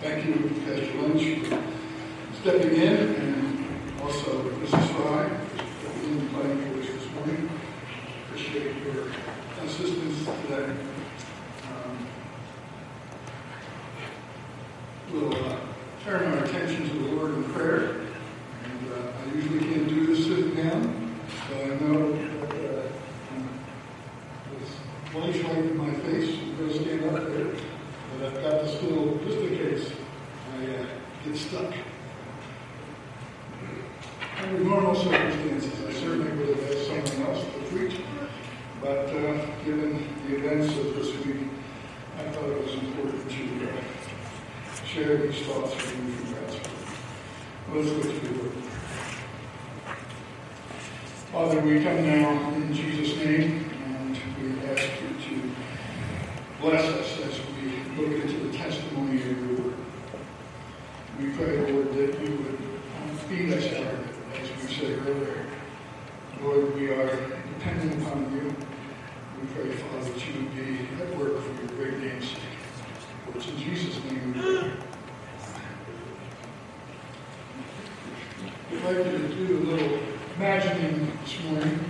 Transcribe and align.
Thank 0.00 0.24
you, 0.24 0.48
Pastor 0.64 1.02
Lynch, 1.02 1.46
for 1.46 1.62
stepping 2.40 2.74
in, 2.74 2.96
and 3.16 4.00
also 4.00 4.44
Mrs. 4.50 4.86
Fry 4.96 5.28
for 5.28 5.64
stepping 5.78 6.10
in 6.10 6.18
and 6.20 6.30
playing 6.32 6.80
this 6.80 7.12
morning. 7.12 7.50
Appreciate 8.26 8.76
your 8.82 9.08
assistance 9.62 10.24
today. 10.24 10.72
Um, 11.68 12.06
We'll 15.12 15.34
uh, 15.34 15.56
turn 16.04 16.32
our 16.32 16.44
attention 16.44 16.88
to 16.88 16.94
the 16.94 17.10
Lord 17.16 17.34
in 17.34 17.44
prayer. 17.52 17.90
And 18.64 18.92
uh, 18.92 19.12
I 19.20 19.34
usually 19.34 19.58
can't 19.58 19.88
do 19.88 20.06
this 20.06 20.24
sitting 20.24 20.54
down, 20.54 21.20
so 21.48 21.60
I 21.60 21.66
know 21.78 22.12
that 22.12 22.54
uh, 22.54 22.88
um, 23.34 23.50
this 24.60 24.70
flashlight 25.12 25.58
in 25.58 25.76
my 25.76 25.92
face 25.92 26.28
is 26.28 26.38
going 26.56 26.68
to 26.70 26.74
stand 26.80 27.04
up 27.04 27.26
there. 27.26 27.54
But 28.18 28.26
I've 28.26 28.42
got 28.42 28.64
this 28.64 28.82
little, 28.82 29.18
just 29.18 29.38
in 29.38 29.56
case 29.56 29.92
I 30.52 30.64
uh, 30.64 30.86
get 31.24 31.36
stuck. 31.36 31.74
Under 34.38 34.64
normal 34.64 34.94
circumstances, 34.94 35.72
I 35.86 35.92
certainly 35.92 36.32
would 36.32 36.56
have 36.56 36.70
asked 36.70 36.86
someone 36.86 37.34
else 37.34 37.44
to 37.44 37.60
preach. 37.76 38.00
But 38.80 39.08
uh, 39.08 39.46
given 39.64 40.06
the 40.26 40.36
events 40.36 40.76
of 40.76 40.94
this 40.96 41.12
week, 41.24 41.48
I 42.18 42.30
thought 42.30 42.48
it 42.48 42.62
was 42.62 42.74
important 42.74 43.30
to 43.30 43.68
uh, 43.68 44.84
share 44.86 45.16
these 45.18 45.42
thoughts 45.46 45.74
with 45.76 45.96
you 45.96 46.12
from 46.12 46.34
God's 46.34 46.56
Word. 46.56 47.84
Let's 47.84 47.90
go 47.90 48.02
to 48.02 48.08
the 48.08 48.42
Word. 48.42 48.52
Father, 51.32 51.59
we 51.70 51.84
come 51.84 52.04
now 52.04 52.52
in 52.54 52.74
Jesus' 52.74 53.16
name, 53.18 53.64
and 53.84 54.18
we 54.42 54.68
ask 54.70 54.88
you 55.00 55.38
to 55.38 55.50
bless 56.60 56.84
us 56.84 57.20
as 57.20 57.40
we 57.54 57.70
look 57.96 58.24
into 58.24 58.48
the 58.48 58.58
testimony 58.58 59.18
of 59.18 59.26
your 59.26 59.56
Word. 59.56 59.74
We 61.20 61.30
pray, 61.30 61.72
Lord, 61.72 61.94
that 61.94 62.20
you 62.20 62.36
would 62.38 62.58
um, 62.58 63.16
feed 63.28 63.52
us 63.52 63.66
out 63.66 63.94
of 63.94 64.00
it, 64.00 64.42
as 64.42 64.68
we 64.68 64.74
said 64.74 65.06
earlier. 65.06 65.46
Lord, 66.42 66.74
we 66.74 66.88
are 66.88 67.06
dependent 67.54 68.02
upon 68.02 68.32
you. 68.34 68.52
We 69.40 69.46
pray, 69.54 69.70
Father, 69.70 70.10
that 70.10 70.26
you 70.26 70.42
would 70.42 70.56
be 70.56 70.88
at 71.00 71.16
work 71.16 71.40
for 71.40 71.52
your 71.52 71.68
great 71.76 71.98
name's 72.00 72.30
sake. 72.30 72.40
For 73.26 73.38
it's 73.38 73.46
in 73.46 73.58
Jesus' 73.58 74.02
name 74.06 74.34
we 74.34 74.40
pray. 74.40 74.72
We'd 78.72 78.82
like 78.82 78.96
you 79.06 79.18
to 79.18 79.46
do 79.46 79.58
a 79.58 79.64
little 79.70 79.98
imagining 80.40 81.12
this 81.22 81.42
morning, 81.44 81.80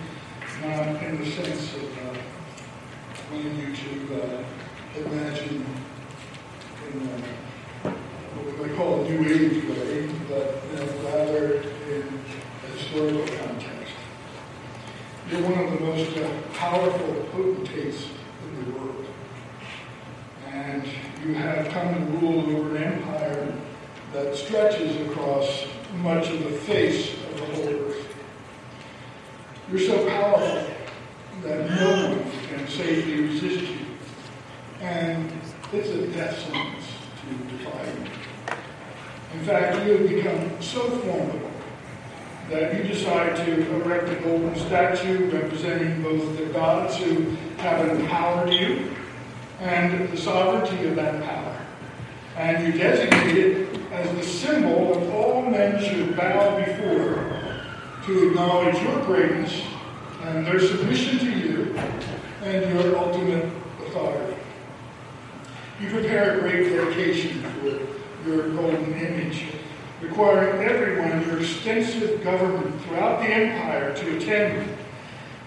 not 0.61 1.01
in 1.05 1.23
the 1.23 1.31
sense 1.31 1.73
of 1.77 1.99
uh, 1.99 2.19
wanting 3.31 3.57
you 3.57 3.77
to 3.77 4.23
uh, 4.23 4.45
imagine 4.97 5.65
in 6.93 7.09
uh, 7.09 7.91
what 8.35 8.47
we 8.47 8.67
might 8.67 8.77
call 8.77 9.05
a 9.05 9.09
New 9.09 9.21
Age 9.23 9.65
way, 9.69 10.11
but 10.29 10.65
you 10.67 10.77
know, 10.77 10.87
rather 11.05 11.63
in 11.63 12.21
a 12.65 12.77
historical 12.77 13.25
context. 13.39 13.95
You're 15.31 15.43
one 15.43 15.65
of 15.65 15.79
the 15.79 15.87
most 16.17 16.55
powerful 16.55 17.15
potentates 17.33 18.07
in 18.45 18.65
the 18.65 18.79
world. 18.79 19.07
And 20.49 20.85
you 21.25 21.35
have 21.35 21.69
come 21.69 21.95
to 21.95 22.01
rule 22.19 22.57
over 22.57 22.77
an 22.77 22.83
empire 22.83 23.55
that 24.13 24.35
stretches 24.35 24.97
across 25.09 25.67
much 25.99 26.29
of 26.29 26.43
the 26.45 26.51
face 26.51 27.15
of 27.15 27.39
the 27.39 27.45
whole 27.47 27.69
earth. 27.69 28.17
You're 29.71 29.81
so 29.81 30.09
powerful 30.09 30.75
that 31.43 31.71
no 31.71 32.09
one 32.09 32.31
can 32.49 32.69
safely 32.69 33.21
resist 33.21 33.71
you. 33.71 33.87
And 34.81 35.31
it's 35.73 35.91
a 35.91 36.07
death 36.09 36.39
sentence 36.41 36.87
to 37.21 37.57
defy 37.57 37.85
you. 37.85 39.39
In 39.39 39.45
fact, 39.47 39.87
you 39.87 39.99
have 39.99 40.09
become 40.09 40.61
so 40.61 40.81
formidable 40.81 41.50
that 42.51 42.77
you 42.77 42.83
decide 42.83 43.37
to 43.37 43.75
erect 43.77 44.09
a 44.09 44.17
golden 44.23 44.55
statue 44.57 45.31
representing 45.31 46.03
both 46.03 46.37
the 46.37 46.47
gods 46.47 46.97
who 46.97 47.31
have 47.59 47.89
empowered 47.89 48.53
you 48.53 48.91
and 49.61 50.09
the 50.09 50.17
sovereignty 50.17 50.89
of 50.89 50.97
that 50.97 51.23
power. 51.23 51.57
And 52.37 52.67
you 52.67 52.73
designate 52.73 53.37
it 53.37 53.93
as 53.93 54.17
the 54.17 54.23
symbol 54.23 54.95
that 54.95 55.13
all 55.15 55.43
men 55.43 55.83
should 55.83 56.17
bow 56.17 56.57
before 56.57 57.41
to 58.07 58.29
acknowledge 58.29 58.83
your 58.83 59.05
greatness 59.05 59.63
and 60.23 60.45
their 60.45 60.59
submission 60.59 61.19
to 61.19 61.39
you 61.39 61.79
and 62.43 62.75
your 62.75 62.97
ultimate 62.99 63.45
authority. 63.87 64.37
You 65.81 65.91
prepare 65.91 66.39
a 66.39 66.41
great 66.41 66.71
dedication 66.71 67.43
for 67.43 68.29
your 68.29 68.49
golden 68.51 68.93
image, 68.95 69.45
requiring 70.01 70.63
everyone 70.67 71.11
in 71.13 71.29
your 71.29 71.41
extensive 71.41 72.23
government 72.25 72.81
throughout 72.83 73.21
the 73.21 73.29
empire 73.29 73.95
to 73.95 74.17
attend. 74.17 74.69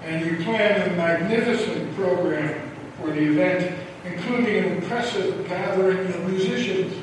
And 0.03 0.25
you 0.25 0.43
plan 0.43 0.89
a 0.91 0.95
magnificent 0.95 1.95
program 1.95 2.71
for 2.99 3.07
the 3.07 3.21
event, 3.21 3.79
including 4.05 4.57
an 4.57 4.77
impressive 4.77 5.47
gathering 5.47 6.07
of 6.07 6.29
musicians. 6.29 6.93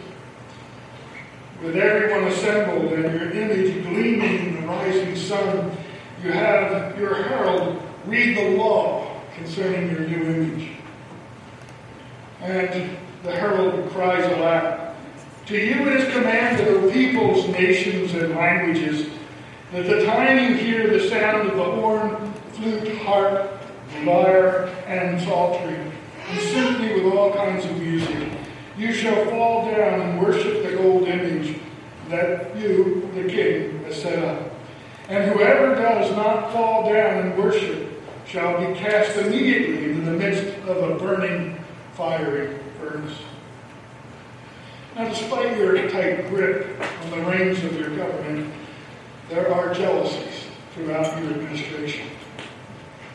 With 1.63 1.77
everyone 1.77 2.25
assembled 2.25 2.93
and 2.93 3.13
your 3.19 3.31
image 3.33 3.85
gleaming 3.85 4.47
in 4.47 4.61
the 4.61 4.67
rising 4.67 5.17
sun, 5.17 5.77
you 6.23 6.33
have 6.33 6.99
your 6.99 7.15
herald 7.15 7.83
read 8.07 8.37
the 8.37 8.57
law 8.57 9.21
concerning 9.35 9.91
your 9.91 10.01
new 10.01 10.23
image. 10.23 10.69
And 12.41 12.97
the 13.23 13.33
herald 13.33 13.91
cries 13.91 14.25
aloud, 14.33 14.90
To 15.51 15.57
you 15.57 15.89
it 15.89 15.97
is 15.97 16.13
commanded, 16.13 16.69
O 16.69 16.93
peoples, 16.93 17.49
nations, 17.49 18.15
and 18.15 18.37
languages, 18.37 19.09
that 19.73 19.85
the 19.85 20.05
time 20.07 20.39
you 20.39 20.55
hear 20.55 20.97
the 20.97 21.09
sound 21.09 21.51
of 21.51 21.57
the 21.57 21.65
horn, 21.65 22.33
flute, 22.53 22.97
harp, 22.99 23.61
lyre, 24.05 24.67
and 24.87 25.21
psaltery, 25.21 25.75
and 26.29 26.41
symphony 26.41 27.03
with 27.03 27.15
all 27.15 27.33
kinds 27.35 27.65
of 27.65 27.77
music, 27.81 28.29
you 28.79 28.93
shall 28.93 29.25
fall 29.25 29.65
down 29.65 30.01
and 30.01 30.23
worship 30.23 30.63
the 30.63 30.77
gold 30.77 31.09
image 31.09 31.59
that 32.11 32.57
you, 32.57 33.11
the 33.17 33.25
king, 33.25 33.83
has 33.83 34.01
set 34.01 34.23
up. 34.23 34.53
And 35.09 35.33
whoever 35.33 35.75
does 35.75 36.15
not 36.15 36.53
fall 36.53 36.89
down 36.89 37.27
and 37.27 37.37
worship 37.37 38.01
shall 38.25 38.57
be 38.65 38.79
cast 38.79 39.17
immediately 39.17 39.91
into 39.91 40.03
the 40.03 40.13
midst 40.13 40.45
of 40.69 40.77
a 40.77 40.95
burning, 40.95 41.59
fiery 41.95 42.57
furnace. 42.79 43.19
Now, 44.97 45.09
despite 45.09 45.57
your 45.57 45.89
tight 45.89 46.29
grip 46.29 46.81
on 47.05 47.11
the 47.11 47.19
reins 47.19 47.63
of 47.63 47.79
your 47.79 47.97
government, 47.97 48.53
there 49.29 49.53
are 49.53 49.73
jealousies 49.73 50.47
throughout 50.75 51.23
your 51.23 51.33
administration. 51.33 52.09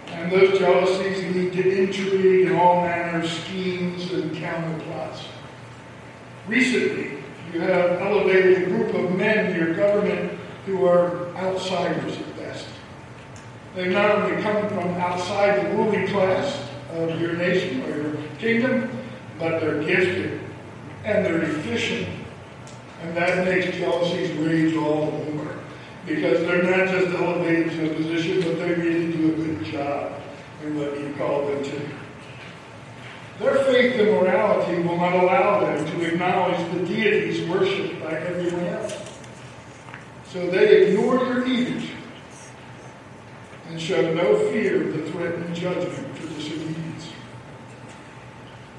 And 0.07 0.31
those 0.31 0.57
jealousies 0.57 1.35
lead 1.35 1.51
to 1.53 1.83
intrigue 1.83 2.47
and 2.47 2.55
all 2.55 2.81
manner 2.81 3.19
of 3.19 3.29
schemes 3.29 4.13
and 4.13 4.31
counterplots. 4.31 5.25
Recently, 6.47 7.17
you 7.53 7.59
have 7.59 7.99
elevated 8.01 8.63
a 8.63 8.65
group 8.67 8.93
of 8.93 9.13
men 9.13 9.51
in 9.51 9.57
your 9.57 9.73
government 9.73 10.39
who 10.65 10.85
are 10.85 11.35
outsiders 11.35 12.17
at 12.17 12.37
best. 12.37 12.67
They 13.75 13.89
not 13.89 14.11
only 14.11 14.41
come 14.41 14.69
from 14.69 14.93
outside 14.95 15.65
the 15.65 15.75
ruling 15.75 16.07
class 16.07 16.57
of 16.91 17.19
your 17.19 17.33
nation 17.33 17.83
or 17.83 17.97
your 17.97 18.15
kingdom, 18.39 18.89
but 19.37 19.59
they're 19.59 19.83
gifted 19.83 20.34
and 21.05 21.23
they're 21.23 21.43
efficient. 21.43 22.09
And 23.01 23.15
that 23.15 23.45
makes 23.45 23.77
jealousies 23.77 24.31
rage 24.37 24.75
all 24.75 25.11
the 25.11 25.31
more. 25.31 25.55
Because 26.05 26.39
they're 26.41 26.63
not 26.63 26.89
just 26.89 27.15
elevated 27.15 27.71
to 27.71 27.91
a 27.91 27.95
position, 27.95 28.41
but 28.41 28.59
they 28.59 28.73
really 28.73 29.11
do 29.11 29.33
a 29.33 29.35
good 29.35 29.65
job 29.65 30.13
in 30.63 30.79
what 30.79 30.99
you 30.99 31.13
call 31.17 31.45
them 31.45 31.63
to. 31.63 31.81
Their 33.39 33.55
faith 33.65 33.99
and 33.99 34.11
morality 34.11 34.81
will 34.81 34.97
not 34.97 35.13
allow 35.13 35.59
them 35.59 35.85
to 35.85 36.01
acknowledge 36.05 36.57
the 36.73 36.85
deities 36.85 37.47
worshipped 37.49 38.01
by 38.01 38.13
everyone 38.13 38.65
else. 38.65 39.19
So 40.31 40.49
they 40.49 40.87
ignore 40.87 41.17
your 41.17 41.45
edict 41.45 41.91
and 43.69 43.81
show 43.81 44.13
no 44.13 44.49
fear 44.51 44.87
of 44.87 44.93
the 44.93 45.11
threatened 45.11 45.55
judgment 45.55 46.17
for 46.17 46.27
disobedience. 46.33 46.74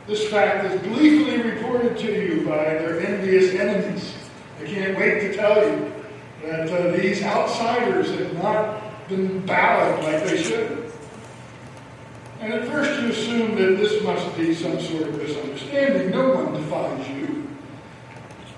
This 0.06 0.28
fact 0.28 0.64
is 0.66 0.80
gleefully 0.82 1.42
reported 1.42 1.98
to 1.98 2.06
you 2.06 2.46
by 2.46 2.62
their 2.62 3.00
envious 3.00 3.54
enemies. 3.54 4.14
They 4.60 4.72
can't 4.72 4.96
wait 4.96 5.20
to 5.20 5.36
tell 5.36 5.68
you 5.68 5.92
that 6.44 6.70
uh, 6.70 6.96
these 6.96 7.22
outsiders 7.22 8.10
have 8.10 8.34
not 8.34 9.08
been 9.08 9.44
bowed 9.44 10.04
like 10.04 10.24
they 10.24 10.40
should. 10.40 10.92
And 12.40 12.52
at 12.52 12.68
first 12.68 13.00
you 13.00 13.08
assume 13.08 13.56
that 13.56 13.78
this 13.78 14.00
must 14.04 14.36
be 14.36 14.54
some 14.54 14.80
sort 14.80 15.08
of 15.08 15.16
misunderstanding. 15.16 16.10
No 16.10 16.34
one 16.34 16.52
defies 16.52 17.08
you. 17.08 17.48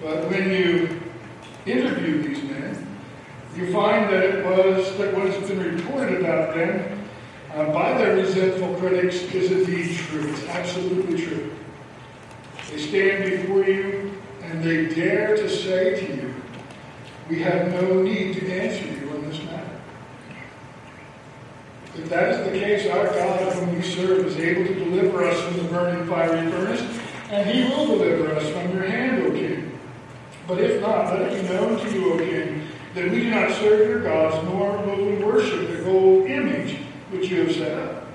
But 0.03 0.29
when 0.29 0.51
you 0.51 1.01
interview 1.65 2.23
these 2.23 2.43
men, 2.43 2.87
you 3.57 3.73
find 3.73 4.13
that 4.13 4.23
it 4.23 4.45
was 4.45 4.97
that 4.99 5.15
what 5.15 5.33
has 5.33 5.49
been 5.49 5.77
reported 5.77 6.21
about 6.21 6.55
them 6.55 7.08
uh, 7.55 7.73
by 7.73 7.97
their 7.97 8.17
resentful 8.17 8.75
critics 8.75 9.17
is 9.35 9.51
indeed 9.51 9.97
true. 9.97 10.29
It's 10.31 10.47
absolutely 10.49 11.23
true. 11.25 11.53
They 12.71 12.79
stand 12.79 13.25
before 13.25 13.65
you 13.65 14.13
and 14.43 14.63
they 14.63 14.87
dare 14.95 15.37
to 15.37 15.49
say 15.49 15.99
to 16.01 16.17
you, 16.17 16.35
We 17.29 17.41
have 17.41 17.69
no 17.73 18.03
need 18.03 18.35
to 18.35 18.53
answer 18.53 18.85
you 18.85 19.11
on 19.11 19.29
this 19.29 19.43
matter. 19.45 19.81
If 21.97 22.09
that 22.11 22.33
is 22.33 22.53
the 22.53 22.59
case, 22.59 22.87
our 22.91 23.07
God, 23.07 23.53
whom 23.55 23.75
we 23.75 23.83
serve, 23.83 24.27
is 24.27 24.37
able 24.37 24.67
to 24.67 24.75
deliver 24.75 25.25
us 25.25 25.41
from 25.43 25.57
the 25.57 25.65
burning 25.65 26.07
fiery 26.07 26.51
furnace, 26.51 26.83
and 27.31 27.51
he 27.51 27.65
will 27.65 27.87
deliver 27.87 28.35
us 28.35 28.49
from 28.51 28.73
your 28.73 28.85
hand, 28.85 29.27
O 29.27 29.31
king. 29.33 29.79
But 30.47 30.61
if 30.61 30.81
not, 30.81 31.13
let 31.13 31.33
it 31.33 31.43
be 31.43 31.49
known 31.49 31.79
to 31.79 31.93
you, 31.93 32.13
O 32.13 32.19
king, 32.19 32.69
that 32.95 33.11
we 33.11 33.23
do 33.23 33.31
not 33.31 33.51
serve 33.53 33.89
your 33.89 34.03
gods, 34.03 34.43
nor 34.45 34.79
will 34.79 35.05
we 35.05 35.25
worship 35.25 35.69
the 35.69 35.83
gold 35.83 36.27
image 36.27 36.79
which 37.11 37.31
you 37.31 37.45
have 37.45 37.55
set 37.55 37.79
up. 37.79 38.07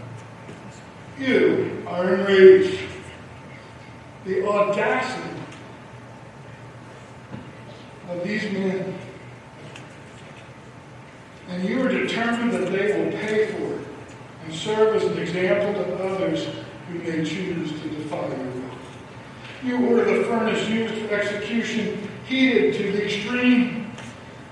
You 1.20 1.84
are 1.88 2.16
enraged. 2.16 2.80
The 4.26 4.48
audacity 4.48 5.38
of 8.10 8.24
these 8.24 8.44
men. 8.52 8.96
And 11.50 11.68
you 11.68 11.82
are 11.86 11.90
determined 11.90 12.54
that 12.54 12.72
they 12.72 13.04
will 13.04 13.12
pay 13.12 13.52
for 13.52 13.80
it 13.80 13.88
and 14.46 14.54
serve 14.54 14.96
as 14.96 15.04
an 15.04 15.18
example 15.18 15.84
to 15.84 16.04
others 16.06 16.48
who 16.88 17.00
may 17.00 17.24
choose 17.24 17.72
to 17.82 17.90
defy 17.90 18.28
your 18.28 18.38
will. 18.38 18.64
You 19.64 19.88
order 19.88 20.20
the 20.20 20.26
furnace 20.26 20.68
used 20.70 20.94
for 20.96 21.14
execution 21.14 22.10
heated 22.26 22.76
to 22.76 22.92
the 22.92 23.06
extreme. 23.06 23.83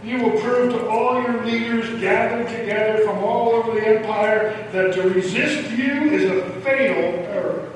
You 0.04 0.18
will 0.18 0.40
prove 0.40 0.74
to 0.74 0.88
all 0.88 1.22
your 1.22 1.46
leaders 1.46 2.02
gathered 2.02 2.48
together 2.48 3.04
from 3.06 3.20
all 3.20 3.50
over 3.50 3.80
the 3.80 3.88
empire 3.88 4.68
that 4.72 4.94
to 4.96 5.04
resist 5.04 5.70
you 5.72 6.10
is 6.10 6.32
a 6.32 6.50
fatal 6.62 7.04
error. 7.26 7.72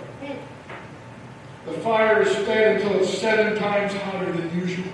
The 1.65 1.73
fire 1.73 2.23
is 2.23 2.35
fed 2.35 2.81
until 2.81 2.99
it's 2.99 3.15
seven 3.15 3.57
times 3.57 3.93
hotter 3.93 4.31
than 4.31 4.59
usual. 4.59 4.91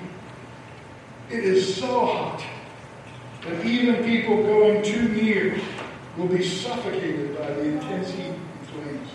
It 1.30 1.44
is 1.46 1.76
so 1.76 2.06
hot 2.06 2.44
that 3.46 3.66
even 3.66 4.04
people 4.04 4.44
going 4.44 4.84
too 4.84 5.08
near 5.10 5.58
will 6.18 6.28
be 6.28 6.44
suffocated 6.44 7.38
by 7.38 7.48
the 7.52 7.64
intense 7.64 8.12
heat 8.12 8.26
and 8.26 8.68
flames. 8.68 9.10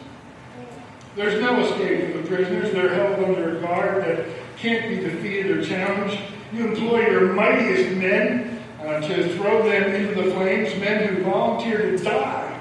There's 1.14 1.40
no 1.40 1.60
escape 1.60 2.12
for 2.12 2.22
the 2.22 2.28
prisoners. 2.28 2.72
They're 2.72 2.94
held 2.94 3.22
under 3.22 3.58
a 3.58 3.60
guard 3.60 4.04
that 4.04 4.26
can't 4.56 4.88
be 4.88 4.96
defeated 4.96 5.58
or 5.58 5.64
challenged. 5.64 6.18
You 6.56 6.68
employ 6.68 7.00
your 7.10 7.34
mightiest 7.34 7.96
men 7.98 8.62
uh, 8.80 9.00
to 9.00 9.36
throw 9.36 9.62
them 9.68 9.94
into 9.94 10.14
the 10.14 10.30
flames, 10.30 10.74
men 10.80 11.06
who 11.06 11.22
volunteer 11.22 11.90
to 11.90 11.98
die 12.02 12.58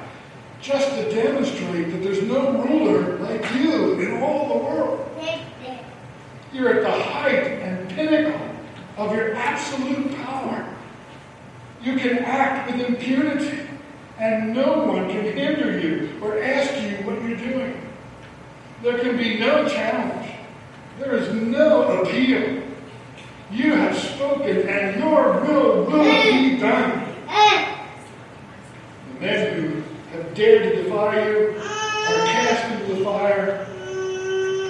just 0.62 0.90
to 0.96 1.10
demonstrate 1.16 1.92
that 1.92 2.04
there's 2.04 2.24
no 2.24 2.62
ruler 2.64 3.18
like 3.20 3.50
you 3.54 3.98
in 4.02 4.22
all 4.22 4.50
the 4.50 4.66
world. 4.66 5.10
You're 6.52 6.74
at 6.74 6.82
the 6.82 7.04
height 7.04 7.46
and 7.62 7.88
pinnacle 7.90 8.50
of 8.98 9.16
your 9.16 9.34
absolute 9.36 10.14
power. 10.18 10.68
You 11.82 11.96
can 11.98 12.18
act 12.20 12.72
with 12.72 12.86
impunity, 12.86 13.62
and 14.18 14.54
no 14.54 14.84
one 14.84 15.10
can 15.10 15.24
hinder 15.24 15.80
you 15.80 16.20
or 16.22 16.42
ask 16.44 16.74
you 16.82 17.06
what 17.06 17.22
you're 17.22 17.38
doing. 17.38 17.82
There 18.82 19.00
can 19.00 19.16
be 19.16 19.40
no 19.40 19.70
challenge. 19.70 20.32
There 21.00 21.16
is 21.16 21.34
no 21.34 22.02
appeal. 22.02 22.65
You 23.52 23.74
have 23.74 23.96
spoken, 23.96 24.68
and 24.68 25.00
your 25.00 25.42
will 25.42 25.86
will 25.86 26.04
be 26.04 26.58
done. 26.58 27.14
The 29.14 29.20
men 29.20 29.62
who 29.62 30.18
have 30.18 30.34
dared 30.34 30.64
to 30.64 30.84
defy 30.84 31.30
you 31.30 31.50
are 31.58 32.26
cast 32.26 32.72
into 32.74 32.96
the 32.96 33.06
fire. 33.06 33.66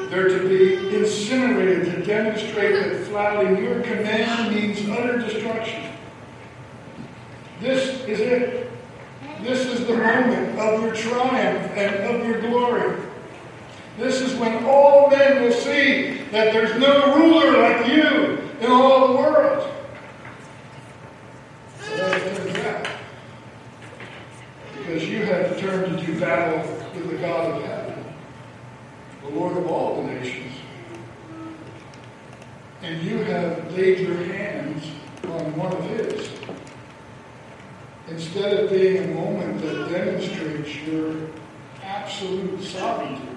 They're 0.09 0.27
to 0.27 0.47
be 0.47 0.95
incinerated 0.97 1.85
to 1.85 2.05
demonstrate 2.05 2.75
that 2.75 3.07
flouting 3.07 3.63
your 3.63 3.81
command 3.81 4.53
means 4.53 4.87
utter 4.89 5.19
destruction. 5.19 5.91
This 7.61 8.01
is 8.01 8.19
it. 8.19 8.71
This 9.41 9.65
is 9.65 9.87
the 9.87 9.95
moment 9.95 10.59
of 10.59 10.81
your 10.81 10.93
triumph 10.93 11.71
and 11.75 11.95
of 12.15 12.25
your 12.25 12.41
glory. 12.41 13.01
This 13.97 14.21
is 14.21 14.35
when 14.35 14.65
all 14.65 15.09
men 15.09 15.43
will 15.43 15.53
see 15.53 16.23
that 16.31 16.51
there's 16.51 16.77
no 16.79 17.15
ruler 17.15 17.61
like 17.61 17.87
you 17.87 18.44
in 18.61 18.71
all 18.71 19.07
the 19.07 19.13
world. 19.13 19.71
Because 24.77 25.09
you 25.09 25.25
have 25.25 25.55
determined 25.55 25.99
to 25.99 26.05
do 26.05 26.19
battle 26.19 26.59
with 26.93 27.09
the 27.09 27.17
God 27.17 27.51
of 27.51 27.63
heaven, 27.63 28.05
the 29.23 29.29
Lord 29.29 29.57
of 29.57 29.67
all 29.67 30.01
the 30.01 30.11
nations. 30.11 30.53
And 32.81 33.01
you 33.01 33.17
have 33.23 33.71
laid 33.73 33.99
your 33.99 34.15
hands 34.15 34.85
on 35.23 35.55
one 35.55 35.73
of 35.73 35.83
his. 35.89 36.29
Instead 38.07 38.53
of 38.53 38.69
being 38.69 39.03
a 39.03 39.07
moment 39.15 39.61
that 39.61 39.89
demonstrates 39.89 40.75
your 40.83 41.15
absolute 41.81 42.61
sovereignty, 42.61 43.27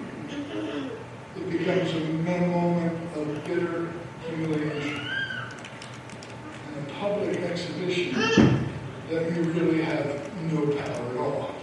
it 1.35 1.49
becomes 1.49 1.91
a 1.93 1.99
moment 1.99 3.17
of 3.17 3.43
bitter 3.45 3.91
humiliation 4.35 5.01
and 6.67 6.87
a 6.87 6.93
public 6.93 7.37
exhibition 7.37 8.13
that 9.09 9.35
you 9.35 9.43
really 9.43 9.81
have 9.81 10.29
no 10.51 10.67
power 10.67 11.09
at 11.11 11.17
all, 11.17 11.55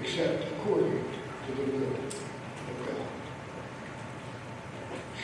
except 0.00 0.44
according 0.52 1.04
to 1.46 1.52
the 1.54 1.62
will 1.72 1.92
of 1.92 2.86
God. 2.86 2.96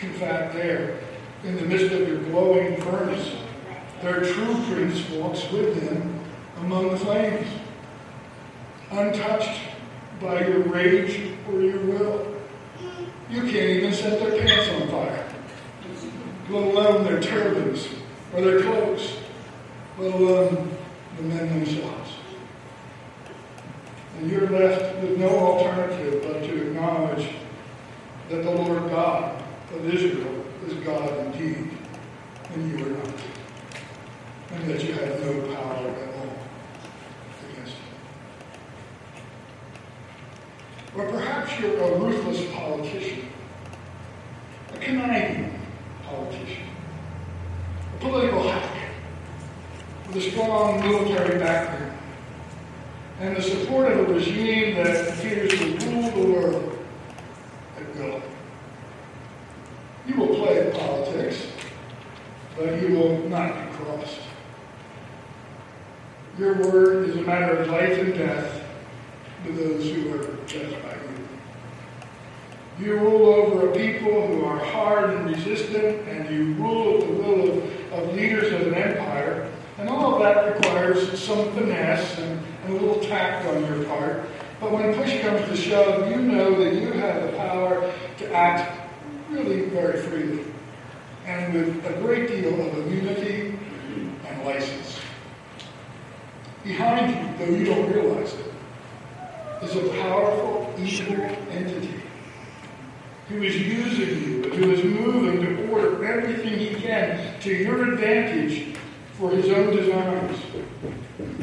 In 0.02 0.12
fact, 0.14 0.54
there, 0.54 1.00
in 1.44 1.56
the 1.56 1.62
midst 1.62 1.92
of 1.92 2.08
your 2.08 2.18
glowing 2.24 2.80
furnace, 2.80 3.32
their 4.02 4.20
true 4.20 4.54
prince 4.66 5.08
walks 5.10 5.50
with 5.50 5.84
them 5.84 6.20
among 6.58 6.90
the 6.90 6.96
flames, 6.96 7.46
untouched 8.90 9.60
by 10.20 10.46
your 10.46 10.60
rage 10.60 11.32
or 11.48 11.60
your 11.60 11.80
will. 11.80 12.34
You 13.30 13.42
can't 13.42 13.54
even 13.54 13.92
set 13.92 14.18
their 14.20 14.40
pants 14.40 14.70
on 14.70 14.88
fire, 14.88 15.27
let 16.50 16.64
alone 16.64 17.04
their 17.04 17.20
turbans 17.20 17.88
or 18.32 18.40
their 18.40 18.62
cloaks, 18.62 19.12
let 19.98 20.14
alone 20.14 20.76
the 21.16 21.22
men 21.24 21.48
themselves. 21.48 22.10
And 24.18 24.30
you're 24.30 24.48
left 24.48 25.02
with 25.02 25.18
no 25.18 25.28
alternative 25.28 26.22
but 26.22 26.42
to 26.44 26.68
acknowledge 26.68 27.28
that 28.30 28.42
the 28.42 28.50
Lord 28.50 28.90
God 28.90 29.42
of 29.74 29.94
Israel 29.94 30.44
is 30.66 30.74
God 30.84 31.26
indeed, 31.26 31.70
and 32.54 32.78
you 32.78 32.86
are 32.86 32.90
not. 32.90 33.14
And 34.52 34.70
that 34.70 34.82
you 34.82 34.94
have 34.94 35.20
no 35.20 35.54
power 35.54 35.88
at 35.88 36.14
all 36.14 36.36
against 37.52 37.74
him. 37.74 37.94
Or 40.96 41.08
perhaps 41.10 41.60
you're 41.60 41.78
a 41.78 41.98
ruthless 41.98 42.50
politician, 42.52 43.28
a 44.74 44.78
conniving 44.78 45.47
politician, 46.28 46.64
a 47.94 48.00
political 48.00 48.42
hack 48.48 48.76
with 50.06 50.16
a 50.16 50.30
strong 50.30 50.80
military 50.80 51.38
background, 51.38 51.96
and 53.20 53.36
the 53.36 53.42
support 53.42 53.92
of 53.92 54.08
a 54.08 54.12
regime 54.12 54.76
that 54.76 55.08
appears 55.08 55.50
to 55.50 55.86
rule 55.86 56.10
the 56.10 56.32
world 56.32 56.78
at 57.76 57.96
will. 57.96 58.22
You 60.06 60.16
will 60.16 60.36
play 60.36 60.70
politics, 60.72 61.46
but 62.56 62.80
you 62.80 62.96
will 62.96 63.28
not 63.28 63.54
be 63.54 63.76
crossed. 63.76 64.20
Your 66.38 66.54
word 66.54 67.08
is 67.08 67.16
a 67.16 67.22
matter 67.22 67.56
of 67.56 67.68
life 67.68 67.98
and 67.98 68.14
death 68.14 68.64
to 69.44 69.52
those 69.52 69.90
who 69.90 70.14
are 70.14 70.46
judged 70.46 70.82
by 70.82 70.94
you. 70.94 71.07
You 72.80 72.96
rule 72.96 73.26
over 73.26 73.70
a 73.70 73.72
people 73.76 74.28
who 74.28 74.44
are 74.44 74.58
hard 74.58 75.10
and 75.10 75.28
resistant, 75.28 76.06
and 76.08 76.30
you 76.30 76.54
rule 76.54 76.94
at 76.94 77.08
the 77.08 77.12
will 77.12 77.58
of, 77.58 77.92
of 77.92 78.14
leaders 78.14 78.52
of 78.52 78.68
an 78.68 78.74
empire. 78.74 79.50
And 79.78 79.88
all 79.88 80.14
of 80.14 80.22
that 80.22 80.54
requires 80.54 81.20
some 81.20 81.52
finesse 81.54 82.18
and, 82.18 82.40
and 82.64 82.74
a 82.74 82.80
little 82.80 83.00
tact 83.00 83.46
on 83.46 83.64
your 83.66 83.84
part. 83.86 84.28
But 84.60 84.72
when 84.72 84.94
push 84.94 85.20
comes 85.20 85.44
to 85.48 85.56
shove, 85.56 86.08
you 86.08 86.18
know 86.18 86.56
that 86.62 86.74
you 86.74 86.92
have 86.92 87.22
the 87.22 87.36
power 87.36 87.92
to 88.18 88.32
act 88.32 88.80
really 89.28 89.66
very 89.66 90.00
freely 90.00 90.44
and 91.26 91.52
with 91.52 91.84
a 91.84 91.92
great 92.00 92.28
deal 92.28 92.54
of 92.66 92.78
immunity 92.78 93.58
and 94.26 94.44
license. 94.44 94.98
Behind 96.64 97.10
you, 97.10 97.46
though 97.46 97.52
you 97.52 97.64
don't 97.66 97.92
realize 97.92 98.34
it, 98.34 98.52
is 99.62 99.76
a 99.76 99.88
powerful 100.00 100.72
evil 100.78 101.24
entity 101.50 101.97
who 103.28 103.42
is 103.42 103.56
using 103.56 104.08
you 104.08 104.38
who 104.50 104.72
is 104.72 104.82
moving 104.82 105.40
to 105.40 105.70
order 105.70 106.04
everything 106.04 106.58
he 106.58 106.74
can 106.74 107.38
to 107.40 107.54
your 107.54 107.92
advantage 107.92 108.76
for 109.12 109.30
his 109.30 109.48
own 109.50 109.74
designs. 109.76 110.38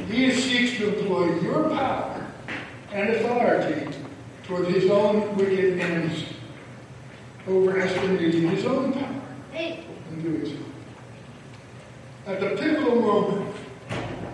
He 0.10 0.32
seeks 0.32 0.78
to 0.80 0.98
employ 0.98 1.40
your 1.42 1.70
power 1.70 2.28
and 2.92 3.10
authority 3.10 3.98
toward 4.44 4.68
his 4.68 4.90
own 4.90 5.36
wicked 5.36 5.80
ends, 5.80 6.26
overestimating 7.48 8.50
his 8.50 8.66
own 8.66 8.94
power 8.94 9.22
in 9.54 10.22
doing 10.22 10.46
so. 10.46 12.32
At 12.32 12.40
the 12.40 12.50
pivotal 12.62 13.02
moment, 13.02 13.56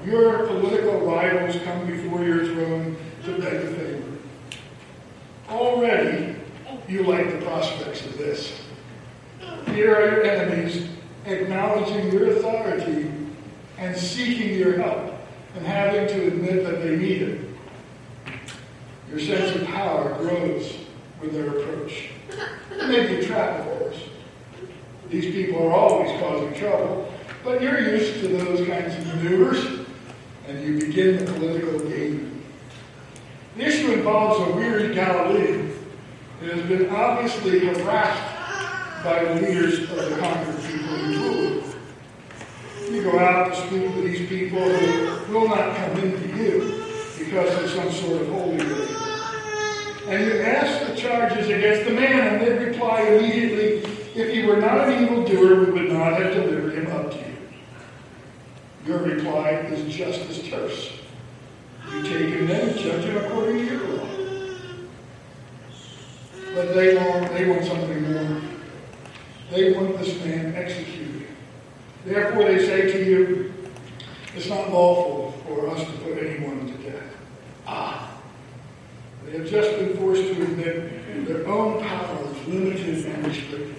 your 0.05 0.47
political 0.47 1.01
rivals 1.01 1.61
come 1.63 1.85
before 1.85 2.23
your 2.23 2.45
throne 2.45 2.97
to 3.25 3.31
beg 3.39 3.53
a 3.53 3.67
favor. 3.67 4.17
Already, 5.49 6.40
you 6.87 7.03
like 7.03 7.31
the 7.31 7.45
prospects 7.45 8.05
of 8.05 8.17
this. 8.17 8.61
Here 9.67 9.95
are 9.95 10.11
your 10.11 10.23
enemies 10.23 10.89
acknowledging 11.25 12.11
your 12.11 12.31
authority 12.31 13.11
and 13.77 13.95
seeking 13.95 14.57
your 14.57 14.81
help 14.81 15.13
and 15.55 15.65
having 15.65 16.07
to 16.07 16.27
admit 16.27 16.63
that 16.65 16.81
they 16.81 16.95
need 16.95 17.21
it. 17.21 17.41
Your 19.09 19.19
sense 19.19 19.55
of 19.55 19.67
power 19.67 20.13
grows 20.15 20.77
with 21.21 21.33
their 21.33 21.49
approach. 21.49 22.09
It 22.71 22.87
may 22.87 23.15
be 23.15 23.25
trap, 23.25 23.67
of. 23.67 23.81
These 25.09 25.33
people 25.33 25.67
are 25.67 25.73
always 25.73 26.17
causing 26.21 26.53
trouble, 26.53 27.13
but 27.43 27.61
you're 27.61 27.81
used 27.81 28.21
to 28.21 28.29
those 28.29 28.65
kinds 28.65 28.95
of 28.95 29.15
maneuvers, 29.15 29.85
and 30.47 30.63
you 30.63 30.79
begin 30.79 31.25
the 31.25 31.31
political 31.33 31.79
game. 31.79 32.41
The 33.57 33.65
issue 33.65 33.91
involves 33.91 34.39
a 34.49 34.55
weary 34.55 34.95
Galilean 34.95 35.70
who 36.41 36.49
has 36.49 36.67
been 36.67 36.89
obviously 36.89 37.59
harassed 37.59 39.03
by 39.03 39.23
the 39.23 39.41
leaders 39.41 39.79
of 39.79 39.95
the 39.95 40.17
conquered 40.17 40.63
people 40.63 40.97
you 40.97 41.19
rule. 41.19 41.63
You 42.89 43.03
go 43.03 43.19
out 43.19 43.53
to 43.53 43.67
speak 43.67 43.95
with 43.95 44.05
these 44.05 44.27
people 44.27 44.59
who 44.59 45.33
will 45.33 45.47
not 45.47 45.75
come 45.75 45.99
into 45.99 46.27
you 46.35 46.83
because 47.19 47.63
of 47.63 47.69
some 47.69 47.91
sort 47.91 48.23
of 48.23 48.27
holy 48.29 48.57
day. 48.57 48.87
And 50.07 50.25
you 50.25 50.41
ask 50.41 50.87
the 50.87 50.95
charges 50.95 51.47
against 51.47 51.87
the 51.87 51.93
man, 51.93 52.35
and 52.35 52.41
they 52.41 52.65
reply 52.65 53.01
immediately, 53.01 53.89
if 54.19 54.33
he 54.33 54.43
were 54.43 54.57
not 54.57 54.89
an 54.89 55.03
evildoer, 55.03 55.63
we 55.63 55.71
would 55.71 55.91
not 55.91 56.19
have 56.19 56.33
delivered 56.33 56.73
him 56.73 56.87
up 56.91 57.11
to 57.11 57.17
you. 57.17 57.37
Your 58.87 58.97
reply 58.97 59.51
is 59.51 59.93
just 59.93 60.21
as 60.21 60.41
terse. 60.49 60.91
You 61.91 62.01
take 62.01 62.33
him 62.33 62.47
then 62.47 62.69
and 62.69 62.79
judge 62.79 63.05
him 63.05 63.17
according 63.17 63.57
to 63.57 63.63
your 63.63 63.87
law. 63.87 64.20
But 66.61 66.75
they 66.75 66.95
want, 66.95 67.33
they 67.33 67.49
want 67.49 67.65
something 67.65 68.13
more. 68.13 68.41
They 69.49 69.73
want 69.73 69.97
this 69.97 70.23
man 70.23 70.53
executed. 70.53 71.25
Therefore 72.05 72.43
they 72.43 72.63
say 72.63 72.91
to 72.91 73.03
you, 73.03 73.53
it's 74.35 74.47
not 74.47 74.71
lawful 74.71 75.31
for 75.47 75.69
us 75.69 75.83
to 75.83 75.91
put 76.03 76.19
anyone 76.19 76.67
to 76.67 76.91
death. 76.91 77.15
Ah, 77.65 78.15
they 79.25 79.39
have 79.39 79.49
just 79.49 79.79
been 79.79 79.97
forced 79.97 80.21
to 80.21 80.43
admit 80.43 81.27
their 81.27 81.47
own 81.47 81.81
power 81.81 82.27
is 82.29 82.47
limited 82.47 83.05
and 83.07 83.25
restricted. 83.25 83.75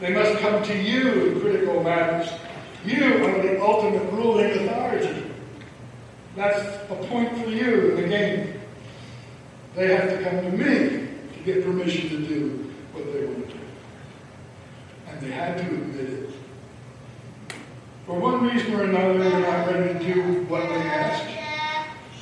They 0.00 0.14
must 0.14 0.40
come 0.40 0.62
to 0.62 0.74
you 0.74 1.26
in 1.26 1.40
critical 1.42 1.82
matters. 1.82 2.32
You 2.86 3.04
are 3.26 3.42
the 3.42 3.62
ultimate 3.62 4.10
ruling 4.10 4.52
authority. 4.52 5.30
That's 6.34 6.90
a 6.90 6.94
point 6.94 7.36
for 7.36 7.50
you 7.50 7.90
in 7.90 7.96
the 7.96 8.08
game. 8.08 8.60
They 9.76 9.94
have 9.94 10.08
to 10.08 10.24
come 10.24 10.40
to 10.40 10.50
me 10.50 10.99
to 11.44 11.52
get 11.52 11.64
permission 11.64 12.08
to 12.08 12.18
do 12.18 12.72
what 12.92 13.12
they 13.12 13.24
want 13.24 13.48
to 13.48 13.54
do. 13.54 13.60
And 15.08 15.20
they 15.20 15.30
had 15.30 15.58
to 15.58 15.64
admit 15.64 16.10
it. 16.10 16.30
For 18.06 18.18
one 18.18 18.46
reason 18.46 18.74
or 18.74 18.84
another, 18.84 19.18
they're 19.18 19.40
not 19.40 19.66
ready 19.68 19.98
to 19.98 20.14
do 20.14 20.42
what 20.44 20.62
they 20.68 20.82
ask. 20.82 21.24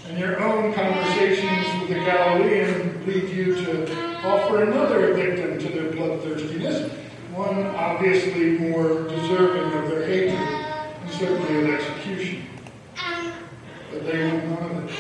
And 0.09 0.19
your 0.19 0.41
own 0.43 0.73
conversations 0.73 1.81
with 1.81 1.89
the 1.91 2.05
Galilean 2.05 3.07
lead 3.07 3.29
you 3.29 3.55
to 3.57 4.17
offer 4.25 4.63
another 4.63 5.15
victim 5.15 5.59
to 5.59 5.69
their 5.69 5.93
bloodthirstiness, 5.93 6.93
one 7.33 7.67
obviously 7.67 8.59
more 8.59 9.05
deserving 9.09 9.79
of 9.79 9.91
their 9.91 10.07
hatred 10.07 10.39
and 10.39 11.11
certainly 11.11 11.65
of. 11.65 12.43
But 13.91 14.07
they 14.07 14.33
want 14.33 14.61
none 14.61 14.77
of 14.77 14.85
it. 14.85 14.97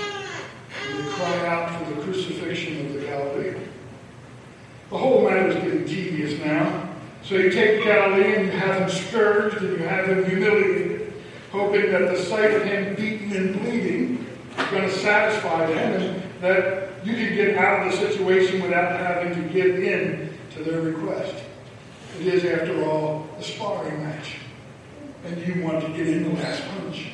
They 0.96 1.10
cry 1.10 1.46
out 1.46 1.78
for 1.78 1.94
the 1.94 2.02
crucifixion 2.02 2.86
of 2.86 2.94
the 2.94 3.00
Galilean. 3.00 3.68
The 4.90 4.96
whole 4.96 5.28
matter 5.28 5.48
is 5.48 5.54
getting 5.56 5.84
tedious 5.84 6.38
now. 6.42 6.88
So 7.28 7.34
you 7.34 7.50
take 7.50 7.84
Galilee 7.84 8.36
and 8.36 8.46
you 8.46 8.52
have 8.52 8.80
him 8.80 8.88
scourged, 8.88 9.58
and 9.58 9.78
you 9.78 9.86
have 9.86 10.06
him 10.06 10.24
humiliated, 10.24 11.12
hoping 11.52 11.92
that 11.92 12.10
the 12.10 12.22
sight 12.22 12.54
of 12.54 12.62
him 12.62 12.94
beaten 12.94 13.36
and 13.36 13.60
bleeding 13.60 14.26
is 14.56 14.66
going 14.70 14.84
to 14.84 14.90
satisfy 14.90 15.66
them 15.66 16.00
and 16.00 16.22
that 16.40 17.04
you 17.04 17.12
can 17.12 17.34
get 17.34 17.58
out 17.58 17.86
of 17.86 17.92
the 17.92 17.98
situation 17.98 18.62
without 18.62 18.98
having 18.98 19.34
to 19.34 19.46
give 19.50 19.78
in 19.78 20.32
to 20.54 20.64
their 20.64 20.80
request. 20.80 21.34
It 22.18 22.28
is, 22.28 22.44
after 22.46 22.82
all, 22.86 23.28
a 23.38 23.42
sparring 23.42 24.02
match, 24.04 24.36
and 25.26 25.36
you 25.46 25.62
want 25.62 25.84
to 25.84 25.88
get 25.92 26.08
in 26.08 26.34
the 26.34 26.40
last 26.40 26.62
punch. 26.70 27.12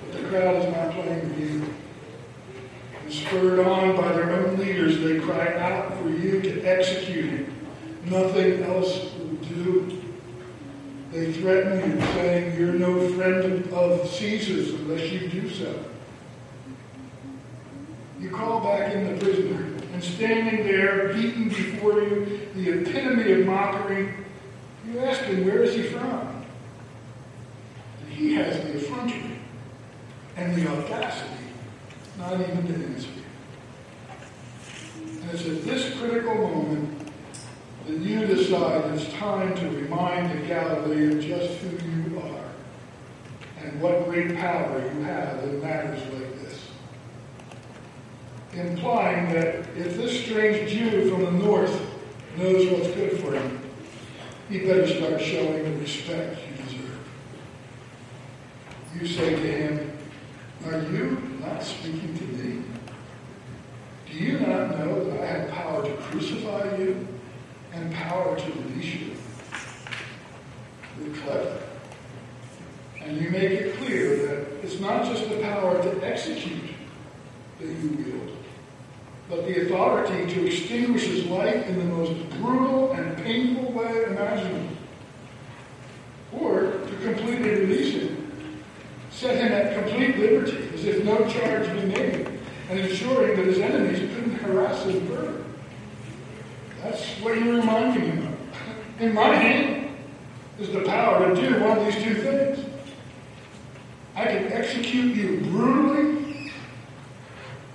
But 0.00 0.12
the 0.12 0.28
crowd 0.28 0.64
is 0.64 0.74
not 0.74 0.92
playing 0.92 1.28
with 1.28 1.38
you. 1.38 1.74
And 3.02 3.12
spurred 3.12 3.58
on 3.58 3.96
by 3.96 4.12
their 4.12 4.30
own 4.30 4.56
leaders, 4.56 4.98
they 5.00 5.20
cry 5.20 5.58
out 5.58 5.98
for 5.98 6.08
you 6.08 6.40
to 6.40 6.62
execute 6.62 7.26
him. 7.26 7.55
Nothing 8.10 8.62
else 8.62 9.12
will 9.18 9.36
do. 9.48 10.02
They 11.10 11.32
threaten 11.32 11.90
you, 11.90 12.00
saying, 12.12 12.58
You're 12.58 12.74
no 12.74 13.12
friend 13.14 13.66
of 13.72 14.08
Caesar's 14.08 14.70
unless 14.70 15.10
you 15.10 15.28
do 15.28 15.50
so. 15.50 15.84
You 18.20 18.30
call 18.30 18.60
back 18.60 18.94
in 18.94 19.12
the 19.12 19.24
prisoner, 19.24 19.76
and 19.92 20.02
standing 20.02 20.64
there, 20.64 21.12
beaten 21.14 21.48
before 21.48 22.00
you, 22.00 22.48
the 22.54 22.80
epitome 22.80 23.32
of 23.32 23.46
mockery, 23.46 24.14
you 24.86 25.00
ask 25.00 25.22
him, 25.22 25.44
Where 25.44 25.64
is 25.64 25.74
he 25.74 25.82
from? 25.82 26.44
And 28.02 28.12
he 28.12 28.34
has 28.34 28.56
the 28.62 28.76
effrontery 28.76 29.40
and 30.36 30.54
the 30.54 30.68
audacity 30.68 31.32
not 32.18 32.34
even 32.34 32.66
to 32.66 32.74
answer 32.74 33.08
you. 33.08 33.22
And 35.22 35.30
it's 35.30 35.44
at 35.46 35.64
this 35.64 35.98
critical 35.98 36.34
moment 36.34 36.85
that 37.86 37.98
you 37.98 38.26
decide 38.26 38.84
it's 38.92 39.12
time 39.14 39.54
to 39.54 39.70
remind 39.70 40.36
the 40.36 40.46
Galilean 40.46 41.20
just 41.20 41.58
who 41.58 41.70
you 41.88 42.20
are 42.20 42.44
and 43.62 43.80
what 43.80 44.06
great 44.06 44.36
power 44.36 44.80
you 44.92 45.02
have 45.02 45.44
in 45.44 45.62
matters 45.62 46.02
like 46.12 46.40
this. 46.42 46.70
Implying 48.54 49.32
that 49.32 49.54
if 49.76 49.96
this 49.96 50.24
strange 50.24 50.70
Jew 50.70 51.10
from 51.10 51.24
the 51.24 51.30
north 51.30 51.80
knows 52.36 52.66
what's 52.70 52.94
good 52.94 53.20
for 53.20 53.32
him, 53.32 53.60
he 54.48 54.58
better 54.60 54.86
start 54.86 55.20
showing 55.20 55.62
the 55.64 55.80
respect 55.80 56.38
you 56.40 56.64
deserve. 56.64 56.98
You 59.00 59.06
say 59.06 59.30
to 59.30 59.36
him, 59.36 59.98
Are 60.66 60.80
you 60.82 61.38
not 61.40 61.62
speaking 61.62 62.16
to 62.18 62.24
me? 62.24 62.62
Do 64.10 64.18
you 64.18 64.40
not 64.40 64.78
know 64.78 65.04
that 65.04 65.20
I 65.20 65.26
have 65.26 65.50
power 65.50 65.84
to 65.84 65.96
crucify 65.96 66.76
you? 66.78 67.15
And 67.76 67.92
power 67.92 68.36
to 68.36 68.52
release 68.52 68.94
you. 68.94 69.16
You're 70.98 71.14
clever. 71.16 71.62
And 73.02 73.20
you 73.20 73.30
make 73.30 73.50
it 73.50 73.76
clear 73.76 74.16
that 74.26 74.64
it's 74.64 74.80
not 74.80 75.04
just 75.04 75.28
the 75.28 75.36
power 75.40 75.80
to 75.82 76.06
execute 76.06 76.70
that 77.60 77.66
you 77.66 77.90
wield, 77.90 78.36
but 79.28 79.44
the 79.46 79.66
authority 79.66 80.32
to 80.34 80.46
extinguish 80.46 81.04
his 81.04 81.26
life 81.26 81.66
in 81.66 81.78
the 81.78 81.84
most 81.84 82.30
brutal 82.30 82.92
and 82.92 83.16
painful 83.18 83.72
way 83.72 84.04
imaginable. 84.04 84.68
Or 86.32 86.62
to 86.62 86.96
completely 87.02 87.50
release 87.50 87.94
him, 87.94 88.62
set 89.10 89.36
him 89.36 89.52
at 89.52 89.78
complete 89.78 90.18
liberty, 90.18 90.68
as 90.74 90.84
if 90.84 91.04
no 91.04 91.18
charge 91.28 91.70
be 91.72 91.86
made, 91.86 92.28
and 92.68 92.78
ensuring 92.78 93.36
that 93.36 93.46
his 93.46 93.58
enemies 93.58 93.98
couldn't 94.14 94.34
harass 94.38 94.84
him 94.84 95.06
further. 95.06 95.35
What 97.22 97.38
you're 97.38 97.56
reminding 97.56 98.02
him 98.02 98.26
of. 98.26 99.00
In 99.00 99.14
my 99.14 99.34
hand 99.34 99.96
is 100.58 100.70
the 100.70 100.82
power 100.82 101.34
to 101.34 101.40
do 101.40 101.60
one 101.60 101.78
of 101.78 101.84
these 101.86 102.02
two 102.02 102.14
things. 102.14 102.58
I 104.14 104.26
can 104.26 104.52
execute 104.52 105.16
you 105.16 105.40
brutally, 105.40 106.52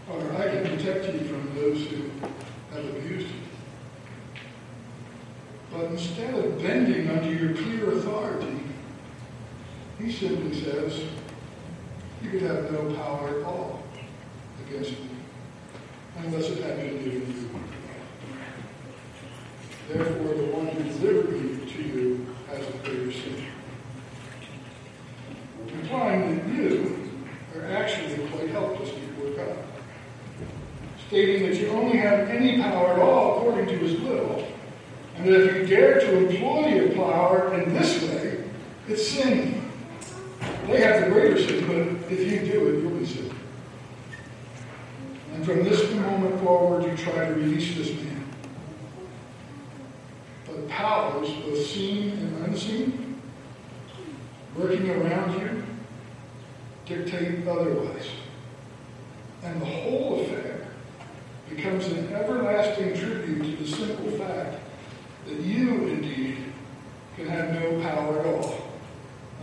or 0.09 0.19
I 0.35 0.47
can 0.47 0.63
protect 0.63 1.13
you 1.13 1.19
from 1.27 1.55
those 1.55 1.85
who 1.87 2.09
have 2.71 2.85
abused 2.85 3.27
you. 3.27 3.41
But 5.71 5.85
instead 5.85 6.33
of 6.33 6.61
bending 6.61 7.09
under 7.09 7.33
your 7.33 7.55
clear 7.55 7.91
authority, 7.91 8.59
he 9.99 10.11
simply 10.11 10.59
says, 10.61 11.03
you 12.21 12.29
could 12.29 12.41
have 12.41 12.71
no 12.71 12.93
power 12.95 13.39
at 13.39 13.45
all 13.45 13.83
against 14.67 14.91
me, 14.91 15.09
unless 16.17 16.49
it 16.49 16.63
had 16.63 16.77
been 16.77 17.03
given 17.03 17.21
you. 17.21 17.70
Therefore, 19.91 20.35
the 20.35 20.45
one 20.45 20.67
who 20.67 20.83
delivered 20.83 21.31
me 21.33 21.69
to 21.69 21.81
you 21.83 22.35
has 22.47 22.65
a 22.65 22.71
greater 22.77 23.11
sin. 23.11 23.45
Implying 25.67 26.37
that 26.37 26.55
you 26.55 27.09
are 27.55 27.65
actually 27.65 28.25
quite 28.29 28.49
helpless 28.51 28.89
before 28.91 29.31
God. 29.31 29.57
Stating 31.07 31.49
that 31.49 31.59
you 31.59 31.67
only 31.71 31.97
have 31.97 32.29
any 32.29 32.61
power 32.61 32.93
at 32.93 32.99
all 32.99 33.39
according 33.39 33.67
to 33.67 33.77
his 33.79 33.99
will, 33.99 34.47
And 35.17 35.27
that 35.27 35.41
if 35.41 35.55
you 35.55 35.75
dare 35.75 35.99
to 35.99 36.25
employ 36.25 36.67
your 36.69 36.89
power 36.93 37.53
in 37.59 37.73
this 37.73 38.01
way, 38.03 38.45
it's 38.87 39.05
sin. 39.05 39.69
They 40.67 40.79
have 40.81 41.03
the 41.03 41.11
greater 41.11 41.37
sin, 41.37 41.67
but 41.67 42.11
if 42.11 42.31
you 42.31 42.39
do 42.49 42.69
it, 42.69 42.81
you'll 42.81 42.91
be 42.91 43.05
sin. 43.05 43.29
And 45.33 45.45
from 45.45 45.65
this 45.65 45.93
moment 45.93 46.39
forward, 46.39 46.85
you 46.85 46.95
try 46.95 47.25
to 47.25 47.33
release 47.33 47.75
this 47.75 47.93
man. 47.93 48.11
But 50.45 50.69
both 51.29 51.65
seen 51.65 52.11
and 52.11 52.45
unseen, 52.45 53.21
working 54.55 54.89
around 54.89 55.39
you, 55.39 55.63
dictate 56.85 57.47
otherwise. 57.47 58.07
And 59.43 59.61
the 59.61 59.65
whole 59.65 60.21
affair 60.21 60.67
becomes 61.49 61.87
an 61.87 62.13
everlasting 62.13 62.97
tribute 62.97 63.57
to 63.57 63.63
the 63.63 63.69
simple 63.69 64.11
fact 64.11 64.59
that 65.27 65.39
you, 65.39 65.87
indeed, 65.87 66.37
can 67.15 67.27
have 67.27 67.53
no 67.53 67.81
power 67.81 68.19
at 68.19 68.25
all 68.25 68.71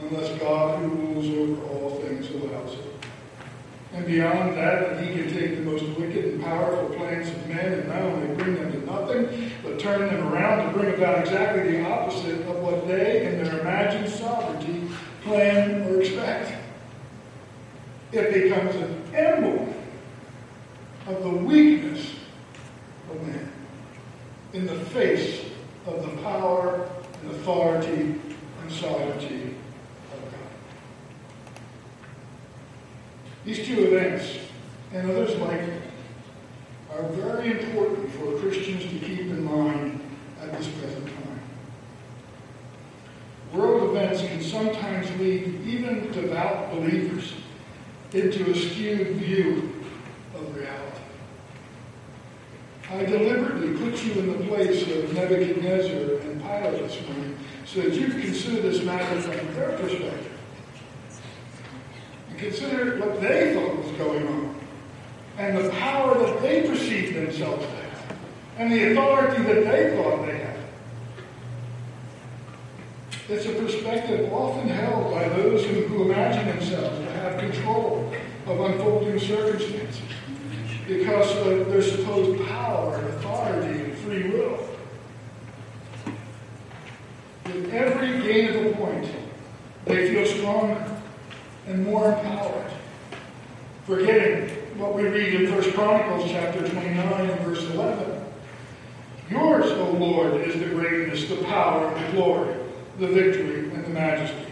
unless 0.00 0.38
God, 0.40 0.80
who 0.80 0.88
rules 0.88 1.28
over 1.28 1.66
all 1.68 2.00
things, 2.00 2.30
allows 2.30 2.74
it. 2.74 2.97
And 3.94 4.06
beyond 4.06 4.56
that, 4.56 4.96
that 4.96 5.02
he 5.02 5.14
can 5.14 5.32
take 5.32 5.56
the 5.56 5.62
most 5.62 5.84
wicked 5.98 6.24
and 6.24 6.42
powerful 6.42 6.94
plans 6.96 7.28
of 7.28 7.48
men 7.48 7.72
and 7.72 7.88
not 7.88 8.02
only 8.02 8.34
bring 8.34 8.54
them 8.54 8.72
to 8.72 8.86
nothing, 8.86 9.50
but 9.62 9.78
turn 9.78 10.00
them 10.14 10.28
around 10.28 10.66
to 10.66 10.78
bring 10.78 10.94
about 10.94 11.18
exactly 11.20 11.72
the 11.72 11.88
opposite 11.88 12.40
of 12.46 12.56
what 12.58 12.86
they, 12.86 13.26
in 13.26 13.42
their 13.42 13.60
imagined 13.60 14.08
sovereignty, 14.08 14.88
plan 15.22 15.82
or 15.88 16.00
expect. 16.00 16.52
It 18.12 18.32
becomes 18.32 18.74
an 18.76 19.14
emblem 19.14 19.74
of 21.06 21.22
the 21.22 21.30
weakness 21.30 22.12
of 23.10 23.26
man 23.26 23.50
in 24.52 24.66
the 24.66 24.78
face 24.86 25.44
of 25.86 26.02
the 26.02 26.22
power 26.22 26.88
and 27.22 27.30
authority 27.30 28.20
and 28.62 28.72
sovereignty 28.72 29.54
of 30.12 30.20
God. 30.20 30.40
These 33.48 33.66
two 33.66 33.86
events 33.86 34.36
and 34.92 35.10
others 35.10 35.34
like 35.36 35.64
them 35.64 35.82
are 36.92 37.02
very 37.04 37.52
important 37.52 38.12
for 38.12 38.38
Christians 38.40 38.82
to 38.82 38.98
keep 38.98 39.20
in 39.20 39.42
mind 39.42 40.02
at 40.42 40.52
this 40.52 40.68
present 40.68 41.06
time. 41.06 41.40
World 43.54 43.96
events 43.96 44.20
can 44.20 44.42
sometimes 44.42 45.10
lead 45.18 45.62
even 45.66 46.12
devout 46.12 46.72
believers 46.72 47.32
into 48.12 48.50
a 48.50 48.54
skewed 48.54 49.16
view 49.16 49.82
of 50.34 50.54
reality. 50.54 51.00
I 52.90 53.04
deliberately 53.06 53.78
put 53.78 54.04
you 54.04 54.12
in 54.12 54.26
the 54.26 54.46
place 54.46 54.82
of 54.82 55.14
Nebuchadnezzar 55.14 56.20
and 56.20 56.38
Pilate 56.42 56.86
this 56.86 57.00
morning 57.08 57.38
so 57.64 57.80
that 57.80 57.94
you 57.94 58.08
can 58.08 58.20
consider 58.20 58.60
this 58.60 58.84
matter 58.84 59.22
from 59.22 59.54
their 59.54 59.70
perspective. 59.78 60.27
And 62.38 62.46
consider 62.46 62.98
what 62.98 63.20
they 63.20 63.52
thought 63.52 63.84
was 63.84 63.90
going 63.96 64.28
on 64.28 64.54
and 65.38 65.58
the 65.58 65.70
power 65.70 66.16
that 66.18 66.40
they 66.40 66.68
perceived 66.68 67.16
themselves 67.16 67.64
to 67.64 67.70
have 67.70 68.16
and 68.58 68.72
the 68.72 68.92
authority 68.92 69.42
that 69.42 69.64
they 69.64 69.96
thought 69.96 70.24
they 70.24 70.38
had. 70.38 70.56
It's 73.28 73.46
a 73.46 73.52
perspective 73.54 74.32
often 74.32 74.68
held 74.68 75.12
by 75.12 75.28
those 75.28 75.64
who, 75.64 75.82
who 75.82 76.10
imagine 76.10 76.46
themselves 76.46 76.98
to 76.98 77.10
have 77.12 77.40
control 77.40 78.12
of 78.46 78.60
unfolding 78.60 79.18
circumstances 79.18 80.00
because 80.86 81.36
of 81.38 81.68
their 81.68 81.82
supposed 81.82 82.46
power 82.46 82.96
and 82.96 83.08
authority 83.08 83.80
and 83.80 83.94
free 83.98 84.30
will. 84.30 84.64
With 87.46 87.74
every 87.74 88.22
gain 88.22 88.54
of 88.54 88.66
a 88.66 88.76
point, 88.76 89.08
they 89.86 90.10
feel 90.10 90.26
stronger 90.26 90.97
and 91.68 91.84
more 91.84 92.12
empowered, 92.12 92.70
forgetting 93.84 94.48
what 94.78 94.94
we 94.94 95.02
read 95.02 95.42
in 95.42 95.52
1 95.52 95.72
Chronicles 95.72 96.30
chapter 96.30 96.66
29 96.66 97.30
and 97.30 97.40
verse 97.40 97.62
11. 97.70 98.24
Yours, 99.30 99.66
O 99.72 99.90
Lord, 99.90 100.34
is 100.40 100.58
the 100.58 100.66
greatness, 100.66 101.28
the 101.28 101.36
power, 101.44 101.92
the 101.94 102.12
glory, 102.12 102.54
the 102.98 103.08
victory, 103.08 103.70
and 103.70 103.84
the 103.84 103.90
majesty. 103.90 104.46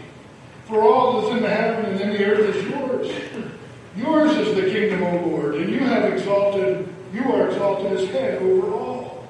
For 0.65 0.83
all 0.83 1.21
that's 1.21 1.33
in 1.33 1.41
the 1.41 1.49
heaven 1.49 1.85
and 1.85 2.01
in 2.01 2.09
the 2.09 2.25
earth 2.25 2.55
is 2.55 2.69
yours. 2.69 3.11
Yours 3.95 4.37
is 4.37 4.55
the 4.55 4.69
kingdom, 4.69 5.03
O 5.03 5.27
Lord, 5.27 5.55
and 5.55 5.71
you 5.71 5.79
have 5.79 6.13
exalted, 6.13 6.87
you 7.11 7.23
are 7.33 7.49
exalted 7.49 7.93
as 7.93 8.09
head 8.09 8.43
over 8.43 8.71
all. 8.73 9.27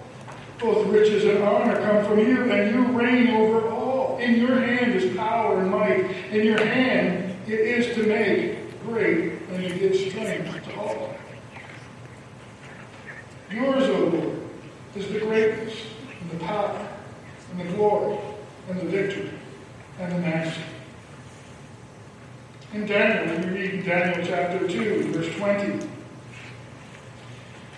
Both 0.60 0.88
riches 0.88 1.23
and 1.23 1.41
honor 1.41 1.80
come 1.80 2.04
from 2.04 2.19
you, 2.19 2.52
and 2.52 2.76
you 2.76 3.00
reign 3.00 3.30
over 3.30 3.69
all. 3.69 4.17
In 4.17 4.36
your 4.36 4.60
hand 4.60 4.93
is 4.93 5.15
power 5.15 5.60
and 5.60 5.71
might. 5.71 6.00
In 6.32 6.45
your 6.45 6.62
hand 6.62 7.27
it 7.48 7.60
is 7.62 7.96
to 7.96 8.04
make 8.04 8.84
great, 8.84 9.34
and 9.50 9.64
you 9.64 9.74
give 9.74 9.96
strength 9.96 10.66
to 10.66 10.76
all. 10.80 11.16
Yours, 13.50 13.84
O 13.84 14.00
Lord, 14.06 14.40
is 14.96 15.08
the 15.12 15.20
greatness, 15.20 15.74
and 16.22 16.32
the 16.32 16.44
power, 16.44 16.88
and 17.52 17.62
the 17.62 17.74
glory, 17.74 18.18
and 18.70 18.80
the 18.80 18.86
victory, 18.86 19.32
and 20.00 20.12
the 20.12 20.20
majesty. 20.20 20.62
In 22.74 22.86
Daniel, 22.86 23.38
we 23.38 23.58
read 23.58 23.74
in 23.76 23.86
Daniel 23.86 24.26
chapter 24.28 24.68
2, 24.68 25.14
verse 25.14 25.34
20. 25.38 25.88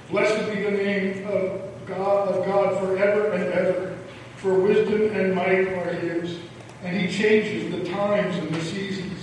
Blessed 0.10 0.52
be 0.52 0.64
the 0.64 0.72
name 0.72 1.28
of 1.28 1.62
God 1.86 2.30
of 2.30 2.46
God 2.46 2.80
forever 2.80 3.32
and 3.34 3.44
ever, 3.54 3.98
for 4.38 4.56
wisdom 4.56 5.16
and 5.16 5.36
might 5.36 5.68
are 5.68 5.94
his, 5.94 6.40
and 6.84 7.00
he 7.00 7.12
changes 7.16 7.72
the 7.72 7.88
times 7.92 8.36
and 8.38 8.50
the 8.50 8.62
seasons. 8.64 9.19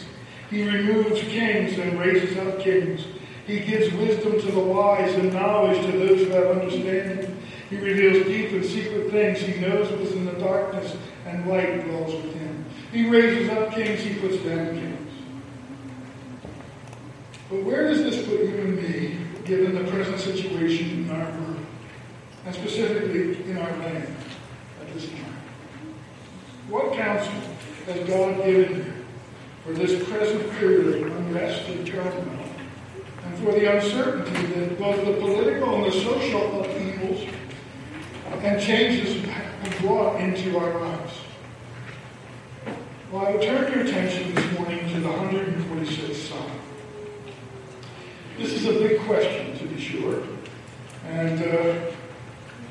He 0.50 0.68
removes 0.68 1.20
kings 1.22 1.78
and 1.78 1.98
raises 1.98 2.36
up 2.36 2.60
kings. 2.60 3.04
He 3.46 3.60
gives 3.60 3.92
wisdom 3.94 4.40
to 4.40 4.50
the 4.52 4.60
wise 4.60 5.14
and 5.14 5.32
knowledge 5.32 5.84
to 5.86 5.92
those 5.92 6.20
who 6.20 6.30
have 6.30 6.58
understanding. 6.58 7.36
He 7.70 7.76
reveals 7.76 8.26
deep 8.26 8.50
and 8.52 8.64
secret 8.64 9.10
things. 9.10 9.40
He 9.40 9.60
knows 9.60 9.90
what's 9.90 10.12
in 10.12 10.24
the 10.24 10.32
darkness, 10.32 10.96
and 11.26 11.46
light 11.48 11.84
dwells 11.84 12.14
with 12.14 12.34
him. 12.34 12.64
He 12.92 13.08
raises 13.08 13.48
up 13.50 13.72
kings, 13.72 14.00
he 14.00 14.14
puts 14.14 14.36
down 14.38 14.78
kings. 14.78 15.12
But 17.50 17.62
where 17.64 17.88
does 17.88 18.02
this 18.02 18.26
put 18.26 18.40
you 18.40 18.58
and 18.58 18.76
me, 18.76 19.18
given 19.44 19.74
the 19.74 19.90
present 19.90 20.18
situation 20.20 21.04
in 21.04 21.10
our 21.10 21.30
world, 21.30 21.66
and 22.44 22.54
specifically 22.54 23.50
in 23.50 23.58
our 23.58 23.70
land 23.78 24.16
at 24.80 24.94
this 24.94 25.08
time? 25.08 25.36
What 26.68 26.94
counsel 26.94 27.32
has 27.86 28.08
God 28.08 28.44
given 28.44 28.76
you 28.76 28.95
for 29.66 29.72
this 29.72 30.08
present 30.08 30.48
period 30.52 31.02
of 31.02 31.16
unrest 31.16 31.68
and 31.68 31.84
turmoil, 31.84 32.38
and 33.24 33.38
for 33.38 33.50
the 33.50 33.76
uncertainty 33.76 34.46
that 34.46 34.78
both 34.78 35.04
the 35.04 35.14
political 35.14 35.74
and 35.74 35.86
the 35.86 35.90
social 35.90 36.60
upheavals 36.60 37.28
and 38.42 38.62
changes 38.62 39.24
have 39.28 39.78
brought 39.80 40.20
into 40.20 40.56
our 40.56 40.80
lives? 40.80 41.14
Well, 43.10 43.26
I 43.26 43.32
will 43.32 43.42
turn 43.42 43.72
your 43.72 43.82
attention 43.82 44.36
this 44.36 44.58
morning 44.58 44.88
to 44.88 45.00
the 45.00 45.08
146th 45.08 46.14
Psalm. 46.14 46.50
This 48.38 48.52
is 48.52 48.66
a 48.66 48.72
big 48.72 49.00
question, 49.00 49.58
to 49.58 49.64
be 49.66 49.80
sure. 49.80 50.22
And 51.08 51.42
uh, 51.42 51.90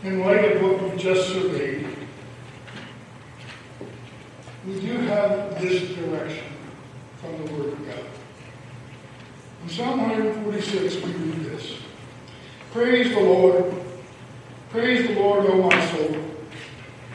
in 0.04 0.22
light 0.22 0.56
of 0.56 0.62
what 0.62 0.82
we've 0.82 0.98
just 0.98 1.28
surveyed, 1.28 1.88
we 4.66 4.80
do 4.80 4.94
have 4.94 5.62
this 5.62 5.94
direction 5.94 6.55
from 7.26 7.46
the 7.46 7.54
Word 7.54 7.74
of 7.74 7.86
God. 7.88 8.06
In 9.64 9.70
Psalm 9.70 10.02
146, 10.02 10.96
we 11.04 11.12
read 11.12 11.46
this 11.46 11.76
Praise 12.72 13.14
the 13.14 13.22
Lord. 13.22 13.74
Praise 14.70 15.08
the 15.08 15.14
Lord, 15.14 15.46
O 15.46 15.64
my 15.64 15.86
soul. 15.92 16.18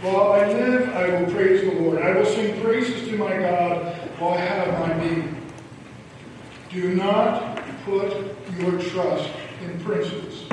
While 0.02 0.32
I 0.32 0.46
live, 0.46 0.88
I 0.90 1.20
will 1.20 1.30
praise 1.30 1.60
the 1.60 1.78
Lord. 1.80 2.02
I 2.02 2.12
will 2.12 2.24
sing 2.24 2.60
praises 2.62 3.06
to 3.08 3.18
my 3.18 3.36
God 3.36 3.94
while 4.18 4.32
I 4.32 4.40
have 4.40 4.88
my 4.88 4.94
being. 4.94 5.36
Do 6.70 6.94
not 6.94 7.60
put 7.84 8.12
your 8.58 8.80
trust 8.80 9.30
in 9.62 9.78
princes, 9.80 10.46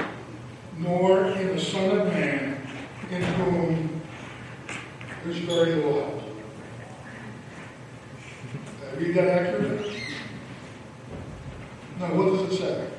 nor 0.78 1.28
in 1.28 1.56
the 1.56 1.62
Son 1.62 1.98
of 1.98 2.08
Man, 2.08 2.68
in 3.10 3.22
whom 3.22 4.02
there's 5.24 5.38
very 5.38 5.82
I 5.82 6.17
read 9.00 9.16
that 9.16 9.28
accurately? 9.28 10.02
No, 12.00 12.06
what 12.08 12.50
does 12.50 12.54
it 12.54 12.58
say? 12.58 12.90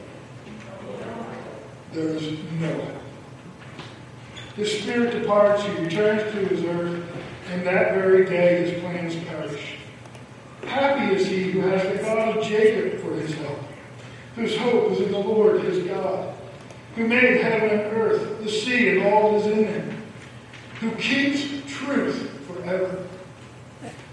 There 1.92 2.08
is 2.08 2.38
no 2.60 2.66
help. 2.68 3.02
His 4.56 4.80
spirit 4.80 5.20
departs, 5.20 5.62
he 5.64 5.84
returns 5.84 6.22
to 6.32 6.54
his 6.54 6.64
earth, 6.64 7.04
and 7.50 7.66
that 7.66 7.94
very 7.94 8.24
day 8.26 8.70
his 8.70 8.80
plans 8.80 9.16
perish. 9.24 9.76
Happy 10.64 11.14
is 11.14 11.26
he 11.26 11.52
who 11.52 11.60
has 11.60 11.82
the 11.82 12.02
God 12.02 12.36
of 12.36 12.44
Jacob 12.44 13.00
for 13.00 13.14
his 13.14 13.34
help 13.34 13.58
whose 14.38 14.56
hope 14.56 14.92
is 14.92 15.00
in 15.00 15.10
the 15.10 15.18
Lord 15.18 15.62
his 15.62 15.84
God, 15.84 16.32
who 16.94 17.08
made 17.08 17.40
heaven 17.40 17.70
and 17.70 17.92
earth, 17.92 18.42
the 18.42 18.48
sea, 18.48 18.90
and 18.90 19.06
all 19.06 19.32
that 19.32 19.40
is 19.40 19.46
in 19.46 19.64
them, 19.64 20.02
who 20.80 20.92
keeps 20.92 21.42
truth 21.66 22.30
forever, 22.46 23.04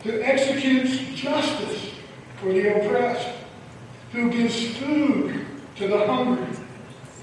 who 0.04 0.22
executes 0.22 0.98
justice 1.14 1.75
for 2.46 2.54
the 2.54 2.80
oppressed, 2.80 3.28
who 4.12 4.30
gives 4.30 4.78
food 4.78 5.48
to 5.78 5.88
the 5.88 6.06
hungry. 6.06 6.46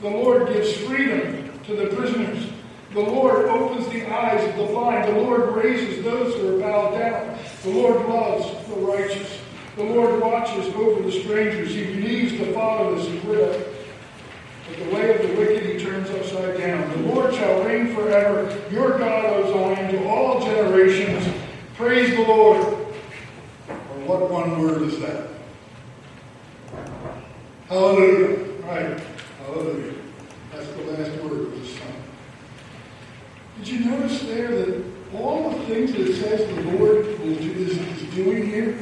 The 0.01 0.11
Lord 0.11 0.49
gives 0.49 0.73
freedom 0.79 1.61
to 1.65 1.77
the 1.77 1.95
prisoners. 1.95 2.49
The 2.93 3.01
Lord 3.01 3.47
opens 3.47 3.89
the 3.91 4.05
eyes 4.13 4.49
of 4.51 4.57
the 4.57 4.65
blind. 4.65 5.15
The 5.15 5.21
Lord 5.21 5.55
raises 5.55 6.03
those 6.03 6.35
who 6.35 6.57
are 6.57 6.61
bowed 6.61 6.99
down. 6.99 7.39
The 7.63 7.71
Lord 7.71 8.05
loves 8.09 8.69
the 8.69 8.75
righteous. 8.81 9.39
The 9.77 9.85
Lord 9.85 10.21
watches 10.21 10.75
over 10.75 11.01
the 11.01 11.13
strangers. 11.13 11.73
He 11.73 11.85
believes 11.85 12.37
the 12.37 12.53
fatherless 12.53 13.07
and 13.07 13.23
widow. 13.23 13.65
But 14.69 14.77
the 14.77 14.95
way 14.95 15.15
of 15.15 15.23
the 15.23 15.37
wicked 15.37 15.65
he 15.65 15.79
turns 15.79 16.11
upside 16.11 16.59
down. 16.59 16.91
The 16.91 17.15
Lord 17.15 17.33
shall 17.33 17.63
reign 17.63 17.95
forever. 17.95 18.61
Your 18.73 18.99
God, 18.99 19.25
O 19.25 19.53
Zion, 19.53 19.93
to 19.93 20.09
all 20.09 20.41
generations. 20.41 21.33
Praise 21.77 22.11
the 22.11 22.23
Lord. 22.23 22.82
What 24.13 24.31
one 24.31 24.61
word 24.61 24.83
is 24.83 25.01
that? 25.01 25.29
Hallelujah. 27.67 28.45
Right. 28.61 29.01
Hallelujah. 29.39 29.95
That's 30.53 30.69
the 30.69 30.83
last 30.83 31.23
word 31.23 31.41
of 31.41 31.59
the 31.59 31.67
song. 31.67 31.95
Did 33.57 33.69
you 33.69 33.91
notice 33.91 34.21
there 34.25 34.49
that 34.49 34.85
all 35.15 35.49
the 35.49 35.65
things 35.65 35.93
that 35.93 36.03
it 36.03 36.17
says 36.17 36.47
the 36.47 36.73
Lord 36.73 37.07
is, 37.23 37.79
is 37.79 38.15
doing 38.15 38.51
here 38.51 38.77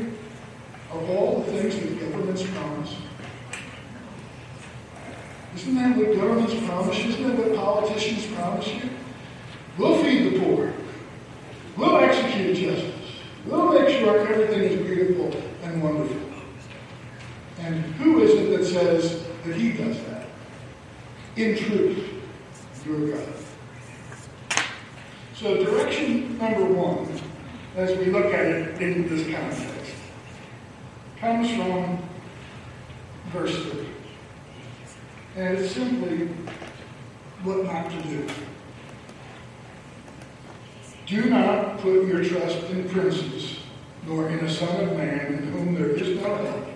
are 0.92 1.00
all 1.06 1.44
the 1.44 1.52
things 1.52 1.78
that 1.78 2.00
governments 2.00 2.42
promise? 2.42 2.96
Isn't 5.54 5.76
that 5.76 5.96
what 5.96 6.16
governments 6.16 6.54
promise? 6.66 6.98
Isn't 6.98 7.36
that 7.36 7.38
what 7.38 7.54
politicians 7.54 8.26
promise 8.34 8.66
you? 8.66 8.90
We'll 9.78 10.02
feed 10.02 10.34
the 10.34 10.40
poor. 10.40 10.72
We'll 11.76 11.98
execute 11.98 12.56
justice. 12.56 12.99
We'll 13.46 13.72
make 13.72 13.98
sure 13.98 14.18
everything 14.18 14.62
is 14.62 14.86
beautiful 14.86 15.32
and 15.62 15.82
wonderful. 15.82 16.20
And 17.58 17.84
who 17.96 18.22
is 18.22 18.32
it 18.32 18.56
that 18.56 18.64
says 18.64 19.26
that 19.44 19.54
he 19.54 19.72
does 19.72 19.96
that? 20.04 20.26
In 21.36 21.56
truth, 21.56 22.10
your 22.86 23.10
God. 23.10 23.34
So 25.34 25.64
direction 25.64 26.36
number 26.38 26.64
one, 26.64 27.08
as 27.76 27.96
we 27.96 28.06
look 28.06 28.26
at 28.26 28.46
it 28.46 28.82
in 28.82 29.08
this 29.08 29.22
context, 29.22 29.94
comes 31.18 31.50
from 31.50 31.98
verse 33.32 33.56
3. 33.70 33.86
And 35.36 35.58
it's 35.58 35.72
simply 35.72 36.28
what 37.42 37.64
not 37.64 37.90
to 37.90 38.02
do. 38.02 38.26
Do 41.10 41.28
not 41.28 41.80
put 41.80 42.06
your 42.06 42.22
trust 42.22 42.70
in 42.70 42.88
princes, 42.88 43.58
nor 44.06 44.28
in 44.28 44.44
a 44.44 44.48
son 44.48 44.88
of 44.88 44.96
man 44.96 45.32
in 45.32 45.52
whom 45.52 45.74
there 45.74 45.90
is 45.90 46.20
no 46.20 46.36
help. 46.36 46.66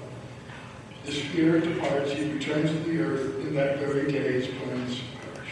The 1.04 1.12
spirit 1.12 1.62
departs, 1.62 2.10
he 2.10 2.32
returns 2.32 2.68
to 2.68 2.78
the 2.80 3.00
earth, 3.00 3.46
in 3.46 3.54
that 3.54 3.78
very 3.78 4.10
day 4.10 4.32
his 4.32 4.48
plans 4.48 5.00
perish. 5.22 5.50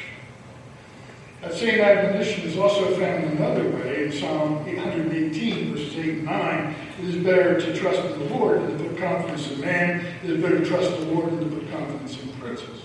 That 1.43 1.55
same 1.55 1.81
admonition 1.81 2.43
is 2.43 2.59
also 2.59 2.91
found 2.99 3.23
another 3.23 3.69
way 3.71 4.07
in 4.07 4.13
Psalm 4.13 4.67
818, 4.67 5.77
verses 5.77 5.97
8 5.97 6.09
and 6.09 6.25
9. 6.25 6.75
It 6.99 7.05
is 7.05 7.25
better 7.25 7.61
to 7.61 7.77
trust 7.79 8.01
in 8.01 8.19
the 8.19 8.35
Lord 8.35 8.63
than 8.63 8.79
to 8.79 8.85
put 8.89 8.99
confidence 8.99 9.49
in 9.49 9.61
man. 9.61 10.05
It 10.25 10.31
is 10.31 10.43
better 10.43 10.59
to 10.59 10.67
trust 10.67 10.91
the 10.99 11.07
Lord 11.07 11.31
than 11.31 11.51
to 11.51 11.57
put 11.57 11.71
confidence 11.71 12.21
in 12.21 12.33
princes. 12.33 12.81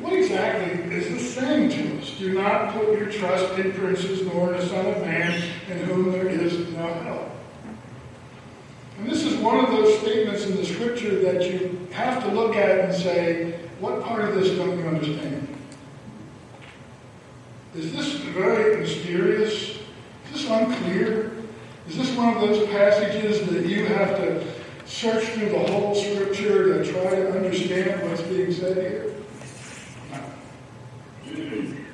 What 0.00 0.12
exactly 0.12 0.94
is 0.94 1.08
this 1.08 1.34
saying 1.34 1.70
to 1.70 1.98
us? 1.98 2.10
Do 2.18 2.34
not 2.34 2.74
put 2.74 2.98
your 2.98 3.10
trust 3.10 3.58
in 3.58 3.72
princes 3.72 4.22
nor 4.26 4.52
in 4.52 4.60
a 4.60 4.68
son 4.68 4.86
of 4.86 5.00
man 5.00 5.42
in 5.70 5.78
whom 5.78 6.12
there 6.12 6.28
is 6.28 6.68
no 6.72 6.92
help. 6.92 7.30
And 8.98 9.08
this 9.08 9.22
is 9.24 9.36
one 9.38 9.64
of 9.64 9.70
those 9.70 9.98
statements 10.00 10.44
in 10.44 10.56
the 10.56 10.64
scripture 10.64 11.20
that 11.20 11.50
you 11.50 11.88
have 11.92 12.22
to 12.24 12.30
look 12.30 12.54
at 12.54 12.80
and 12.80 12.94
say, 12.94 13.58
what 13.80 14.02
part 14.02 14.28
of 14.28 14.34
this 14.34 14.50
don't 14.56 14.78
you 14.78 14.86
understand? 14.86 15.48
Is 17.74 17.92
this 17.92 18.14
very 18.14 18.80
mysterious? 18.80 19.78
Is 20.26 20.32
this 20.32 20.50
unclear? 20.50 21.32
Is 21.88 21.96
this 21.96 22.14
one 22.14 22.34
of 22.34 22.40
those 22.40 22.68
passages 22.68 23.48
that 23.48 23.64
you 23.64 23.86
have 23.86 24.16
to 24.16 24.44
search 24.84 25.24
through 25.28 25.50
the 25.50 25.72
whole 25.72 25.94
scripture 25.94 26.82
to 26.82 26.92
try 26.92 27.10
to 27.10 27.30
understand 27.30 28.02
what's 28.08 28.22
being 28.22 28.52
said 28.52 28.76
here? 28.76 29.07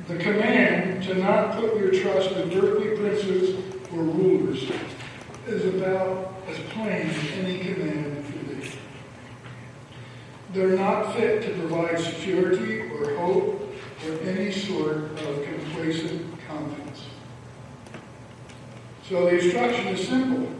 The 0.06 0.16
command 0.18 1.02
to 1.04 1.14
not 1.14 1.58
put 1.58 1.78
your 1.78 1.90
trust 1.90 2.32
in 2.32 2.52
earthly 2.52 2.94
princes 2.94 3.56
or 3.90 4.02
rulers 4.02 4.70
is 5.46 5.74
about 5.74 6.34
as 6.46 6.58
plain 6.72 7.08
as 7.08 7.38
any 7.38 7.58
command 7.60 8.26
can 8.26 8.60
be. 8.60 8.70
They're 10.52 10.76
not 10.76 11.14
fit 11.14 11.42
to 11.44 11.58
provide 11.58 11.98
security 11.98 12.80
or 12.90 13.16
hope 13.16 13.74
or 14.06 14.12
any 14.24 14.52
sort 14.52 14.96
of 14.96 15.44
complacent 15.44 16.38
confidence. 16.46 17.04
So 19.08 19.24
the 19.24 19.38
instruction 19.38 19.86
is 19.88 20.06
simple. 20.06 20.52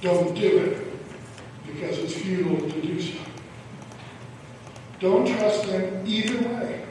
Don't 0.00 0.32
do 0.34 0.58
it 0.58 1.66
because 1.66 1.98
it's 1.98 2.14
futile 2.14 2.70
to 2.70 2.80
do 2.80 3.00
so. 3.00 3.18
Don't 5.00 5.26
trust 5.26 5.64
them 5.66 6.04
either 6.06 6.48
way. 6.48 6.84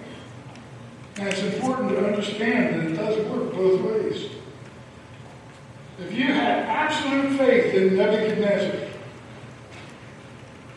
And 1.20 1.28
it's 1.28 1.42
important 1.42 1.90
to 1.90 2.06
understand 2.06 2.76
that 2.76 2.92
it 2.92 2.96
does 2.96 3.18
work 3.28 3.54
both 3.54 3.82
ways. 3.82 4.32
If 6.00 6.14
you 6.14 6.28
had 6.28 6.60
absolute 6.60 7.38
faith 7.38 7.74
in 7.74 7.98
Nebuchadnezzar, 7.98 8.88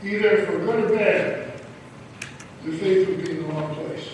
either 0.02 0.44
for 0.44 0.59
good 0.59 0.90
or 0.90 0.96
bad, 0.96 1.62
your 2.64 2.74
faith 2.74 3.09
would 3.09 3.24
be 3.24 3.31
in 3.31 3.37
the 3.37 3.52
wrong 3.52 3.72
place. 3.76 4.09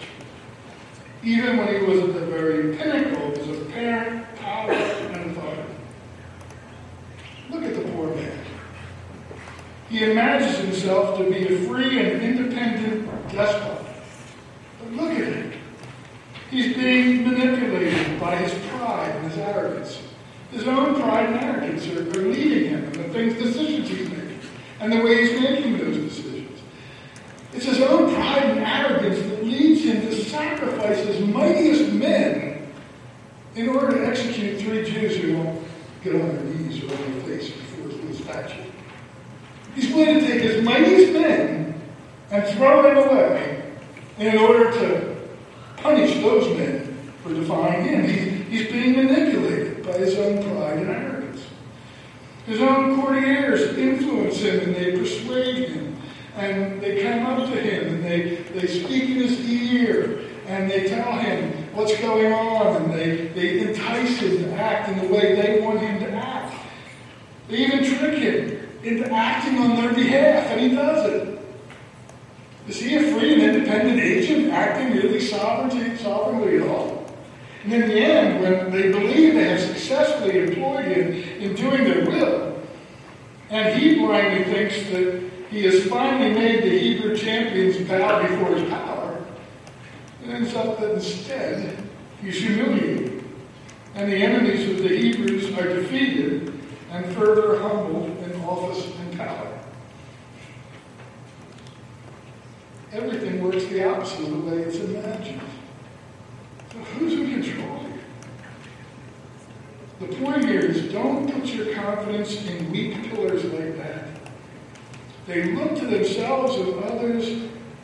Even 1.23 1.57
when 1.57 1.69
he 1.69 1.87
was 1.87 2.01
at 2.01 2.13
the 2.13 2.27
very 2.27 2.77
pinnacle 2.77 3.33
of 3.33 3.37
his 3.39 3.63
apparent 3.63 4.37
power 4.37 4.73
and 4.73 5.31
authority. 5.31 5.63
Look 7.49 7.63
at 7.63 7.75
the 7.75 7.91
poor 7.93 8.15
man. 8.15 8.39
He 9.89 10.05
imagines 10.05 10.59
himself 10.59 11.17
to 11.17 11.25
be 11.25 11.55
a 11.55 11.59
free 11.67 11.99
and 12.01 12.23
independent 12.23 13.31
despot. 13.31 13.87
But 14.79 14.93
look 14.93 15.13
at 15.13 15.25
him. 15.25 15.53
He's 16.51 16.75
being 16.75 17.29
manipulated 17.29 18.19
by 18.19 18.37
his 18.37 18.55
pride 18.69 19.15
and 19.17 19.31
his 19.31 19.39
arrogance. 19.39 20.01
His 20.51 20.67
own 20.67 20.95
pride 20.95 21.31
and 21.99 22.17
are, 22.17 22.21
are 22.21 22.25
leading 22.25 22.71
him 22.71 22.85
in 22.85 22.93
the 22.93 23.09
things, 23.09 23.35
decisions 23.35 23.89
he's 23.89 24.09
making, 24.09 24.41
and 24.81 24.93
the 24.93 25.01
way 25.01 25.27
he's 25.27 25.41
making 25.41 25.79
those 25.79 25.97
decisions. 25.97 26.61
It's 27.53 27.65
his 27.65 27.81
own 27.81 28.15
pride 28.15 28.45
and 28.45 28.61
arrogance 28.61 29.19
that 29.19 29.45
leads 29.45 29.85
him 29.85 30.03
to 30.03 30.15
sacrifice 30.25 30.99
his 30.99 31.21
mightiest 31.27 31.93
men 31.93 32.69
in 33.55 33.69
order 33.69 33.93
to 33.99 34.07
execute 34.07 34.61
three 34.61 34.85
Jews 34.85 35.17
who 35.17 35.39
won't 35.39 35.65
get 36.05 36.15
on 36.15 36.29
their 36.29 36.45
knees 36.45 36.83
or 36.85 36.93
on 36.93 37.13
their 37.13 37.23
face 37.23 37.51
before 37.51 37.89
his 38.07 38.19
statue. 38.19 38.63
He's 39.75 39.93
going 39.93 40.15
to 40.15 40.21
take 40.21 40.43
his 40.43 40.65
mightiest 40.65 41.13
men 41.13 41.75
and 42.31 42.57
throw 42.57 42.83
them 42.83 42.99
away 42.99 43.73
in 44.19 44.37
order 44.39 44.71
to 44.73 45.17
punish 45.77 46.15
those 46.17 46.57
men 46.57 47.13
for 47.23 47.33
defying 47.33 47.85
him. 47.85 48.05
He's, 48.09 48.47
he's 48.49 48.73
being 48.73 48.97
manipulated 48.97 49.87
by 49.87 49.99
his 49.99 50.19
own 50.19 50.43
pride 50.43 50.79
and 50.79 50.91
arrogance. 50.91 51.47
His 52.47 52.61
own 52.61 53.01
courtiers 53.01 53.77
influence 53.77 54.39
him 54.39 54.61
and 54.61 54.75
they 54.75 54.93
persuade 54.97 55.69
him. 55.69 55.97
And 56.37 56.81
they 56.81 57.03
come 57.03 57.27
up 57.27 57.51
to 57.51 57.61
him 57.61 57.95
and 57.95 58.05
they, 58.05 58.37
they 58.55 58.67
speak 58.67 59.11
in 59.11 59.17
his 59.17 59.49
ear 59.49 60.25
and 60.47 60.71
they 60.71 60.89
tell 60.89 61.13
him 61.19 61.53
what's 61.75 61.97
going 62.01 62.33
on 62.33 62.83
and 62.83 62.93
they, 62.93 63.29
they 63.29 63.69
entice 63.69 64.19
him 64.19 64.39
to 64.45 64.53
act 64.55 64.89
in 64.89 64.99
the 65.07 65.15
way 65.15 65.41
they 65.41 65.61
want 65.61 65.81
him 65.81 66.01
to 66.01 66.11
act. 66.11 66.55
They 67.49 67.59
even 67.59 67.85
trick 67.85 68.19
him 68.19 68.69
into 68.83 69.13
acting 69.13 69.59
on 69.59 69.77
their 69.77 69.93
behalf, 69.93 70.47
and 70.47 70.61
he 70.61 70.75
does 70.75 71.11
it. 71.11 71.39
Is 72.69 72.77
he 72.81 72.97
a 72.97 73.13
free 73.13 73.35
and 73.35 73.57
independent 73.57 74.01
agent 74.01 74.53
acting 74.53 74.97
really 74.97 75.21
sovereignly, 75.21 75.97
sovereignly 75.97 76.59
at 76.59 76.69
all? 76.69 77.07
And 77.65 77.73
in 77.73 77.89
the 77.89 77.99
end, 77.99 78.43
when 78.43 78.71
they 78.71 78.93
believe 78.93 79.35
they 79.35 79.49
have 79.49 79.61
successfully 79.61 80.39
employed 80.39 80.85
him 80.85 81.13
in 81.41 81.55
doing 81.55 81.85
their 81.85 82.07
will, 82.07 82.63
and 83.51 83.79
he 83.79 83.97
blindly 83.97 84.45
thinks 84.69 84.91
that 84.91 85.31
he 85.51 85.65
has 85.65 85.87
finally 85.87 86.35
made 86.35 86.63
the 86.63 86.79
Hebrew 86.79 87.17
champions 87.17 87.77
bow 87.89 88.23
before 88.23 88.55
his 88.55 88.69
power, 88.69 89.25
it 90.25 90.31
ends 90.31 90.55
up 90.55 90.79
that 90.81 90.93
instead 90.93 91.83
he's 92.21 92.37
humiliated, 92.37 93.25
and 93.95 94.13
the 94.13 94.17
enemies 94.17 94.69
of 94.71 94.83
the 94.83 94.97
Hebrews 94.97 95.57
are 95.59 95.75
defeated 95.75 96.53
and 96.91 97.15
further 97.15 97.61
humbled 97.61 98.19
in 98.23 98.41
office 98.43 98.85
and 98.99 99.17
power. 99.17 99.59
Everything 102.93 103.43
works 103.43 103.65
the 103.67 103.89
opposite 103.89 104.21
of 104.21 104.31
the 104.31 104.51
way 104.51 104.63
it's 104.63 104.77
imagined. 104.77 105.43
So 106.73 106.79
who's 106.79 107.13
in 107.15 107.43
control 107.43 107.79
here? 107.81 108.01
The 110.01 110.07
point 110.17 110.45
here 110.45 110.61
is 110.61 110.91
don't 110.93 111.31
put 111.31 111.47
your 111.47 111.75
confidence 111.75 112.47
in 112.47 112.71
weak 112.71 113.11
pillars 113.11 113.45
like 113.45 113.77
that. 113.79 114.08
They 115.29 115.53
look 115.53 115.77
to 115.79 115.87
themselves 115.87 116.57
and 116.57 116.83
others 116.85 117.43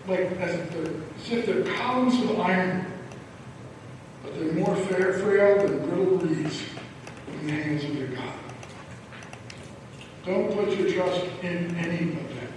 like 0.09 0.33
as 0.41 0.55
if 0.55 0.71
they're, 0.71 0.95
as 1.19 1.31
if 1.31 1.47
they're 1.47 1.75
columns 1.75 2.15
of 2.23 2.41
iron, 2.41 2.87
but 4.23 4.35
they're 4.35 4.55
more 4.55 4.75
frail 4.75 5.59
than 5.59 5.87
brittle 5.87 6.17
reeds 6.17 6.63
in 7.29 7.47
the 7.47 7.53
hands 7.53 7.85
of 7.85 7.95
your 7.95 8.09
God. 8.09 8.33
Don't 10.25 10.55
put 10.55 10.75
your 10.79 10.91
trust 10.91 11.27
in 11.43 11.77
any 11.77 12.13
of 12.13 12.29
them. 12.31 12.49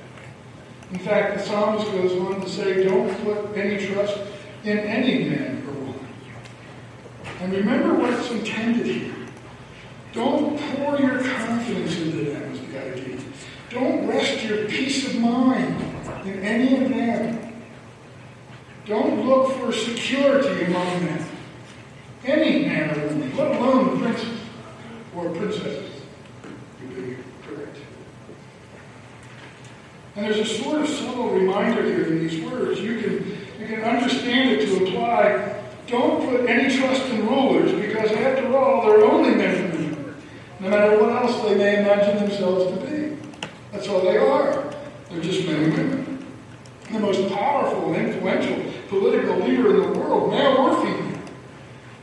In 0.91 0.99
fact, 0.99 1.37
the 1.37 1.43
psalmist 1.43 1.91
goes 1.91 2.13
on 2.21 2.39
to 2.39 2.49
say, 2.49 2.85
don't 2.85 3.13
put 3.25 3.57
any 3.57 3.85
trust 3.85 4.17
in 4.63 4.79
any 4.79 5.27
man 5.29 5.63
or 5.67 5.73
woman. 5.73 6.07
And 7.41 7.53
remember 7.53 7.93
what's 7.93 8.31
intended 8.31 8.85
here. 8.85 9.13
Don't 10.13 10.57
pour 10.57 10.97
your 10.97 11.21
confidence 11.21 11.99
into 11.99 12.23
them, 12.31 12.53
is 12.53 12.61
the 12.61 12.93
idea. 12.93 13.17
Don't 13.69 14.07
rest 14.07 14.43
your 14.43 14.65
peace 14.65 15.07
of 15.07 15.19
mind 15.19 15.81
in 16.25 16.39
any 16.39 16.83
of 16.83 16.89
them. 16.89 17.53
Don't 18.85 19.25
look 19.25 19.51
for 19.59 19.73
security 19.73 20.65
among 20.65 21.05
them. 21.05 21.25
Any 22.23 22.65
man 22.65 22.97
or 22.97 23.07
woman, 23.07 23.35
let 23.35 23.55
alone 23.55 24.01
princes 24.01 24.39
or 25.15 25.29
princesses. 25.29 26.01
And 30.15 30.25
there's 30.25 30.39
a 30.39 30.45
sort 30.45 30.81
of 30.81 30.89
subtle 30.89 31.29
reminder 31.29 31.83
here 31.83 32.05
in 32.05 32.27
these 32.27 32.43
words. 32.43 32.79
You 32.79 32.99
can, 33.01 33.37
you 33.59 33.67
can 33.67 33.83
understand 33.83 34.51
it 34.51 34.65
to 34.65 34.87
apply 34.87 35.57
don't 35.87 36.29
put 36.29 36.49
any 36.49 36.75
trust 36.77 37.05
in 37.11 37.25
rulers 37.27 37.71
because, 37.71 38.11
after 38.11 38.57
all, 38.57 38.85
they're 38.85 39.05
only 39.05 39.35
men 39.35 40.15
no 40.59 40.69
matter 40.69 40.99
what 40.99 41.11
else 41.11 41.41
they 41.43 41.55
may 41.55 41.79
imagine 41.79 42.17
themselves 42.25 42.65
to 42.65 42.85
be. 42.85 42.96
That's 43.71 43.87
all 43.87 44.01
they 44.01 44.17
are. 44.17 44.73
They're 45.09 45.21
just 45.21 45.45
men 45.45 45.63
and 45.63 45.73
women. 45.73 46.25
The 46.91 46.99
most 46.99 47.33
powerful 47.33 47.93
and 47.93 48.07
influential 48.07 48.71
political 48.87 49.37
leader 49.39 49.75
in 49.75 49.91
the 49.91 49.99
world, 49.99 50.31
male 50.31 50.57
or 50.57 50.81
female, 50.81 51.19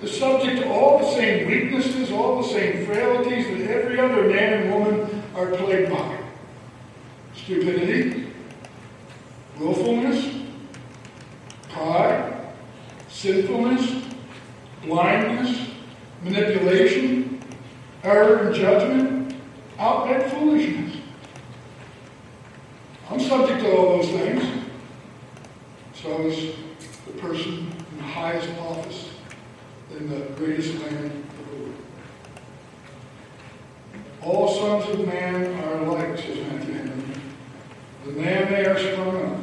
is 0.03 0.19
subject 0.19 0.63
to 0.63 0.69
all 0.71 0.99
the 0.99 1.11
same 1.13 1.49
weaknesses, 1.49 2.11
all 2.13 2.43
the 2.43 2.49
same 2.49 2.85
frailties 2.85 3.47
that 3.47 3.71
every 3.71 3.99
other 3.99 4.29
man 4.29 4.63
and 4.63 4.73
woman 4.73 5.23
are 5.35 5.47
plagued 5.53 5.91
by 5.91 6.19
stupidity, 7.35 8.29
willfulness, 9.59 10.35
pride, 11.69 12.47
sinfulness, 13.09 14.05
blindness, 14.83 15.69
manipulation, 16.23 17.41
error 18.03 18.49
in 18.49 18.55
judgment, 18.55 19.35
outright 19.79 20.31
foolishness. 20.31 20.97
I'm 23.15 23.21
subject 23.21 23.61
to 23.61 23.77
all 23.77 23.99
those 23.99 24.09
things. 24.09 24.43
So 25.95 26.23
is 26.23 26.57
the 27.07 27.13
person 27.13 27.73
in 27.93 27.97
the 27.97 28.03
highest 28.03 28.51
office 28.59 29.11
in 29.93 30.11
the 30.11 30.27
greatest 30.35 30.75
land 30.81 31.05
of 31.05 31.49
the 31.49 31.57
world. 31.57 31.75
All 34.21 34.49
sons 34.49 34.99
of 34.99 35.07
man 35.07 35.47
are 35.63 35.79
alike, 35.85 36.19
says 36.19 36.39
Matthew 36.39 36.75
Henry. 36.75 37.15
The 38.05 38.13
man 38.15 38.53
they 38.53 38.67
are 38.67 38.79
sprung 38.81 39.25
up, 39.25 39.41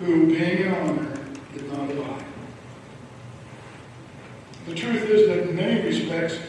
who, 0.00 0.26
being 0.26 0.58
in 0.58 0.74
honor, 0.74 1.16
did 1.54 1.72
not 1.72 1.88
abide. 1.92 2.24
The 4.66 4.74
truth 4.74 5.04
is 5.04 5.28
that 5.28 5.48
in 5.48 5.54
many 5.54 5.80
respects, 5.82 6.40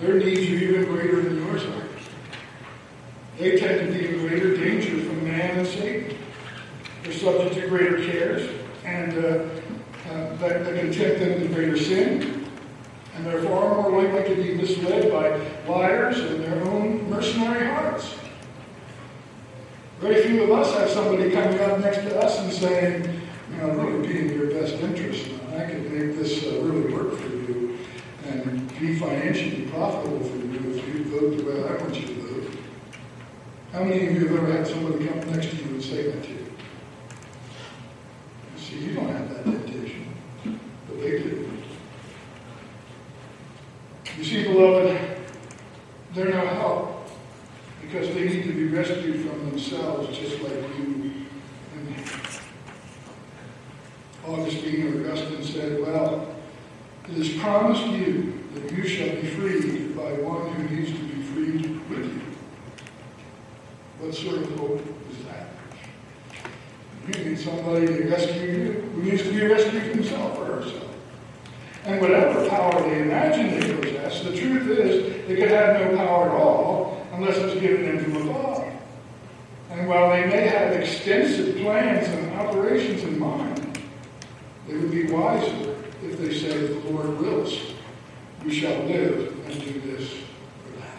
their 0.00 0.14
needs 0.14 0.50
are 0.50 0.64
even 0.64 0.84
greater 0.86 1.22
than 1.22 1.36
yours 1.36 1.62
are. 1.62 1.89
They 3.40 3.56
tend 3.56 3.90
to 3.90 3.98
be 3.98 4.06
in 4.06 4.18
greater 4.18 4.54
danger 4.54 5.02
from 5.02 5.24
man 5.24 5.60
and 5.60 5.66
Satan. 5.66 6.14
They're 7.02 7.12
subject 7.14 7.54
to 7.54 7.68
greater 7.68 8.04
cares, 8.04 8.54
and 8.84 9.14
uh, 9.14 9.28
uh, 10.10 10.36
that, 10.36 10.62
that 10.66 10.78
can 10.78 10.92
tempt 10.92 11.20
them 11.20 11.40
to 11.40 11.48
greater 11.48 11.78
sin. 11.78 12.46
And 13.14 13.24
they're 13.24 13.42
far 13.42 13.80
more 13.80 14.02
likely 14.02 14.34
to 14.34 14.42
be 14.42 14.54
misled 14.56 15.10
by 15.10 15.40
liars 15.66 16.18
and 16.18 16.44
their 16.44 16.62
own 16.64 17.08
mercenary 17.08 17.64
hearts. 17.64 18.14
Very 20.00 20.22
few 20.22 20.42
of 20.42 20.50
us 20.50 20.74
have 20.76 20.90
somebody 20.90 21.30
coming 21.30 21.58
up 21.60 21.80
next 21.80 22.02
to 22.02 22.20
us 22.20 22.40
and 22.40 22.52
saying, 22.52 23.20
you 23.52 23.56
know, 23.56 23.70
really 23.70 24.06
be 24.06 24.18
in 24.18 24.38
your 24.38 24.50
best 24.50 24.74
interest. 24.74 25.30
I 25.56 25.64
could 25.64 25.90
make 25.90 26.14
this 26.14 26.44
uh, 26.44 26.60
really 26.60 26.92
work 26.92 27.18
for 27.18 27.26
you 27.26 27.78
and 28.26 28.68
be 28.78 28.98
financially 28.98 29.62
profitable 29.68 30.20
for 30.24 30.36
you 30.36 30.74
if 30.74 30.94
you 30.94 31.04
vote 31.04 31.38
the 31.38 31.44
way 31.44 31.66
I 31.66 31.82
want 31.82 31.98
you 31.98 32.06
to. 32.06 32.19
How 33.72 33.84
many 33.84 34.04
of 34.08 34.14
you 34.14 34.26
have 34.26 34.36
ever 34.36 34.52
had 34.52 34.66
somebody 34.66 35.06
come 35.06 35.32
next 35.32 35.50
to 35.50 35.56
you 35.56 35.64
and 35.66 35.82
say 35.82 36.10
that 36.10 36.24
to 36.24 36.28
you? 36.28 36.46
See, 38.56 38.78
you 38.78 38.94
don't 38.94 39.08
have 39.08 39.28
that 39.32 39.44
temptation, 39.44 40.12
but 40.42 41.00
they 41.00 41.22
do. 41.22 41.52
You 44.18 44.24
see, 44.24 44.42
beloved, 44.42 45.00
they're 46.14 46.34
no 46.34 46.46
help 46.46 47.10
because 47.80 48.08
they 48.08 48.28
need 48.28 48.42
to 48.42 48.52
be 48.52 48.66
rescued 48.66 49.24
from 49.24 49.50
themselves 49.50 50.18
just 50.18 50.42
like 50.42 50.52
you 50.76 51.26
and. 51.76 51.94
Augustine 54.26 55.04
or 55.04 55.10
Augustine 55.10 55.44
said, 55.44 55.80
Well, 55.80 56.34
it 57.08 57.16
is 57.16 57.40
promised 57.40 57.86
you 57.86 58.34
that 58.54 58.72
you 58.72 58.86
shall 58.86 59.14
be 59.16 59.26
freed 59.28 59.96
by 59.96 60.12
one 60.14 60.52
who 60.52 60.76
needs 60.76 60.90
to 60.90 60.98
be 60.98 61.22
freed 61.22 61.88
with 61.88 62.04
you. 62.04 62.19
What 64.10 64.18
sort 64.18 64.38
of 64.38 64.58
hope 64.58 64.84
is 65.12 65.24
that? 65.26 65.50
You 67.06 67.30
need 67.30 67.38
somebody 67.38 67.86
to 67.86 68.08
rescue 68.08 68.42
you 68.42 68.72
who 68.72 69.02
needs 69.04 69.22
to 69.22 69.30
be 69.30 69.46
rescued 69.46 69.84
himself 69.84 70.36
or 70.36 70.46
herself. 70.46 70.90
And 71.84 72.00
whatever 72.00 72.48
power 72.48 72.72
they 72.90 73.02
imagine 73.02 73.60
they 73.60 73.72
possess, 73.76 74.24
the 74.24 74.36
truth 74.36 74.68
is 74.68 75.28
they 75.28 75.36
could 75.36 75.52
have 75.52 75.80
no 75.80 75.96
power 75.96 76.28
at 76.28 76.34
all 76.34 77.06
unless 77.12 77.36
it's 77.36 77.60
given 77.60 77.84
them 77.84 78.02
from 78.02 78.28
above. 78.28 78.64
And 79.70 79.86
while 79.86 80.10
they 80.10 80.26
may 80.26 80.48
have 80.48 80.72
extensive 80.72 81.58
plans 81.58 82.08
and 82.08 82.32
operations 82.32 83.04
in 83.04 83.16
mind, 83.16 83.78
they 84.66 84.74
would 84.74 84.90
be 84.90 85.04
wiser 85.04 85.76
if 86.02 86.18
they 86.18 86.34
say, 86.36 86.48
if 86.48 86.82
the 86.82 86.90
Lord 86.90 87.16
wills, 87.20 87.56
we 88.44 88.58
shall 88.58 88.76
live 88.86 89.36
and 89.46 89.64
do 89.64 89.80
this 89.82 90.14
or 90.14 90.80
that. 90.80 90.98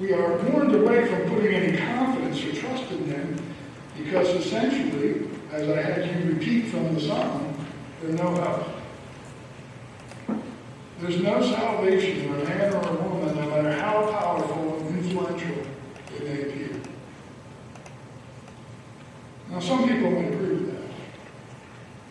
We 0.00 0.14
are 0.14 0.38
warned 0.44 0.74
away 0.74 1.06
from 1.06 1.28
putting 1.28 1.54
any 1.54 1.76
confidence 1.76 2.42
or 2.42 2.54
trust 2.54 2.90
in 2.90 3.10
them 3.10 3.36
because 3.98 4.28
essentially, 4.28 5.28
as 5.52 5.68
I 5.68 5.82
had 5.82 6.22
you 6.22 6.32
repeat 6.32 6.68
from 6.68 6.94
the 6.94 7.00
psalm, 7.02 7.54
they're 8.00 8.12
no 8.12 8.34
help. 8.34 8.66
There's 11.00 11.20
no 11.20 11.42
salvation 11.42 12.26
for 12.26 12.40
a 12.40 12.44
man 12.44 12.72
or 12.72 12.88
a 12.88 12.92
woman, 12.94 13.36
no 13.36 13.50
matter 13.50 13.72
how 13.78 14.10
powerful 14.10 14.78
and 14.78 15.04
influential 15.04 15.56
they 16.18 16.24
may 16.24 16.42
appear. 16.42 16.80
Now, 19.50 19.60
some 19.60 19.86
people 19.86 20.12
would 20.12 20.32
agree 20.32 20.54
with 20.54 20.72
that. 20.72 20.92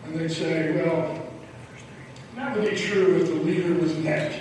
And 0.04 0.14
they'd 0.20 0.30
say, 0.30 0.76
well, 0.76 1.20
that 2.36 2.56
would 2.56 2.70
be 2.70 2.76
true 2.76 3.16
if 3.16 3.26
the 3.26 3.34
leader 3.34 3.74
was 3.74 3.96
inept, 3.96 4.36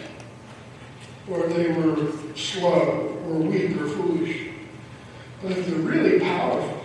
or 1.28 1.48
they 1.48 1.72
were 1.72 2.12
slow, 2.36 3.18
or 3.30 3.39
weak, 3.39 3.78
or 3.78 3.88
foolish. 3.88 4.48
But 5.42 5.52
if 5.52 5.68
they're 5.68 5.80
really 5.80 6.20
powerful, 6.20 6.80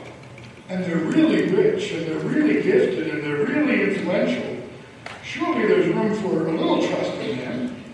and 0.68 0.84
they're 0.84 0.96
really 0.96 1.46
rich, 1.54 1.92
and 1.92 2.06
they're 2.06 2.18
really 2.18 2.62
gifted, 2.62 3.08
and 3.08 3.22
they're 3.22 3.44
really 3.44 3.82
influential, 3.82 4.56
surely 5.22 5.66
there's 5.66 5.94
room 5.94 6.14
for 6.22 6.48
a 6.48 6.52
little 6.52 6.86
trust 6.86 7.12
in 7.18 7.38
them. 7.38 7.84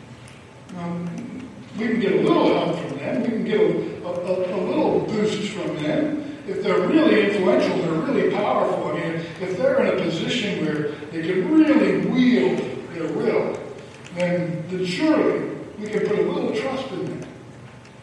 Um, 0.77 1.49
we 1.79 1.89
can 1.89 2.01
get 2.01 2.13
a 2.13 2.21
little 2.21 2.55
help 2.55 2.79
from 2.79 2.99
them. 2.99 3.23
We 3.23 3.29
can 3.29 3.45
get 3.45 3.61
a, 3.61 4.07
a, 4.07 4.57
a, 4.57 4.61
little 4.67 5.01
boost 5.01 5.53
from 5.53 5.77
them. 5.83 6.39
If 6.47 6.63
they're 6.63 6.87
really 6.87 7.29
influential, 7.29 7.77
they're 7.79 7.93
really 7.93 8.31
powerful. 8.35 8.89
I 8.89 8.95
mean, 8.95 9.27
if 9.41 9.57
they're 9.57 9.81
in 9.85 9.99
a 9.99 10.03
position 10.03 10.65
where 10.65 10.89
they 11.11 11.23
can 11.23 11.51
really 11.51 12.07
wield 12.07 12.59
their 12.93 13.13
will, 13.13 13.59
then, 14.15 14.65
then 14.69 14.85
surely 14.85 15.57
we 15.79 15.87
can 15.87 16.01
put 16.01 16.19
a 16.19 16.23
little 16.23 16.55
trust 16.55 16.91
in 16.93 17.21
them. 17.21 17.29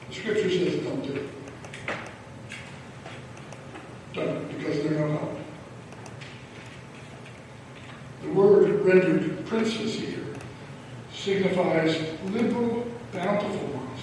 The 0.09 0.15
scripture 0.15 0.49
says 0.49 0.83
don't 0.83 1.01
do 1.05 1.13
it. 1.13 1.29
Don't, 4.13 4.57
because 4.57 4.83
they're 4.83 4.99
no 4.99 5.11
help. 5.11 5.37
The 8.23 8.29
word 8.29 8.85
rendered 8.85 9.45
princes 9.45 9.95
here 9.95 10.25
signifies 11.13 11.97
liberal, 12.25 12.85
bountiful 13.11 13.67
ones. 13.67 14.01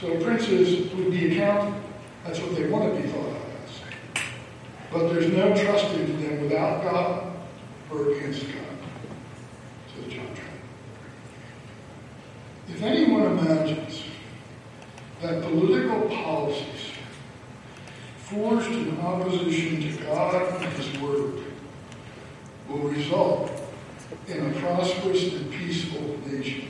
So 0.00 0.18
princes 0.22 0.92
would 0.94 1.10
be 1.10 1.32
accounted. 1.32 1.74
That's 2.24 2.40
what 2.40 2.56
they 2.56 2.68
want 2.68 2.94
to 2.94 3.02
be 3.02 3.08
thought 3.08 3.26
of 3.26 3.36
as. 3.36 4.22
But 4.90 5.12
there's 5.12 5.28
no 5.28 5.54
trusting 5.54 6.00
in 6.00 6.22
them 6.22 6.40
without 6.42 6.82
God 6.82 7.32
or 7.90 8.12
against 8.12 8.46
God, 8.46 8.78
says 9.94 10.12
John. 10.12 10.26
If 12.68 12.82
anyone 12.82 13.38
imagines 13.38 14.04
that 15.24 15.42
political 15.42 16.02
policies 16.10 16.90
forged 18.18 18.70
in 18.70 19.00
opposition 19.00 19.80
to 19.80 20.04
God 20.04 20.62
and 20.62 20.72
His 20.74 21.00
Word 21.00 21.44
will 22.68 22.90
result 22.90 23.50
in 24.28 24.44
a 24.44 24.60
prosperous 24.60 25.32
and 25.32 25.50
peaceful 25.50 26.18
nation, 26.26 26.68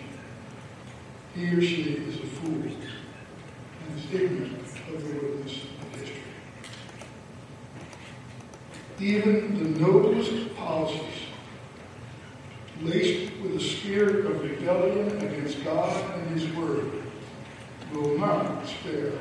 he 1.34 1.48
or 1.48 1.60
she 1.60 1.82
is 1.82 2.14
a 2.14 2.26
fool 2.26 2.52
and 2.52 3.98
is 3.98 4.14
ignorant 4.14 4.62
of 4.62 5.02
the 5.02 5.14
witness 5.14 5.64
of 5.64 6.00
history. 6.00 6.22
Even 9.00 9.58
the 9.58 9.80
noblest 9.80 10.54
policies, 10.54 11.00
laced 12.82 13.32
with 13.42 13.56
a 13.56 13.60
spirit 13.60 14.26
of 14.26 14.42
rebellion 14.42 15.08
against 15.18 15.64
God 15.64 16.14
and 16.14 16.38
His 16.38 16.48
Word, 16.54 17.03
will 17.94 18.18
not 18.18 18.66
spare. 18.66 19.12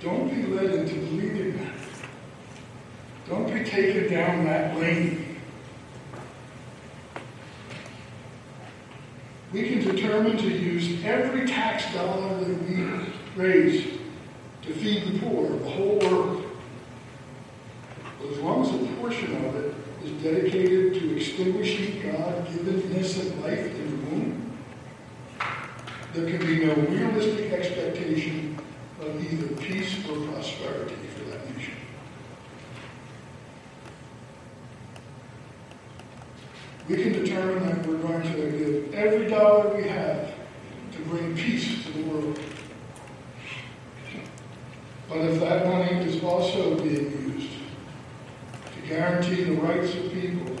Don't 0.00 0.28
be 0.28 0.42
led 0.46 0.74
into 0.74 0.94
believing 0.94 1.58
that. 1.58 1.72
Don't 3.28 3.52
be 3.52 3.64
taken 3.64 4.12
down 4.12 4.44
that 4.44 4.78
lane. 4.78 5.40
We 9.52 9.68
can 9.68 9.96
determine 9.96 10.36
to 10.36 10.48
use 10.48 11.04
every 11.04 11.46
tax 11.46 11.92
dollar 11.94 12.44
that 12.44 12.62
we 12.62 13.42
raise 13.42 13.98
to 14.62 14.72
feed 14.74 15.14
the 15.14 15.18
poor 15.20 15.48
the 15.48 15.70
whole 15.70 15.98
world. 15.98 16.42
But 18.20 18.32
as 18.32 18.38
long 18.38 18.62
as 18.62 18.74
a 18.74 18.94
portion 18.96 19.46
of 19.46 19.54
it 19.56 19.74
is 20.04 20.22
dedicated 20.22 20.94
to 20.94 21.16
extinguishing 21.16 22.02
God-givenness 22.02 23.18
of 23.18 23.38
life 23.44 23.74
in 23.74 23.90
the 23.90 24.10
womb, 24.10 24.35
there 26.16 26.38
can 26.38 26.46
be 26.46 26.64
no 26.64 26.72
realistic 26.74 27.52
expectation 27.52 28.58
of 29.00 29.22
either 29.22 29.48
peace 29.56 29.98
or 30.08 30.16
prosperity 30.28 30.96
for 31.14 31.30
that 31.30 31.54
nation. 31.54 31.74
We 36.88 37.02
can 37.02 37.12
determine 37.12 37.66
that 37.66 37.86
we're 37.86 37.98
going 37.98 38.22
to 38.22 38.50
give 38.50 38.94
every 38.94 39.28
dollar 39.28 39.76
we 39.76 39.86
have 39.88 40.32
to 40.92 40.98
bring 41.02 41.36
peace 41.36 41.84
to 41.84 41.92
the 41.92 42.08
world. 42.08 42.40
But 45.10 45.18
if 45.18 45.40
that 45.40 45.66
money 45.66 46.02
is 46.02 46.22
also 46.24 46.76
being 46.76 47.34
used 47.34 47.50
to 48.74 48.88
guarantee 48.88 49.44
the 49.44 49.60
rights 49.60 49.94
of 49.94 50.10
people 50.12 50.56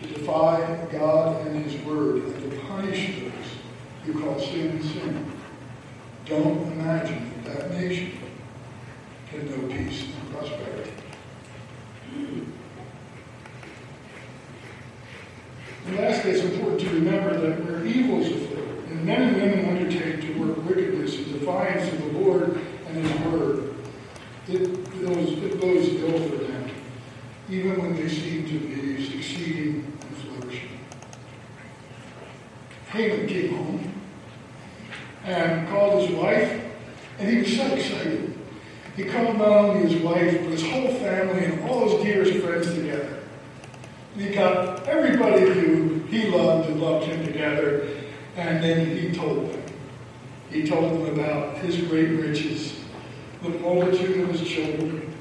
to 0.00 0.08
defy 0.08 0.86
God 0.92 1.44
and 1.48 1.64
His 1.64 1.82
Word 1.82 2.22
and 2.22 2.52
to 2.52 2.58
punish 2.60 3.18
those 3.18 3.37
who 4.12 4.20
call 4.20 4.38
sin 4.38 4.82
sin, 4.82 5.32
don't 6.24 6.72
imagine 6.72 7.32
that 7.44 7.58
that 7.58 7.70
nation 7.78 8.12
can 9.30 9.46
know 9.46 9.74
peace 9.74 10.04
and 10.04 10.32
prosperity. 10.32 10.90
And 15.86 15.96
lastly, 15.96 16.32
it's 16.32 16.44
important 16.44 16.80
to 16.80 16.90
remember 16.90 17.38
that 17.38 17.64
where 17.64 17.86
evil 17.86 18.20
is 18.20 18.30
afoot, 18.30 18.84
and 18.90 19.04
men 19.04 19.22
and 19.22 19.36
women 19.36 19.76
undertake 19.76 20.20
to 20.20 20.38
work 20.38 20.66
wickedness 20.66 21.16
in 21.16 21.38
defiance 21.38 21.90
of 21.92 21.98
the 22.00 22.18
Lord 22.18 22.60
and 22.88 23.06
His 23.06 23.20
Word, 23.26 23.74
it, 24.48 24.62
it, 24.62 25.08
was, 25.08 25.32
it 25.42 25.60
bodes 25.60 25.88
ill 25.88 26.28
for 26.28 26.36
them, 26.36 26.70
even 27.48 27.80
when 27.80 27.96
they 27.96 28.08
seem 28.08 28.46
to 28.46 28.58
be 28.58 29.10
succeeding 29.10 29.98
and 30.00 30.16
flourishing. 30.16 30.68
Haman 32.90 33.26
came 33.26 33.56
home 33.56 33.92
and 35.24 35.68
called 35.68 36.06
his 36.06 36.16
wife, 36.16 36.64
and 37.18 37.28
he 37.28 37.38
was 37.38 37.56
so 37.56 37.66
excited. 37.66 38.38
He 38.96 39.04
called 39.04 39.38
not 39.38 39.48
only 39.48 39.88
his 39.88 40.02
wife, 40.02 40.38
but 40.42 40.50
his 40.50 40.66
whole 40.66 40.92
family 40.94 41.44
and 41.44 41.68
all 41.68 41.88
his 41.88 42.02
dearest 42.02 42.44
friends 42.44 42.74
together. 42.74 43.18
He 44.16 44.30
got 44.30 44.84
everybody 44.88 45.42
who 45.42 46.00
he 46.08 46.28
loved 46.28 46.68
and 46.68 46.80
loved 46.80 47.06
him 47.06 47.24
together, 47.24 47.88
and 48.36 48.62
then 48.62 48.96
he 48.96 49.12
told 49.12 49.52
them. 49.52 49.62
He 50.50 50.66
told 50.66 50.92
them 50.92 51.14
about 51.14 51.58
his 51.58 51.76
great 51.82 52.08
riches, 52.08 52.80
the 53.42 53.50
multitude 53.50 54.28
of 54.28 54.30
his 54.30 54.48
children, 54.48 55.14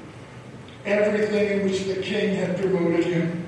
everything 0.86 1.60
in 1.60 1.65
which 1.67 1.84
the 1.84 2.02
king 2.02 2.34
had 2.34 2.58
promoted 2.58 3.06
him, 3.06 3.45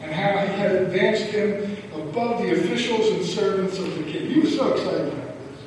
and 0.00 0.12
how 0.12 0.38
he 0.38 0.52
had 0.52 0.70
advanced 0.76 1.24
him 1.24 1.76
above 1.94 2.42
the 2.42 2.52
officials 2.52 3.08
and 3.08 3.24
servants 3.24 3.78
of 3.78 3.98
the 3.98 4.04
king. 4.04 4.30
He 4.30 4.38
was 4.38 4.54
so 4.54 4.74
excited 4.74 5.12
about 5.12 5.34
this 5.38 5.60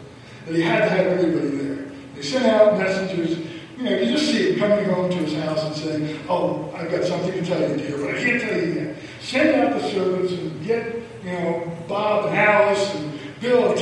that 0.45 0.55
he 0.55 0.61
had 0.61 0.85
to 0.85 0.89
have 0.89 1.07
everybody 1.07 1.49
there. 1.49 1.85
They 2.15 2.21
sent 2.21 2.45
out 2.45 2.77
messengers 2.77 3.39
you 3.77 3.83
know, 3.83 3.91
you 3.91 4.11
just 4.11 4.31
see 4.31 4.53
him 4.53 4.59
coming 4.59 4.85
home 4.85 5.11
to 5.11 5.17
his 5.17 5.35
house 5.35 5.63
and 5.63 5.75
saying, 5.75 6.19
Oh, 6.27 6.73
I've 6.75 6.89
got 6.89 7.03
something 7.03 7.31
to 7.31 7.45
tell 7.45 7.61
you, 7.61 7.77
dear, 7.77 7.97
but 7.97 8.15
I 8.15 8.23
can't 8.23 8.41
tell 8.41 8.59
you 8.59 8.73
yet. 8.73 8.95
Send 9.21 9.61
out 9.61 9.79
the 9.79 9.87
servants 9.91 10.33
and 10.33 10.65
get, 10.65 10.95
you 11.23 11.31
know, 11.31 11.71
Bob 11.87 12.25
and 12.25 12.35
Alice 12.35 12.95
and 12.95 13.19
Bill 13.39 13.69
and 13.69 13.77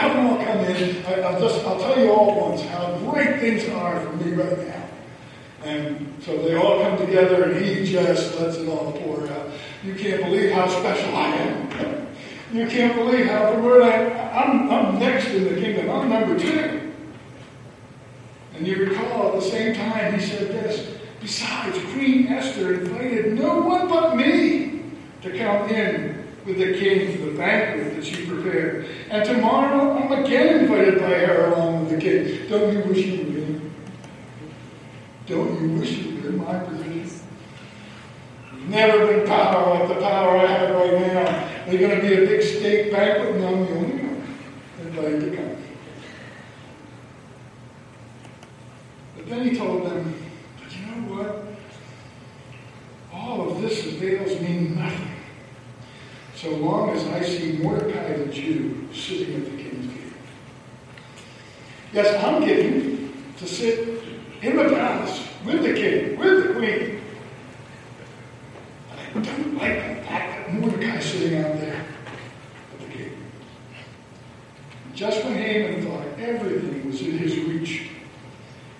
Them 0.00 0.26
all 0.26 0.36
come 0.36 0.58
in. 0.64 1.04
I, 1.06 1.32
will 1.32 1.40
just, 1.40 1.64
I'll 1.64 1.78
tell 1.78 1.98
you 1.98 2.12
all 2.12 2.50
once 2.50 2.62
how 2.62 2.98
great 3.10 3.40
things 3.40 3.68
are 3.68 4.00
for 4.00 4.12
me 4.16 4.32
right 4.32 4.58
now. 4.66 4.88
And 5.64 6.14
so 6.22 6.40
they 6.42 6.54
all 6.54 6.80
come 6.82 6.98
together 6.98 7.44
and 7.44 7.64
he 7.64 7.84
just 7.84 8.38
lets 8.38 8.56
it 8.56 8.68
all 8.68 8.92
pour 8.92 9.26
out. 9.28 9.50
You 9.84 9.94
can't 9.94 10.22
believe 10.22 10.52
how 10.52 10.68
special 10.68 11.16
I 11.16 11.28
am. 11.28 12.06
You 12.52 12.66
can't 12.66 12.94
believe 12.96 13.26
how 13.26 13.52
the 13.52 13.60
word 13.60 13.82
I, 13.82 14.30
I'm, 14.30 14.70
I'm 14.70 14.98
next 14.98 15.28
in 15.28 15.44
the 15.44 15.60
kingdom. 15.60 15.90
I'm 15.90 16.08
number 16.08 16.38
two. 16.38 16.92
And 18.54 18.66
you 18.66 18.86
recall 18.86 19.28
at 19.28 19.34
the 19.34 19.46
same 19.48 19.74
time 19.74 20.18
he 20.18 20.24
said 20.24 20.48
this 20.48 20.98
Besides, 21.20 21.78
Queen 21.92 22.28
Esther 22.28 22.74
invited 22.74 23.34
no 23.34 23.58
one 23.60 23.88
but 23.88 24.16
me 24.16 24.82
to 25.22 25.36
come 25.36 25.68
in 25.68 26.17
with 26.48 26.58
the 26.58 26.78
king 26.78 27.18
for 27.18 27.26
the 27.26 27.38
banquet 27.38 27.94
that 27.94 28.04
she 28.04 28.26
prepared. 28.26 28.86
And 29.10 29.24
tomorrow 29.24 29.98
I'm 29.98 30.24
again 30.24 30.64
invited 30.64 30.98
by 30.98 31.10
her 31.10 31.52
along 31.52 31.84
with 31.84 31.94
the 31.94 32.00
king. 32.00 32.48
Don't 32.48 32.72
you 32.72 32.82
wish 32.84 33.06
you 33.06 33.16
were 33.18 33.38
in? 33.38 33.74
Don't 35.26 35.60
you 35.60 35.78
wish 35.78 35.90
you 35.90 36.22
were 36.22 36.28
in 36.30 36.38
my 36.38 36.58
position? 36.60 37.20
Never 38.66 39.06
been 39.06 39.26
power 39.26 39.78
like 39.78 39.88
the 39.88 40.00
power 40.00 40.38
I 40.38 40.46
have 40.46 40.74
right 40.74 40.92
now. 40.92 41.48
There's 41.66 41.80
going 41.80 42.00
to 42.00 42.06
be 42.06 42.14
a 42.14 42.26
big 42.26 42.42
state 42.42 42.92
banquet, 42.92 43.36
and 43.36 43.44
I'm 43.44 43.64
the 43.64 43.72
only 43.72 43.92
one 43.92 44.38
invited 44.80 45.20
to 45.20 45.36
come. 45.36 45.56
But 49.16 49.26
then 49.26 49.48
he 49.48 49.56
told 49.56 49.86
them, 49.86 50.22
but 50.62 50.76
you 50.76 50.86
know 50.86 51.14
what? 51.14 51.44
All 53.12 53.50
of 53.50 53.62
this 53.62 53.86
avails 53.86 54.40
me 54.40 54.68
nothing 54.68 55.17
so 56.40 56.50
long 56.50 56.90
as 56.90 57.04
I 57.08 57.20
see 57.20 57.58
Mordecai 57.58 58.16
the 58.16 58.26
Jew 58.26 58.88
sitting 58.94 59.34
at 59.34 59.44
the 59.44 59.56
king's 59.60 59.92
gate. 59.92 60.12
Yes, 61.92 62.22
I'm 62.22 62.46
getting 62.46 63.12
to 63.38 63.46
sit 63.46 64.04
in 64.40 64.56
the 64.56 64.64
palace 64.64 65.26
with 65.44 65.62
the 65.62 65.74
king, 65.74 66.16
with 66.16 66.46
the 66.46 66.54
queen. 66.54 67.00
But 68.88 69.26
I 69.26 69.32
don't 69.32 69.54
like 69.58 69.96
the 69.96 70.04
fact 70.04 70.46
that 70.46 70.54
Mordecai 70.54 71.00
sitting 71.00 71.38
out 71.44 71.58
there 71.58 71.74
at 71.74 72.88
the 72.88 72.96
gate. 72.96 73.12
Just 74.94 75.24
when 75.24 75.34
Haman 75.34 75.84
thought 75.84 76.06
everything 76.20 76.86
was 76.86 77.02
in 77.02 77.18
his 77.18 77.36
reach, 77.36 77.88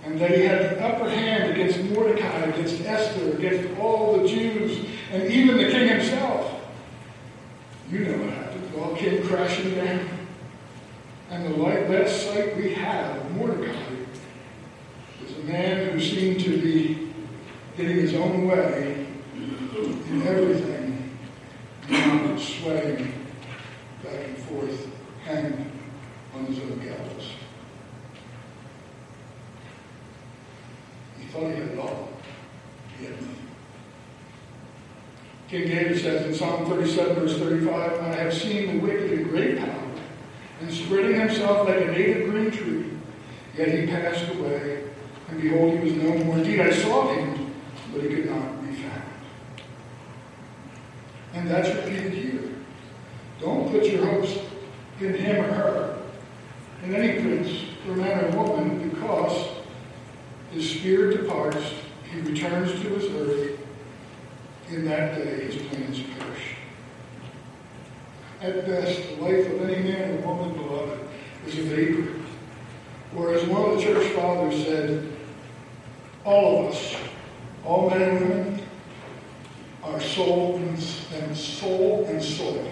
and 0.05 0.21
that 0.21 0.31
he 0.31 0.45
had 0.45 0.61
the 0.61 0.87
upper 0.87 1.11
hand 1.11 1.51
against 1.51 1.81
Mordecai, 1.91 2.39
against 2.45 2.81
Esther, 2.83 3.33
against 3.33 3.77
all 3.81 4.17
the 4.17 4.29
Jews, 4.29 4.87
and 5.11 5.25
even 5.25 5.57
the 5.57 5.69
king 5.73 5.89
himself. 5.89 6.38
You 7.91 8.01
know 8.01 8.19
what 8.19 8.35
happened. 8.35 8.65
It 8.65 8.79
all 8.79 8.95
came 8.95 9.27
crashing 9.27 9.75
down. 9.75 10.09
And 11.31 11.47
the 11.47 11.65
best 11.89 12.27
sight 12.27 12.57
we 12.57 12.75
have 12.75 13.17
of 13.17 13.37
Mordecai 13.37 13.73
is 15.25 15.37
a 15.37 15.45
man 15.45 15.91
who 15.91 16.01
seemed 16.01 16.41
to 16.41 16.61
be 16.61 17.13
getting 17.77 17.97
his 17.97 18.15
own 18.15 18.47
way 18.47 19.07
in 19.35 20.23
everything, 20.27 21.19
now 21.89 22.37
swaying 22.37 23.13
back 24.03 24.25
and 24.27 24.39
forth, 24.39 24.89
hanging 25.25 25.71
on 26.35 26.47
his 26.47 26.59
own 26.61 26.79
gallows. 26.79 27.33
thought 31.39 31.51
he 31.51 31.61
had 31.61 31.69
it 31.69 31.79
all. 31.79 32.09
He 32.99 33.05
had 33.05 33.15
nothing. 33.15 33.37
King 35.49 35.67
David 35.67 35.99
says 35.99 36.27
in 36.27 36.35
Psalm 36.35 36.67
37, 36.67 37.15
verse 37.15 37.39
35, 37.39 38.01
I 38.01 38.15
have 38.17 38.35
seen 38.35 38.67
the 38.67 38.87
wicked 38.87 39.13
in 39.13 39.29
great 39.29 39.59
power, 39.59 39.91
and 40.61 40.71
spreading 40.71 41.19
himself 41.19 41.67
like 41.67 41.81
a 41.81 41.87
native 41.87 42.29
green 42.29 42.51
tree. 42.51 42.91
Yet 43.57 43.69
he 43.69 43.87
passed 43.87 44.29
away, 44.35 44.85
and 45.29 45.41
behold, 45.41 45.79
he 45.79 45.85
was 45.85 45.95
no 45.95 46.19
more. 46.25 46.37
Indeed, 46.37 46.61
I 46.61 46.71
saw 46.71 47.15
him, 47.15 47.55
but 47.93 48.03
he 48.03 48.09
could 48.09 48.27
not 48.27 48.63
be 48.63 48.75
found. 48.75 49.03
And 51.33 51.49
that's 51.49 51.75
repeated 51.75 52.13
here. 52.13 52.43
Don't 53.41 53.71
put 53.71 53.87
your 53.87 54.05
hopes 54.05 54.37
in 55.01 55.15
him 55.15 55.45
or 55.47 55.53
her, 55.55 55.99
in 56.85 56.95
any 56.95 57.23
prince 57.23 57.65
or 57.89 57.97
man 57.97 58.35
or 58.35 58.45
woman, 58.45 58.91
because 58.91 59.49
his 60.53 60.69
spirit 60.69 61.23
departs, 61.23 61.73
he 62.13 62.21
returns 62.21 62.73
to 62.73 62.89
his 62.91 63.05
earth. 63.15 63.58
In 64.71 64.85
that 64.85 65.15
day, 65.15 65.47
his 65.47 65.57
plans 65.67 66.01
perish. 66.19 66.57
At 68.43 68.67
best, 68.67 69.09
the 69.09 69.23
life 69.23 69.47
of 69.47 69.63
any 69.63 69.83
man 69.83 70.19
or 70.19 70.35
woman, 70.35 70.53
beloved, 70.53 71.09
is 71.47 71.59
a 71.59 71.63
vapor. 71.63 72.21
Whereas 73.13 73.45
one 73.47 73.71
of 73.71 73.77
the 73.77 73.83
church 73.83 74.13
fathers 74.13 74.63
said, 74.65 75.11
all 76.25 76.67
of 76.67 76.75
us, 76.75 76.97
all 77.65 77.89
men 77.89 78.03
and 78.03 78.29
women, 78.29 78.63
are 79.83 80.01
soul 80.01 80.57
and, 80.57 80.79
soul 81.35 82.05
and 82.05 82.23
soil. 82.23 82.71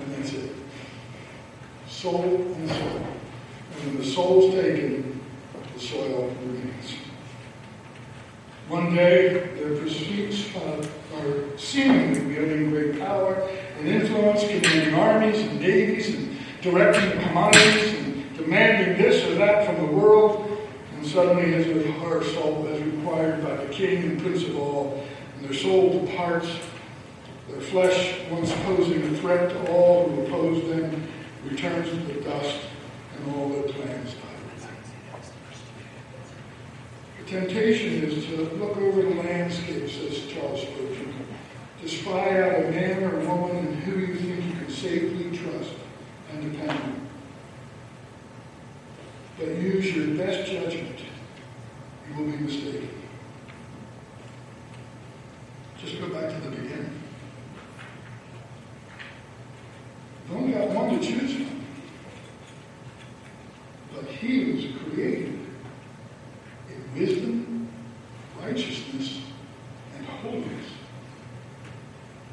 And 0.00 0.14
that's 0.14 0.34
it. 0.34 0.52
Soul 1.88 2.24
and 2.54 2.68
soul. 2.68 3.06
And 3.72 3.86
when 3.86 3.96
the 3.96 4.04
soul's 4.04 4.54
taken, 4.54 5.20
the 5.72 5.80
soil 5.80 6.36
remains. 6.42 7.01
One 8.72 8.94
day, 8.94 9.34
their 9.56 9.76
pursuits 9.76 10.48
are 10.56 11.58
seemingly 11.58 12.22
wielding 12.22 12.70
great 12.70 12.98
power 12.98 13.46
and 13.78 13.86
influence, 13.86 14.44
commanding 14.46 14.94
armies 14.94 15.40
and 15.40 15.60
navies 15.60 16.14
and 16.14 16.38
directing 16.62 17.20
commodities 17.20 17.98
and 17.98 18.34
demanding 18.34 18.96
this 18.96 19.26
or 19.26 19.34
that 19.34 19.66
from 19.66 19.76
the 19.76 19.92
world. 19.92 20.58
And 20.96 21.06
suddenly, 21.06 21.52
as 21.52 21.66
with 21.66 21.84
her 21.84 22.24
soul, 22.24 22.66
as 22.72 22.80
required 22.80 23.44
by 23.44 23.56
the 23.56 23.70
king 23.70 24.04
and 24.04 24.22
prince 24.22 24.42
of 24.44 24.56
all, 24.58 25.04
and 25.36 25.44
their 25.44 25.52
soul 25.52 26.06
departs, 26.06 26.48
their 27.50 27.60
flesh, 27.60 28.22
once 28.30 28.54
posing 28.64 29.02
a 29.02 29.18
threat 29.18 29.50
to 29.50 29.70
all 29.70 30.08
who 30.08 30.22
oppose 30.22 30.66
them, 30.70 31.06
returns 31.44 31.90
to 31.90 31.96
the 31.96 32.22
dust, 32.22 32.60
and 33.18 33.34
all 33.34 33.50
their 33.50 33.64
plans 33.64 34.14
die. 34.14 34.32
The 37.18 37.21
temptation 37.32 38.04
is 38.04 38.26
to 38.26 38.36
look 38.56 38.76
over 38.76 39.02
the 39.02 39.14
landscape, 39.14 39.88
says 39.88 40.26
Charles 40.26 40.62
Spurgeon, 40.62 41.26
to 41.80 41.88
spy 41.88 42.40
out 42.42 42.64
a 42.64 42.70
man 42.70 43.02
or 43.02 43.18
woman 43.26 43.66
in 43.66 43.74
who 43.80 44.00
you 44.00 44.14
think 44.14 44.44
you 44.44 44.52
can 44.52 44.70
safely 44.70 45.36
trust 45.36 45.72
and 46.30 46.52
depend 46.52 46.70
on. 46.70 47.08
But 49.38 49.48
use 49.48 49.96
your 49.96 50.14
best 50.16 50.50
judgment, 50.50 51.00
you 52.08 52.14
will 52.16 52.30
be 52.30 52.36
mistaken. 52.36 52.90
Just 55.78 55.98
go 56.00 56.08
back 56.10 56.28
to 56.28 56.40
the 56.40 56.50
beginning. 56.50 57.02
You've 60.28 60.36
only 60.36 60.52
got 60.52 60.68
one 60.68 61.00
to 61.00 61.04
choose 61.04 61.32
from. 61.34 61.64
But 63.94 64.04
he 64.04 64.52
was 64.52 64.64
created 64.84 65.40
in 66.68 67.00
wisdom, 67.00 67.68
righteousness, 68.40 69.22
and 69.96 70.06
holiness. 70.06 70.70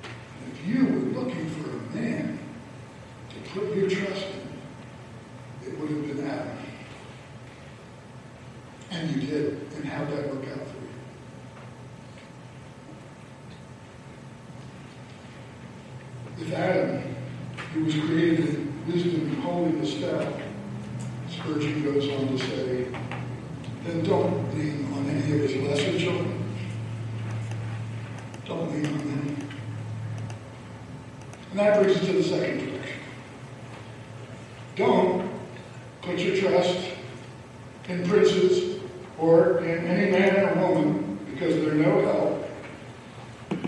And 0.03 0.53
if 0.53 0.67
you 0.67 0.85
were 0.85 1.21
looking 1.21 1.49
for 1.49 1.69
a 1.69 1.95
man 1.95 2.39
to 3.29 3.49
put 3.51 3.75
your 3.75 3.89
trust 3.89 4.27
in, 5.63 5.67
it 5.67 5.79
would 5.79 5.89
have 5.89 6.07
been 6.07 6.29
Adam. 6.29 6.57
And 8.91 9.09
you 9.11 9.27
did. 9.27 9.67
And 9.75 9.85
how'd 9.85 10.09
that 10.09 10.33
work 10.33 10.47
out 10.47 10.67
for 10.67 10.77
you? 10.77 10.89
If 16.41 16.53
Adam, 16.53 17.15
who 17.73 17.83
was 17.83 17.93
created 17.93 18.49
in 18.55 18.85
wisdom 18.87 19.21
and 19.21 19.43
holiness, 19.43 19.93
fell, 19.95 20.33
Spurgeon 21.29 21.83
goes 21.83 22.09
on 22.09 22.27
to 22.29 22.37
say, 22.39 22.87
then 23.85 24.03
don't 24.03 24.57
lean 24.57 24.91
on 24.93 25.09
any 25.09 25.31
of 25.33 25.49
his 25.49 25.55
lesser 25.57 25.97
children. 25.97 26.43
Don't 28.45 28.71
lean 28.73 28.85
on 28.87 28.97
them. 28.97 29.49
And 31.51 31.59
that 31.59 31.81
brings 31.81 31.97
us 31.97 32.05
to 32.07 32.13
the 32.13 32.23
second 32.23 32.57
direction. 32.57 32.99
Don't 34.75 35.29
put 36.01 36.19
your 36.19 36.35
trust 36.37 36.89
in 37.87 38.07
princes 38.07 38.79
or 39.17 39.59
in 39.59 39.85
any 39.85 40.11
man 40.11 40.57
or 40.57 40.67
woman 40.67 41.19
because 41.31 41.55
they're 41.55 41.73
no 41.73 42.01
help. 42.01 42.49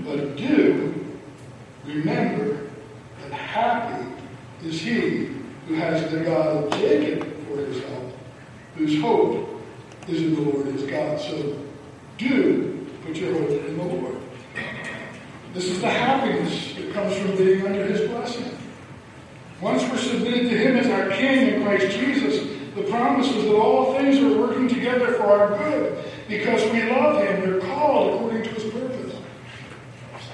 But 0.06 0.36
do 0.36 0.94
remember 1.86 2.70
that 3.22 3.32
happy 3.32 4.06
is 4.64 4.82
he 4.82 5.30
who 5.68 5.76
has 5.76 6.12
the 6.12 6.20
God 6.20 6.66
of 6.66 6.72
Jacob 6.80 7.28
for 7.48 7.58
his 7.58 7.84
help, 7.84 8.14
whose 8.76 9.02
hope 9.02 9.62
is 10.08 10.22
in 10.22 10.36
the 10.36 10.42
Lord 10.42 10.68
his 10.68 10.84
God. 10.84 11.20
So 11.20 11.58
do 12.18 12.88
put 13.06 13.16
your 13.16 13.34
hope 13.34 13.50
in 13.50 13.78
the 13.78 13.84
Lord. 13.84 14.18
This 15.54 15.66
is 15.66 15.82
the 15.82 15.90
happiness 15.90 16.74
that 16.76 16.94
comes 16.94 17.11
from 17.22 17.66
under 17.66 17.86
his 17.86 18.10
blessing. 18.10 18.58
Once 19.62 19.84
we're 19.84 19.98
submitted 19.98 20.50
to 20.50 20.58
him 20.58 20.76
as 20.78 20.88
our 20.88 21.10
King 21.12 21.54
in 21.54 21.64
Christ 21.64 21.96
Jesus, 21.96 22.48
the 22.76 22.84
promise 22.84 23.28
is 23.30 23.46
that 23.46 23.56
all 23.56 23.94
things 23.96 24.18
are 24.18 24.40
working 24.40 24.68
together 24.68 25.14
for 25.14 25.24
our 25.24 25.58
good 25.58 26.04
because 26.28 26.64
we 26.72 26.84
love 26.90 27.22
him. 27.24 27.42
We're 27.42 27.60
called 27.60 28.16
according 28.16 28.44
to 28.44 28.50
his 28.50 28.74
purpose. 28.74 29.16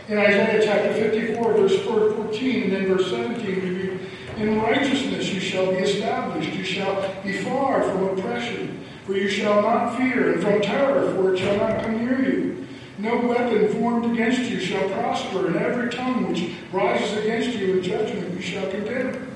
In 0.08 0.18
Isaiah 0.18 0.62
chapter 0.64 0.94
54, 0.94 1.54
verse 1.54 1.84
14, 1.84 2.64
and 2.64 2.72
then 2.72 2.86
verse 2.86 3.10
17, 3.10 3.46
we 3.46 3.70
read, 3.70 4.00
In 4.38 4.62
righteousness 4.62 5.34
you 5.34 5.42
shall 5.42 5.72
be 5.72 5.78
established. 5.80 6.54
You 6.54 6.64
shall 6.64 7.22
be 7.24 7.34
far 7.40 7.84
from 7.84 8.18
oppression, 8.18 8.86
for 9.06 9.14
you 9.14 9.28
shall 9.28 9.62
not 9.62 9.98
fear, 9.98 10.34
and 10.34 10.42
from 10.42 10.62
terror, 10.62 11.14
for 11.16 11.34
it 11.34 11.40
shall 11.40 11.58
not 11.58 11.84
come 11.84 12.06
near 12.06 12.22
you. 12.24 12.57
No 12.98 13.16
weapon 13.18 13.70
formed 13.74 14.12
against 14.12 14.42
you 14.50 14.60
shall 14.60 14.90
prosper, 14.90 15.48
and 15.48 15.56
every 15.56 15.90
tongue 15.90 16.28
which 16.28 16.52
rises 16.72 17.18
against 17.18 17.58
you 17.58 17.78
in 17.78 17.84
judgment 17.84 18.34
you 18.34 18.42
shall 18.42 18.70
condemn. 18.72 19.36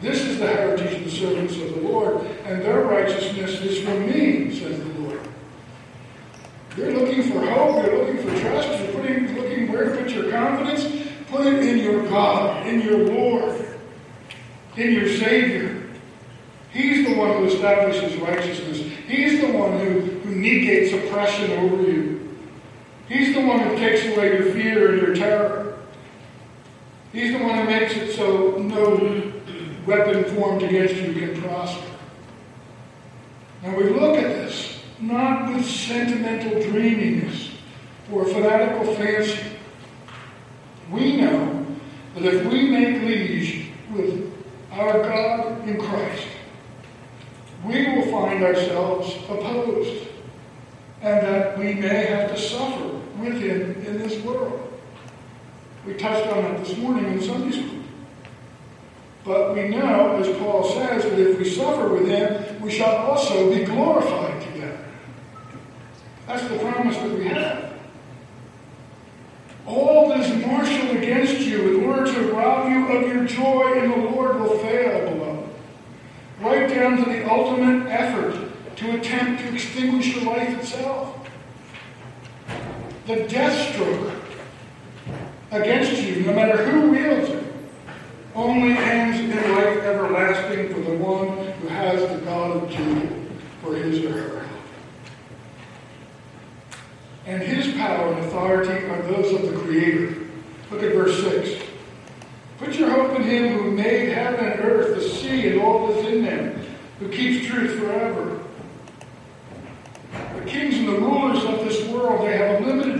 This 0.00 0.22
is 0.22 0.38
the 0.38 0.48
heritage 0.48 0.94
of 0.94 1.04
the 1.04 1.10
servants 1.10 1.54
of 1.56 1.74
the 1.74 1.80
Lord, 1.80 2.26
and 2.44 2.62
their 2.62 2.82
righteousness 2.82 3.60
is 3.60 3.80
from 3.80 4.06
me, 4.06 4.58
says 4.58 4.78
the 4.78 5.00
Lord. 5.00 5.20
You're 6.76 6.92
looking 6.92 7.30
for 7.30 7.44
hope, 7.46 7.84
you're 7.84 7.98
looking 7.98 8.22
for 8.22 8.40
trust, 8.40 8.80
you're 8.80 8.92
putting, 8.92 9.36
looking 9.36 9.70
where 9.70 9.84
to 9.84 10.02
put 10.02 10.10
your 10.10 10.30
confidence. 10.30 11.02
Put 11.32 11.46
it 11.46 11.66
in 11.66 11.78
your 11.78 12.06
God, 12.08 12.66
in 12.66 12.82
your 12.82 13.06
Lord, 13.06 13.66
in 14.76 14.92
your 14.92 15.08
Savior. 15.16 15.82
He's 16.72 17.06
the 17.06 17.14
one 17.14 17.38
who 17.38 17.44
establishes 17.46 18.16
righteousness. 18.16 18.80
He's 19.08 19.40
the 19.40 19.50
one 19.50 19.78
who, 19.78 20.00
who 20.00 20.34
negates 20.34 20.92
oppression 20.92 21.52
over 21.52 21.82
you. 21.90 22.11
He's 23.12 23.34
the 23.34 23.42
one 23.42 23.58
who 23.58 23.76
takes 23.76 24.06
away 24.06 24.38
your 24.38 24.54
fear 24.54 24.92
and 24.92 25.02
your 25.02 25.14
terror. 25.14 25.78
He's 27.12 27.36
the 27.36 27.44
one 27.44 27.58
who 27.58 27.64
makes 27.64 27.94
it 27.94 28.14
so 28.14 28.56
no 28.56 29.30
weapon 29.84 30.34
formed 30.34 30.62
against 30.62 30.94
you 30.94 31.12
can 31.12 31.42
prosper. 31.42 31.84
Now 33.62 33.76
we 33.76 33.90
look 33.90 34.16
at 34.16 34.28
this 34.28 34.80
not 34.98 35.52
with 35.52 35.66
sentimental 35.66 36.62
dreaminess 36.62 37.50
or 38.10 38.24
fanatical 38.24 38.94
fancy. 38.94 39.58
We 40.90 41.18
know 41.18 41.66
that 42.14 42.24
if 42.24 42.46
we 42.46 42.70
make 42.70 43.02
liege 43.02 43.72
with 43.92 44.32
our 44.70 45.02
God 45.02 45.68
in 45.68 45.78
Christ, 45.78 46.28
we 47.62 47.88
will 47.88 48.10
find 48.10 48.42
ourselves 48.42 49.16
opposed 49.28 50.08
and 51.02 51.26
that 51.26 51.58
we 51.58 51.74
may 51.74 52.06
have 52.06 52.30
to 52.30 52.38
suffer 52.40 53.01
with 53.22 53.40
him 53.40 53.84
in 53.86 53.98
this 53.98 54.22
world. 54.22 54.72
We 55.86 55.94
touched 55.94 56.28
on 56.28 56.44
it 56.44 56.58
this 56.64 56.76
morning 56.78 57.06
in 57.06 57.22
Sunday 57.22 57.50
school. 57.56 57.82
But 59.24 59.54
we 59.54 59.68
know, 59.68 60.16
as 60.16 60.36
Paul 60.38 60.64
says, 60.64 61.04
that 61.04 61.18
if 61.18 61.38
we 61.38 61.48
suffer 61.48 61.88
with 61.88 62.08
him, 62.08 62.60
we 62.60 62.70
shall 62.70 62.96
also 62.96 63.54
be 63.54 63.64
glorified 63.64 64.42
together. 64.42 64.84
That's 66.26 66.42
the 66.48 66.58
promise 66.58 66.96
that 66.96 67.10
we 67.12 67.26
have. 67.28 67.72
All 69.66 70.08
that 70.08 70.20
is 70.20 70.44
marshaled 70.44 70.96
against 70.96 71.40
you 71.40 71.78
in 71.78 71.84
order 71.84 72.12
to 72.12 72.32
rob 72.32 72.68
you 72.70 72.88
of 72.88 73.12
your 73.12 73.24
joy 73.24 73.80
in 73.80 73.90
the 73.90 73.96
Lord 73.96 74.40
will 74.40 74.58
fail, 74.58 75.10
beloved. 75.10 75.48
Right 76.40 76.68
down 76.68 76.96
to 76.96 77.04
the 77.04 77.30
ultimate 77.30 77.88
effort 77.88 78.50
to 78.76 78.98
attempt 78.98 79.42
to 79.42 79.54
extinguish 79.54 80.16
your 80.16 80.24
life 80.24 80.58
itself. 80.58 81.21
The 83.06 83.16
death 83.26 83.74
stroke 83.74 84.12
against 85.50 86.00
you, 86.02 86.24
no 86.24 86.34
matter 86.34 86.64
who 86.64 86.90
wields 86.92 87.30
it, 87.30 87.44
only 88.34 88.76
ends 88.76 89.18
in 89.18 89.30
life 89.30 89.78
everlasting 89.78 90.72
for 90.72 90.80
the 90.80 90.96
one 90.96 91.36
who 91.36 91.68
has 91.68 92.00
the 92.08 92.24
God 92.24 92.62
of 92.62 92.70
Jacob 92.70 93.28
for 93.60 93.74
his 93.74 94.04
or 94.04 94.12
her 94.12 94.38
help. 94.44 94.60
And 97.26 97.42
his 97.42 97.74
power 97.74 98.12
and 98.12 98.24
authority 98.24 98.86
are 98.86 99.02
those 99.02 99.32
of 99.32 99.50
the 99.50 99.58
Creator. 99.58 100.28
Look 100.70 100.82
at 100.84 100.94
verse 100.94 101.20
6. 101.22 101.60
Put 102.58 102.78
your 102.78 102.90
hope 102.90 103.16
in 103.16 103.24
him 103.24 103.58
who 103.58 103.72
made 103.72 104.10
heaven 104.10 104.44
and 104.44 104.60
earth, 104.60 104.94
the 104.94 105.02
sea, 105.02 105.48
and 105.48 105.60
all 105.60 105.88
that's 105.88 106.06
in 106.06 106.24
them, 106.24 106.64
who 107.00 107.08
keeps 107.08 107.48
truth 107.48 107.80
forever. 107.80 108.38
The 110.36 110.44
kings 110.48 110.76
and 110.76 110.88
the 110.88 110.98
rulers 111.00 111.44
of 111.44 111.64
this 111.64 111.86
world, 111.88 112.26
they 112.26 112.36
have 112.36 112.62
a 112.62 112.64
limited. 112.64 112.91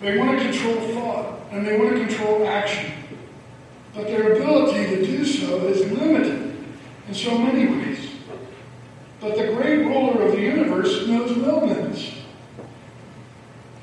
They 0.00 0.16
want 0.16 0.38
to 0.38 0.44
control 0.44 0.80
thought, 0.94 1.40
and 1.52 1.66
they 1.66 1.78
want 1.78 1.90
to 1.90 2.06
control 2.06 2.46
action. 2.46 2.92
But 3.94 4.06
their 4.06 4.32
ability 4.32 4.96
to 4.96 5.06
do 5.06 5.24
so 5.24 5.66
is 5.68 5.90
limited 5.92 6.56
in 7.06 7.14
so 7.14 7.36
many 7.36 7.66
ways. 7.66 8.10
But 9.20 9.36
the 9.36 9.52
great 9.52 9.84
ruler 9.84 10.22
of 10.22 10.32
the 10.32 10.40
universe 10.40 11.06
knows 11.06 11.36
no 11.36 11.66
limits. 11.66 12.12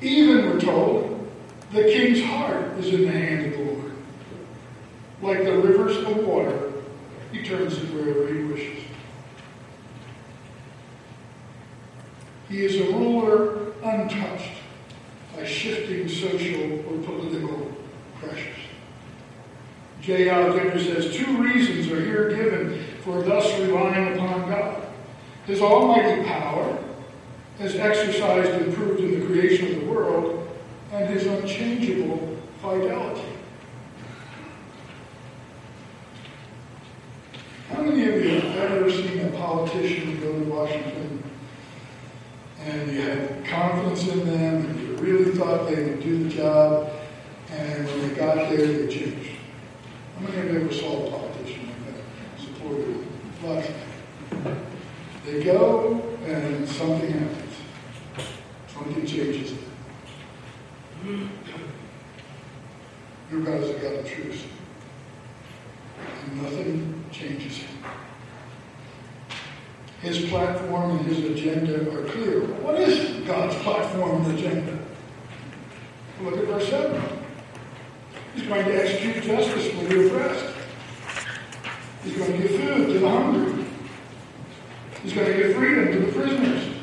Even, 0.00 0.46
we're 0.46 0.60
told, 0.60 1.28
the 1.72 1.84
king's 1.84 2.24
heart 2.24 2.78
is 2.78 2.92
in 2.92 3.02
the 3.02 3.12
hand 3.12 3.46
of 3.46 3.58
the 3.58 3.64
Lord. 3.64 3.92
Like 5.22 5.44
the 5.44 5.58
rivers 5.58 5.98
of 5.98 6.16
water, 6.24 6.72
he 7.30 7.44
turns 7.44 7.76
it 7.76 7.92
wherever 7.92 8.32
he 8.32 8.42
wishes. 8.44 8.82
He 12.48 12.64
is 12.64 12.80
a 12.80 12.92
ruler 12.92 13.72
untouched 13.84 14.57
by 15.38 15.44
shifting 15.44 16.08
social 16.08 16.72
or 16.80 17.02
political 17.04 17.72
pressures. 18.20 18.56
J. 20.00 20.28
Alexander 20.28 20.82
says 20.82 21.14
two 21.14 21.40
reasons 21.40 21.90
are 21.92 22.00
here 22.00 22.30
given 22.30 22.82
for 23.04 23.22
thus 23.22 23.58
relying 23.60 24.16
upon 24.16 24.48
God. 24.48 24.82
His 25.46 25.60
almighty 25.60 26.24
power, 26.24 26.78
as 27.60 27.76
exercised 27.76 28.50
and 28.50 28.74
proved 28.74 29.00
in 29.00 29.20
the 29.20 29.26
creation 29.26 29.74
of 29.74 29.80
the 29.80 29.90
world, 29.90 30.48
and 30.92 31.08
his 31.08 31.26
unchangeable 31.26 32.36
fidelity. 32.60 33.22
How 37.70 37.82
many 37.82 38.08
of 38.08 38.24
you 38.24 38.40
have 38.40 38.72
ever 38.72 38.90
seen 38.90 39.20
a 39.20 39.30
politician 39.30 40.20
go 40.20 40.32
to 40.32 40.50
Washington 40.50 41.22
and 42.64 42.92
you 42.92 43.00
had 43.02 43.44
confidence 43.44 44.08
in 44.08 44.26
them 44.26 44.77
really 45.00 45.32
thought 45.36 45.68
they 45.68 45.84
would 45.84 46.02
do 46.02 46.24
the 46.24 46.30
job, 46.30 46.90
and 47.50 47.86
when 47.86 48.08
they 48.08 48.14
got 48.14 48.34
there, 48.34 48.66
they 48.66 48.86
changed? 48.86 49.30
How 50.14 50.26
many 50.26 50.38
of 50.38 50.52
you 50.52 50.60
ever 50.60 50.72
saw 50.72 51.06
a 51.06 51.10
politician 51.10 51.68
like 51.68 51.94
that? 51.94 52.40
Supported 52.40 53.06
lots 53.44 53.68
They 55.24 55.42
go 55.44 56.02
and 56.24 56.68
something 56.68 57.10
happens. 57.10 57.54
Something 58.72 59.06
changes. 59.06 59.54
Your 63.30 63.40
guys 63.42 63.70
have 63.70 63.82
got 63.82 64.02
the 64.02 64.08
truth. 64.08 64.46
And 66.24 66.42
nothing 66.42 67.04
changes 67.12 67.58
him. 67.58 67.78
His 70.00 70.28
platform 70.28 70.98
and 70.98 71.06
his 71.06 71.24
agenda 71.24 71.90
are 71.92 72.04
clear. 72.10 72.40
What 72.40 72.76
is 72.76 73.26
God's 73.26 73.56
platform 73.56 74.24
and 74.24 74.38
agenda? 74.38 74.78
Look 76.22 76.36
at 76.36 76.44
verse 76.44 76.68
7. 76.68 77.02
He's 78.34 78.37
going 78.48 78.64
to 78.64 78.82
execute 78.82 79.24
justice 79.24 79.70
for 79.72 79.84
the 79.84 80.06
oppressed. 80.06 80.54
He's 82.04 82.16
going 82.16 82.32
to 82.32 82.38
give 82.38 82.60
food 82.60 82.86
to 82.88 82.98
the 82.98 83.08
hungry. 83.08 83.64
He's 85.02 85.12
going 85.12 85.26
to 85.26 85.34
give 85.34 85.56
freedom 85.56 85.92
to 85.92 85.98
the 86.00 86.12
prisoners. 86.12 86.74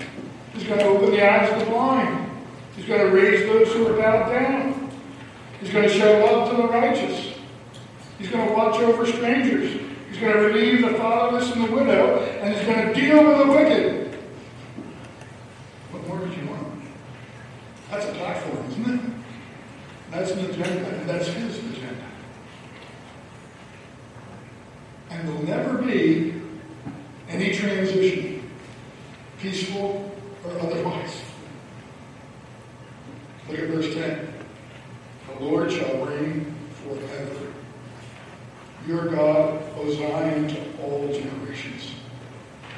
He's 0.54 0.64
going 0.64 0.80
to 0.80 0.86
open 0.86 1.12
the 1.12 1.30
eyes 1.30 1.52
of 1.52 1.60
the 1.60 1.66
blind. 1.66 2.32
He's 2.76 2.86
going 2.86 3.02
to 3.02 3.08
raise 3.08 3.46
those 3.46 3.74
who 3.74 3.88
are 3.88 3.98
bowed 4.02 4.30
down. 4.32 4.92
He's 5.60 5.72
going 5.72 5.88
to 5.88 5.94
show 5.94 6.26
love 6.26 6.52
to 6.52 6.62
the 6.62 6.68
righteous. 6.68 7.34
He's 8.18 8.30
going 8.30 8.48
to 8.48 8.54
watch 8.54 8.80
over 8.82 9.06
strangers. 9.06 9.82
He's 10.10 10.20
going 10.20 10.34
to 10.34 10.40
relieve 10.40 10.82
the 10.82 10.98
fatherless 10.98 11.52
and 11.52 11.66
the 11.66 11.72
widow, 11.72 12.20
and 12.20 12.56
he's 12.56 12.66
going 12.66 12.88
to 12.88 12.94
deal 12.94 13.26
with 13.26 13.38
the 13.40 13.48
wicked. 13.48 14.18
What 15.92 16.08
more 16.08 16.20
did 16.26 16.38
you 16.38 16.50
want? 16.50 16.68
That's 17.90 18.06
a 18.06 18.12
platform, 18.14 18.66
isn't 18.70 18.94
it? 18.94 19.02
That's 20.12 20.32
an 20.32 20.46
agenda, 20.46 20.88
and 20.88 21.10
that's 21.10 21.28
his 21.28 21.58
agenda. 21.58 22.06
And 25.10 25.28
there'll 25.28 25.44
never 25.44 25.82
be 25.82 26.42
any 27.28 27.54
transition, 27.54 28.50
peaceful 29.40 30.10
or 30.46 30.52
otherwise. 30.60 31.22
Look 33.50 33.60
at 33.60 33.68
verse 33.68 33.94
10. 33.94 34.34
The 35.28 35.44
Lord 35.44 35.72
shall 35.72 36.06
reign 36.06 36.56
forever. 36.84 37.52
Your 38.88 39.08
God, 39.08 39.64
O 39.78 39.92
Zion, 39.92 40.48
to 40.48 40.84
all 40.84 41.08
generations. 41.12 41.92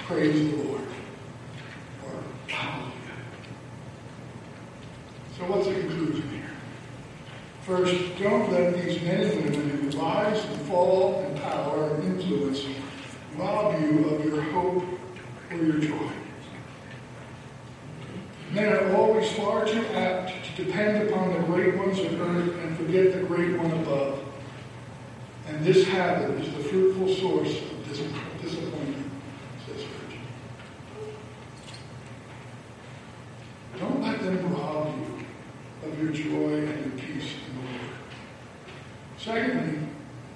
Praise 0.06 0.52
the 0.52 0.64
Lord. 0.64 0.82
Or 2.06 2.24
hallelujah. 2.48 2.94
So 5.38 5.44
what's 5.46 5.68
the 5.68 5.74
conclusion 5.74 6.28
here? 6.30 6.50
First, 7.62 8.18
don't 8.18 8.52
let 8.52 8.74
these 8.74 9.00
men 9.04 9.22
and 9.22 9.44
women 9.46 9.92
who 9.92 10.00
rise 10.00 10.44
and 10.44 10.62
fall 10.62 11.24
in 11.24 11.40
power 11.40 11.94
and 11.94 12.04
influence 12.06 12.66
rob 13.36 13.80
you 13.80 14.10
of 14.10 14.26
your 14.26 14.42
hope 14.42 14.84
or 15.52 15.58
your 15.58 15.78
joy. 15.78 16.10
Men 18.52 18.74
are 18.74 18.96
always 18.96 19.32
far 19.34 19.64
too 19.66 19.86
apt 19.88 20.34
to 20.46 20.64
depend 20.66 21.08
upon 21.08 21.34
the 21.34 21.40
great 21.40 21.78
ones 21.78 22.00
of 22.00 22.20
earth 22.20 22.56
and 22.64 22.76
forget 22.78 23.14
the 23.14 23.20
great 23.28 23.58
one 23.60 23.72
above. 23.82 24.20
And 25.48 25.64
this 25.64 25.86
habit 25.88 26.32
is 26.42 26.52
the 26.52 26.64
fruitful 26.64 27.14
source 27.16 27.62
of 27.62 27.92
disappointment, 28.42 29.12
says 29.68 29.82
Spurgeon. 29.82 30.22
Don't 33.78 34.02
let 34.02 34.20
them 34.22 34.52
rob 34.52 34.98
you 34.98 35.18
of 35.88 36.02
your 36.02 36.07
joy 36.24 36.66
and 36.66 37.00
peace 37.00 37.34
in 37.48 37.56
the 37.56 37.62
Lord. 37.62 37.92
Secondly, 39.18 39.88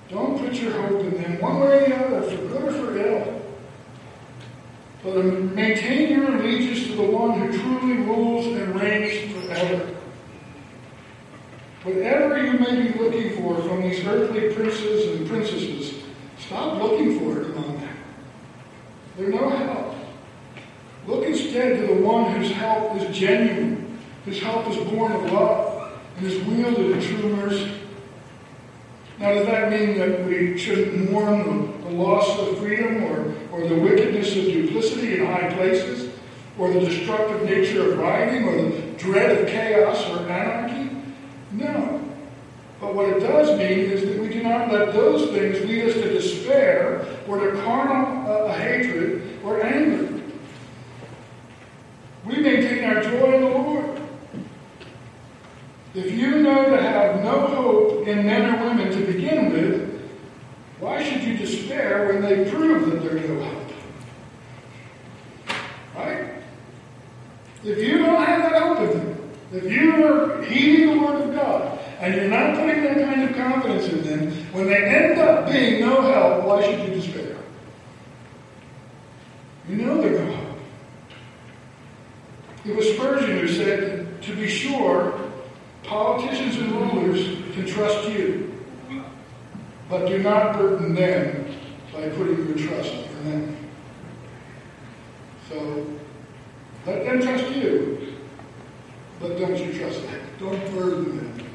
don't 0.09 0.37
put 0.37 0.53
your 0.53 0.71
hope 0.73 1.01
in 1.01 1.21
them 1.21 1.39
one 1.39 1.59
way 1.61 1.85
or 1.85 1.89
the 1.89 1.95
other, 1.95 2.21
for 2.29 2.47
good 2.47 2.63
or 2.63 2.71
for 2.71 2.97
ill. 2.97 3.41
But 5.03 5.23
maintain 5.23 6.19
your 6.19 6.35
allegiance 6.35 6.87
to 6.87 6.95
the 6.95 7.03
one 7.03 7.39
who 7.39 7.57
truly 7.57 7.97
rules 8.03 8.45
and 8.45 8.79
reigns 8.79 9.33
forever. 9.33 9.95
Whatever 11.83 12.43
you 12.43 12.59
may 12.59 12.91
be 12.91 12.99
looking 12.99 13.41
for 13.41 13.59
from 13.63 13.81
these 13.81 14.05
earthly 14.05 14.53
princes 14.53 15.17
and 15.17 15.27
princesses, 15.27 16.03
stop 16.37 16.79
looking 16.79 17.17
for 17.19 17.41
it 17.41 17.51
among 17.51 17.79
them. 17.79 17.97
They're 19.17 19.29
no 19.29 19.49
help. 19.49 19.95
Look 21.07 21.25
instead 21.25 21.79
to 21.79 21.95
the 21.95 22.01
one 22.01 22.33
whose 22.33 22.51
help 22.51 22.95
is 22.97 23.17
genuine, 23.17 23.97
whose 24.25 24.39
help 24.39 24.69
is 24.69 24.77
born 24.91 25.11
of 25.13 25.31
love, 25.31 25.70
and 26.21 26.31
is 26.31 26.43
wielded 26.43 26.91
in 26.91 27.01
true 27.01 27.35
mercy. 27.35 27.73
Now, 29.17 29.33
does 29.33 29.47
that 29.47 29.71
mean 29.71 29.97
that 29.97 30.23
we 30.25 30.57
shouldn't 30.57 31.11
mourn 31.11 31.81
the, 31.83 31.91
loss 31.91 32.39
of 32.39 32.57
freedom 32.59 33.03
or, 33.03 33.35
or 33.51 33.67
the 33.67 33.75
wickedness 33.75 34.29
of 34.37 34.45
duplicity 34.45 35.19
in 35.19 35.25
high 35.25 35.53
places, 35.53 36.13
or 36.57 36.71
the 36.71 36.79
destructive 36.79 37.43
nature 37.43 37.91
of 37.91 37.97
rioting, 37.97 38.47
or 38.47 38.61
the 38.61 38.81
dread 38.93 39.37
of 39.37 39.47
chaos 39.47 40.09
or 40.09 40.19
anarchy? 40.29 40.89
No. 41.51 42.01
But 42.79 42.95
what 42.95 43.09
it 43.09 43.19
does 43.19 43.49
mean 43.57 43.91
is 43.91 44.03
that 44.03 44.19
we 44.19 44.29
do 44.29 44.41
not 44.41 44.71
let 44.71 44.93
those 44.93 45.29
things 45.31 45.59
lead 45.67 45.89
us 45.89 45.93
to 45.95 46.13
despair 46.13 47.05
or 47.27 47.39
to 47.39 47.61
carnal 47.61 48.31
uh, 48.31 48.53
hatred 48.53 49.39
or 49.43 49.61
anger. 49.61 50.21
We 52.23 52.37
maintain 52.37 52.85
our 52.85 53.01
joy 53.01 53.33
in 53.33 53.41
the. 53.41 53.50
If 55.93 56.11
you 56.11 56.41
know 56.41 56.69
to 56.69 56.81
have 56.81 57.21
no 57.23 57.47
hope 57.47 58.07
in 58.07 58.25
men 58.25 58.55
or 58.55 58.65
women 58.65 58.91
to 58.91 59.05
begin 59.05 59.51
with, 59.51 60.01
why 60.79 61.03
should 61.03 61.21
you 61.23 61.37
despair 61.37 62.07
when 62.07 62.21
they 62.21 62.49
prove 62.49 62.89
that 62.89 63.03
there's 63.03 63.29
no 63.29 63.43
hope? 63.43 63.71
Right? 65.95 66.33
If 67.63 67.77
you 67.77 67.97
don't 67.99 68.23
have 68.23 68.51
that 68.51 68.61
hope 68.61 68.79
in 68.79 68.97
them, 68.97 69.31
if 69.51 69.65
you 69.65 70.05
are 70.05 70.41
heeding 70.43 70.95
the 70.95 71.05
Word 71.05 71.21
of 71.21 71.35
God, 71.35 71.79
and 71.99 72.15
you're 72.15 72.29
not 72.29 72.55
putting 72.55 72.83
that 72.83 72.97
kind 72.97 73.29
of 73.29 73.35
confidence 73.35 73.87
in 73.89 74.01
them, 74.03 74.31
when 74.53 74.67
they 74.67 74.83
end 74.83 75.19
up 75.19 75.51
being 75.51 75.81
no 75.81 76.01
help, 76.01 76.45
why 76.45 76.63
should 76.63 76.79
you 76.87 76.95
despair? 76.95 77.37
You 79.67 79.75
know 79.75 80.01
they're 80.01 80.23
no 80.23 80.31
help. 80.33 80.57
It 82.65 82.75
was 82.75 82.87
Spurgeon 82.93 83.39
who 83.39 83.47
said, 83.47 84.21
to 84.23 84.35
be 84.35 84.47
sure, 84.47 85.20
politicians 85.83 86.57
and 86.57 86.71
rulers 86.71 87.53
can 87.53 87.65
trust 87.65 88.09
you, 88.09 88.53
but 89.89 90.07
do 90.07 90.19
not 90.19 90.57
burden 90.57 90.95
them 90.95 91.45
by 91.93 92.09
putting 92.09 92.47
your 92.47 92.57
trust 92.57 92.93
in 92.93 93.29
them. 93.29 93.57
So, 95.49 95.87
let 96.85 97.03
them 97.03 97.21
trust 97.21 97.55
you, 97.55 98.15
but 99.19 99.37
don't 99.37 99.57
you 99.57 99.77
trust 99.77 100.01
them. 100.03 100.21
Don't 100.39 100.71
burden 100.73 101.17
them 101.17 101.47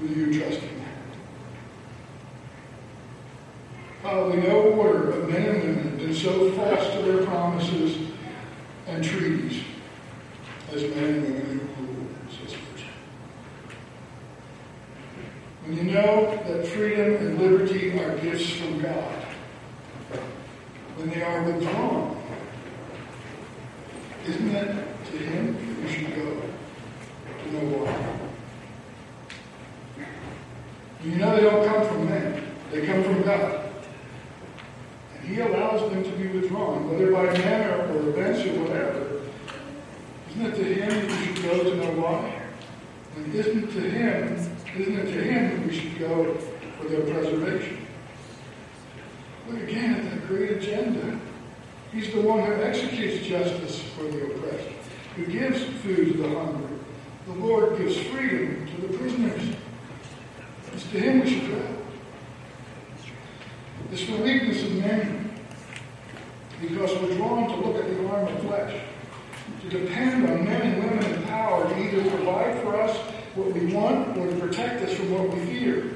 with 0.00 0.16
you 0.16 0.40
trusting 0.40 0.60
them. 0.60 0.88
Probably 4.02 4.42
no 4.42 4.60
order 4.72 5.10
of 5.10 5.28
men 5.28 5.42
and 5.42 5.62
women 5.62 5.82
have 5.90 5.98
been 5.98 6.14
so 6.14 6.52
false 6.52 6.94
to 6.94 7.02
their 7.02 7.26
promises 7.26 8.10
and 8.86 9.02
treaties 9.02 9.64
as 10.72 10.82
men 10.82 11.04
and 11.04 11.24
women 11.24 11.68
who 11.76 11.84
rule, 11.84 12.06
says 12.28 12.52
Scripture. 12.52 12.92
When 15.64 15.78
you 15.78 15.94
know 15.94 16.42
that 16.46 16.66
freedom 16.66 17.14
and 17.14 17.40
liberty 17.40 17.98
are 17.98 18.18
gifts 18.18 18.50
from 18.50 18.82
God, 18.82 19.14
when 20.96 21.08
they 21.08 21.22
are 21.22 21.42
withdrawn, 21.42 22.22
isn't 24.26 24.54
it 24.54 24.86
to 25.06 25.16
Him 25.16 25.54
that 25.54 25.64
you 25.82 25.88
should 25.88 26.14
go 26.14 26.42
to 27.44 27.52
know 27.52 27.78
why? 27.78 28.20
You 31.02 31.16
know 31.16 31.34
they 31.34 31.42
don't 31.42 31.66
come 31.66 31.88
from 31.88 32.04
men, 32.10 32.44
they 32.70 32.86
come 32.86 33.02
from 33.02 33.22
God. 33.22 33.70
And 35.16 35.28
He 35.28 35.40
allows 35.40 35.90
them 35.90 36.04
to 36.04 36.10
be 36.10 36.26
withdrawn, 36.26 36.90
whether 36.90 37.10
by 37.10 37.24
men 37.38 37.70
or, 37.70 37.86
or 37.90 38.08
events 38.10 38.46
or 38.46 38.64
whatever. 38.64 39.22
Isn't 40.28 40.46
it 40.46 40.56
to 40.56 40.64
Him 40.74 40.90
that 40.90 41.20
we 41.20 41.26
should 41.26 41.42
go 41.42 41.64
to 41.64 41.74
know 41.76 42.02
why? 42.02 42.42
And 43.16 43.34
isn't 43.34 43.64
it 43.64 43.72
to 43.72 43.80
Him, 43.80 44.53
isn't 44.76 44.98
it 44.98 45.12
to 45.12 45.22
Him 45.22 45.50
that 45.50 45.66
we 45.66 45.78
should 45.78 45.98
go 45.98 46.34
for 46.78 46.88
their 46.88 47.02
preservation? 47.02 47.86
Look 49.48 49.62
again 49.62 49.94
at 49.94 50.10
that 50.10 50.26
great 50.26 50.52
agenda. 50.52 51.20
He's 51.92 52.12
the 52.12 52.22
one 52.22 52.40
who 52.40 52.54
executes 52.54 53.26
justice 53.26 53.80
for 53.96 54.04
the 54.04 54.24
oppressed, 54.24 54.68
who 55.16 55.26
gives 55.26 55.62
food 55.82 56.12
to 56.12 56.22
the 56.22 56.28
hungry. 56.28 56.78
The 57.26 57.32
Lord 57.34 57.78
gives 57.78 57.96
freedom 57.96 58.66
to 58.66 58.86
the 58.86 58.98
prisoners. 58.98 59.56
It's 60.72 60.90
to 60.90 60.98
him 60.98 61.20
we 61.20 61.30
should 61.30 61.50
go. 61.50 61.62
It's 63.92 64.06
the 64.06 64.16
weakness 64.16 64.62
of 64.64 64.74
many, 64.74 65.20
because 66.60 67.00
we're 67.00 67.14
drawn 67.14 67.48
to 67.48 67.56
look 67.66 67.76
at 67.76 67.88
the 67.88 68.08
arm 68.08 68.26
of 68.26 68.42
flesh, 68.42 68.80
to 69.62 69.68
depend 69.68 70.28
on 70.28 70.44
men 70.44 70.62
and 70.62 70.82
women 70.82 71.14
in 71.14 71.22
power 71.24 71.68
to 71.68 71.78
either 71.78 72.10
provide 72.10 72.60
for 72.62 72.80
us 72.80 72.98
what 73.34 73.52
we 73.52 73.66
want 73.74 74.16
or 74.16 74.28
to 74.28 74.36
protect 74.36 74.82
us 74.82 74.94
from 74.94 75.10
what 75.10 75.28
we 75.34 75.44
fear, 75.46 75.90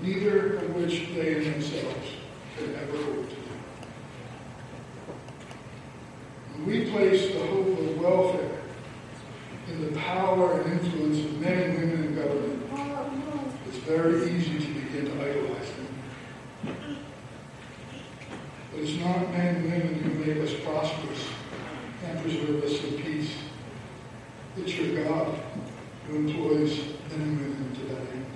neither 0.00 0.56
of 0.56 0.74
which 0.74 1.08
they 1.14 1.36
in 1.36 1.52
themselves 1.52 2.08
can 2.56 2.74
ever 2.74 2.96
hope 2.96 3.28
to 3.28 3.34
do. 3.34 3.42
When 6.54 6.66
we 6.66 6.90
place 6.90 7.32
the 7.32 7.46
hope 7.46 7.78
of 7.78 8.00
welfare 8.00 8.58
in 9.68 9.84
the 9.86 9.98
power 9.98 10.60
and 10.60 10.72
influence 10.72 11.18
of 11.24 11.40
men 11.40 11.58
and 11.58 11.78
women 11.78 12.04
in 12.04 12.14
government, 12.16 12.62
it's 13.68 13.78
very 13.78 14.30
easy 14.32 14.58
to 14.58 14.66
begin 14.74 15.06
to 15.06 15.24
idolize 15.24 15.70
them. 15.72 16.98
But 18.72 18.80
it's 18.80 18.98
not 19.00 19.30
men 19.30 19.56
and 19.56 19.64
women 19.64 19.94
who 20.02 20.24
make 20.24 20.42
us 20.42 20.54
prosperous 20.64 21.26
and 22.04 22.20
preserve 22.22 22.64
us 22.64 22.82
in 22.82 23.02
peace. 23.02 23.32
It's 24.56 24.76
your 24.76 25.04
God 25.04 25.34
who 26.06 26.16
employs 26.16 26.78
men 27.10 27.20
and 27.20 27.40
women 27.40 27.74
to 27.74 27.80
that 27.86 28.12
end. 28.12 28.26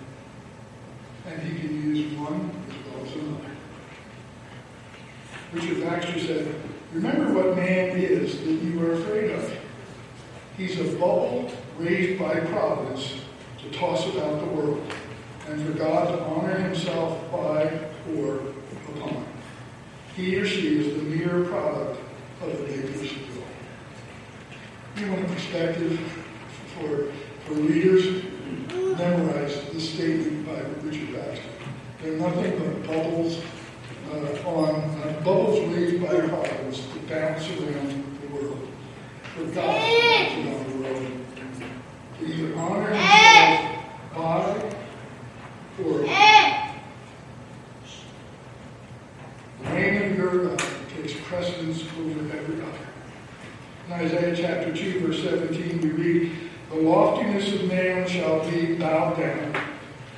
And 1.27 1.43
he 1.43 1.59
can 1.59 1.95
use 1.95 2.19
one 2.19 2.51
as 2.71 2.95
well 2.95 3.05
as 3.05 3.15
another. 3.15 3.51
Richard 5.53 5.85
Baxter 5.85 6.21
said, 6.21 6.55
Remember 6.93 7.33
what 7.35 7.57
man 7.57 7.99
is 7.99 8.39
that 8.39 8.51
you 8.51 8.83
are 8.83 8.93
afraid 8.93 9.31
of. 9.33 9.59
He's 10.57 10.81
a 10.81 10.85
bubble 10.85 11.51
raised 11.79 12.19
by 12.19 12.41
providence 12.41 13.21
to 13.59 13.71
toss 13.71 14.07
about 14.07 14.41
the 14.41 14.47
world, 14.47 14.83
and 15.49 15.67
for 15.67 15.79
God 15.79 16.09
to 16.09 16.23
honor 16.23 16.59
himself 16.59 17.31
by 17.31 17.79
or 18.17 18.41
upon. 18.95 19.27
He 20.15 20.37
or 20.37 20.47
she 20.47 20.79
is 20.79 20.97
the 20.97 21.03
mere 21.03 21.45
product 21.45 22.01
of 22.41 22.57
the 22.57 22.65
Maker's 22.65 23.13
will. 23.13 23.37
You 24.97 25.13
want 25.13 25.25
a 25.25 25.29
perspective 25.29 26.01
for, 26.75 27.13
for 27.45 27.55
readers? 27.55 28.25
Memorize 28.73 29.71
this 29.71 29.93
statement 29.93 30.47
by 30.47 30.61
Richard 30.89 31.13
Baxter. 31.13 31.51
They're 32.01 32.17
nothing 32.17 32.59
but 32.59 32.87
bubbles 32.87 33.43
uh, 34.11 34.49
on 34.49 34.75
uh, 34.77 35.21
bubbles 35.23 35.61
raised 35.75 36.01
by 36.01 36.19
providence 36.27 36.81
to 36.81 36.99
bounce 37.01 37.47
around 37.51 38.19
the 38.23 38.29
world. 38.29 38.69
For 39.35 39.45
God 39.45 39.53
to 39.55 40.43
bounce 40.45 40.45
around 40.45 40.67
the 40.73 40.79
world. 40.89 41.07
To 42.19 42.25
either 42.25 42.59
honor 42.59 42.87
himself 42.95 43.61
by 44.15 44.73
or 45.85 45.99
the 49.63 49.71
reign 49.75 50.11
of 50.11 50.17
your 50.17 50.45
God 50.45 50.63
precedence 51.47 51.85
over 51.99 52.21
every 52.37 52.61
other. 52.61 52.87
In 53.87 53.93
Isaiah 53.93 54.37
chapter 54.37 54.75
2, 54.75 55.01
verse 55.01 55.23
17, 55.23 55.81
we 55.81 55.89
read, 55.91 56.33
The 56.71 56.77
loftiness 56.77 57.53
of 57.55 57.69
man 57.69 58.09
shall 58.09 58.49
be 58.51 58.75
bowed 58.75 59.17
down, 59.17 59.57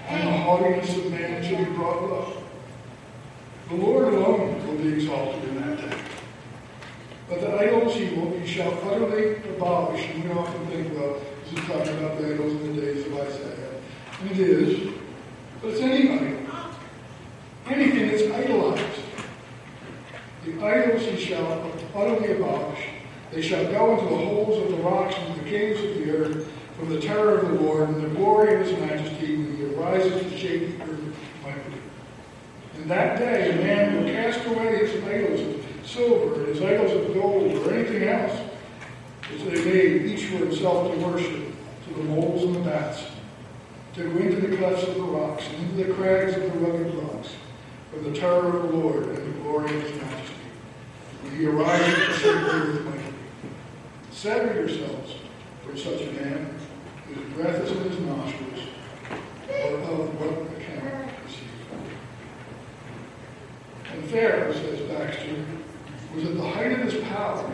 and 0.06 0.28
the 0.28 0.32
haughtiness 0.32 0.96
of 0.96 1.10
man 1.10 1.42
shall 1.42 1.64
be 1.64 1.70
brought 1.72 2.02
low. 2.02 2.42
The 3.68 3.74
Lord 3.74 4.14
alone 4.14 4.66
will 4.66 4.82
be 4.82 4.94
exalted 4.94 5.44
in 5.44 5.56
that 5.56 5.90
day. 5.90 5.98
But 7.28 7.42
the 7.42 7.58
idols 7.58 7.94
he 7.94 8.14
will 8.14 8.38
he 8.38 8.46
shall 8.46 8.72
utterly 8.88 9.36
abolish. 9.36 10.08
And 10.08 10.24
we 10.24 10.30
often 10.30 10.66
think, 10.68 10.94
well, 10.94 11.20
this 11.44 11.52
is 11.52 11.66
talking 11.66 11.98
about 11.98 12.18
the 12.18 12.32
idols 12.32 12.52
in 12.52 12.74
the 12.74 12.80
days 12.80 13.06
of 13.06 13.12
Isaiah. 13.18 13.80
And 14.22 14.30
it 14.30 14.38
is. 14.38 14.94
But 15.60 15.72
it's 15.72 15.80
any 15.82 16.10
idol. 16.10 16.54
Anything 17.66 18.08
that's 18.08 18.22
idolized. 18.22 19.02
The 20.46 20.64
idols 20.64 21.02
he 21.02 21.22
shall 22.18 22.24
utterly 22.24 22.40
abolish. 22.40 22.84
They 23.32 23.42
shall 23.42 23.64
go 23.70 23.92
into 23.92 24.04
the 24.04 24.16
holes 24.16 24.62
of 24.62 24.70
the 24.70 24.82
rocks 24.82 25.14
and 25.16 25.40
the 25.40 25.50
caves 25.50 25.82
of 25.82 25.94
the 25.96 26.10
earth 26.10 26.52
from 26.78 26.90
the 26.90 27.00
terror 27.00 27.38
of 27.38 27.48
the 27.48 27.60
Lord 27.60 27.88
and 27.90 28.02
the 28.02 28.08
glory 28.08 28.54
of 28.54 28.66
his 28.66 28.78
majesty 28.78 29.36
when 29.36 29.56
he 29.56 29.74
arises 29.74 30.22
to 30.22 30.38
shake 30.38 30.78
the 30.78 30.84
earth 30.84 31.16
mightily. 31.42 31.80
In 32.76 32.88
that 32.88 33.18
day, 33.18 33.50
a 33.50 33.56
man 33.56 33.96
will 33.96 34.10
cast 34.10 34.46
away 34.46 34.86
his 34.86 35.04
idols 35.04 35.40
of 35.40 35.86
silver 35.86 36.34
and 36.34 36.48
his 36.48 36.62
idols 36.62 36.92
of 36.92 37.14
gold 37.14 37.66
or 37.66 37.74
anything 37.74 38.08
else 38.08 38.40
which 39.30 39.42
they 39.42 39.64
made 39.64 40.06
each 40.06 40.24
for 40.26 40.38
himself 40.38 40.90
to 40.92 41.06
worship, 41.06 41.52
to 41.86 41.94
the 41.94 42.02
moles 42.04 42.44
and 42.44 42.56
the 42.56 42.60
bats, 42.60 43.04
to 43.94 44.04
go 44.04 44.18
into 44.18 44.46
the 44.46 44.56
clefts 44.56 44.84
of 44.84 44.94
the 44.94 45.00
rocks 45.02 45.46
and 45.48 45.70
into 45.70 45.84
the 45.84 45.94
crags 45.94 46.34
of 46.34 46.42
the 46.42 46.58
rugged 46.60 46.94
rocks, 46.94 47.30
from 47.90 48.04
the 48.04 48.18
terror 48.18 48.46
of 48.46 48.70
the 48.70 48.78
Lord 48.78 49.04
and 49.04 49.16
the 49.16 49.40
glory 49.40 49.64
of 49.64 49.82
his 49.82 50.00
majesty. 50.00 50.17
When 51.22 51.36
he 51.36 51.46
arises 51.46 51.94
to 51.94 52.12
shake 52.12 52.22
the 52.22 52.50
earth 52.50 52.84
mightily. 52.84 53.14
Sever 54.10 54.54
yourselves 54.54 55.14
from 55.64 55.76
such 55.76 56.00
a 56.02 56.12
man 56.12 56.54
whose 57.06 57.34
breath 57.34 57.60
is 57.62 57.70
in 57.72 57.90
his 57.90 58.00
nostrils, 58.00 58.60
or 59.48 59.74
of 59.74 60.20
what 60.20 60.32
account 60.60 61.10
is 61.26 61.34
he? 61.34 61.46
And 63.92 64.04
Pharaoh, 64.10 64.52
says 64.52 64.80
Baxter, 64.88 65.44
was 66.14 66.24
at 66.24 66.36
the 66.36 66.48
height 66.48 66.72
of 66.72 66.78
his 66.80 67.02
power. 67.04 67.50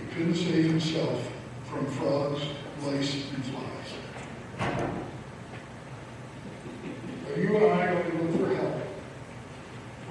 He 0.00 0.14
couldn't 0.14 0.34
save 0.34 0.64
himself 0.64 1.30
from 1.64 1.86
frogs, 1.86 2.42
lice, 2.82 3.30
and 3.32 3.44
flies. 3.44 3.90
Are 7.28 7.40
you 7.40 7.56
and 7.56 7.72
I 7.72 7.92
going 7.92 8.10
to 8.10 8.22
look 8.24 8.48
for 8.48 8.54
help 8.54 8.76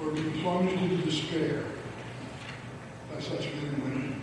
or 0.02 0.10
be 0.12 0.22
plunged 0.40 0.82
into 0.82 1.04
despair 1.04 1.64
by 3.14 3.20
such 3.20 3.46
men 3.54 3.66
and 3.66 3.82
women? 3.82 4.22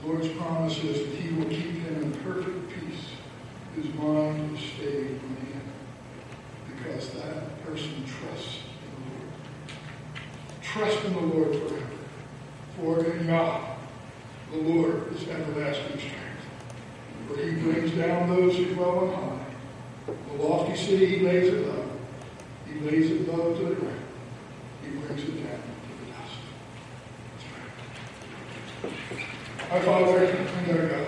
The 0.00 0.06
Lord's 0.06 0.28
promise 0.28 0.78
is 0.84 1.06
that 1.06 1.16
he 1.16 1.34
will 1.34 1.46
keep 1.46 1.82
him 1.82 2.02
in 2.02 2.12
perfect 2.20 2.70
peace, 2.70 3.06
whose 3.74 3.92
mind 3.94 4.56
is 4.56 4.64
stayed 4.64 5.20
on 5.22 5.36
him, 5.46 5.62
because 6.76 7.10
that 7.10 7.64
person 7.64 8.04
trusts 8.04 8.58
in 8.82 8.90
the 8.94 9.10
Lord. 9.10 9.30
Trust 10.62 11.04
in 11.04 11.12
the 11.14 11.20
Lord 11.20 11.52
forever. 11.68 11.86
For 12.76 13.04
in 13.04 13.26
God, 13.26 13.76
the 14.52 14.58
Lord 14.58 15.12
is 15.14 15.26
everlasting 15.28 15.98
strength. 15.98 16.22
For 17.26 17.36
he 17.38 17.50
brings 17.52 17.90
down 17.92 18.28
those 18.28 18.56
who 18.56 18.74
dwell 18.74 18.98
on 18.98 19.08
high. 19.14 19.46
The 20.06 20.42
lofty 20.42 20.76
city 20.76 21.06
he 21.06 21.26
lays 21.26 21.48
it 21.52 21.66
low. 21.66 21.84
He 22.66 22.78
lays 22.80 23.10
it 23.10 23.26
low 23.26 23.54
to 23.54 23.64
the 23.64 23.74
ground. 23.74 24.00
He 24.82 24.90
brings 24.90 25.22
it 25.22 25.42
down 25.42 25.62
to 25.62 25.90
the 25.98 26.06
dust. 26.12 26.38
Let's 29.58 29.65
Our 29.76 29.82
Father 29.82 30.24
and 30.24 30.70
our 30.70 30.88
God, 30.88 31.06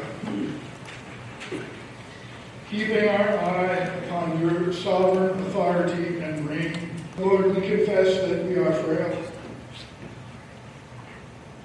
keeping 2.71 3.09
our 3.09 3.39
eye 3.39 3.77
upon 4.05 4.39
your 4.43 4.75
sovereign 4.75 5.41
authority 5.47 6.21
and 6.21 6.47
reign, 6.47 6.91
Lord, 7.19 7.57
we 7.57 7.63
confess 7.63 8.29
that 8.29 8.45
we 8.45 8.57
are 8.57 8.71
frail 8.71 9.25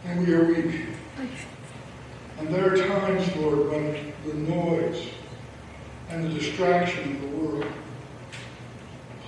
and 0.05 0.25
we 0.25 0.33
are 0.33 0.45
weak. 0.45 0.85
And 2.39 2.47
there 2.47 2.73
are 2.73 2.77
times, 2.77 3.35
Lord, 3.35 3.69
when 3.71 4.13
the 4.25 4.33
noise 4.35 5.09
and 6.09 6.23
the 6.23 6.29
distraction 6.29 7.17
of 7.17 7.21
the 7.21 7.27
world 7.35 7.65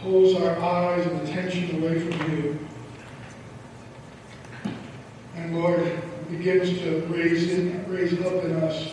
pulls 0.02 0.34
our 0.42 0.58
eyes 0.60 1.06
and 1.06 1.28
attention 1.28 1.84
away 1.84 2.00
from 2.00 2.32
you. 2.32 2.60
And 5.36 5.62
Lord, 5.62 6.05
begins 6.30 6.78
to 6.80 7.06
raise, 7.08 7.52
in, 7.52 7.86
raise 7.90 8.14
up 8.22 8.44
in 8.44 8.56
us 8.58 8.92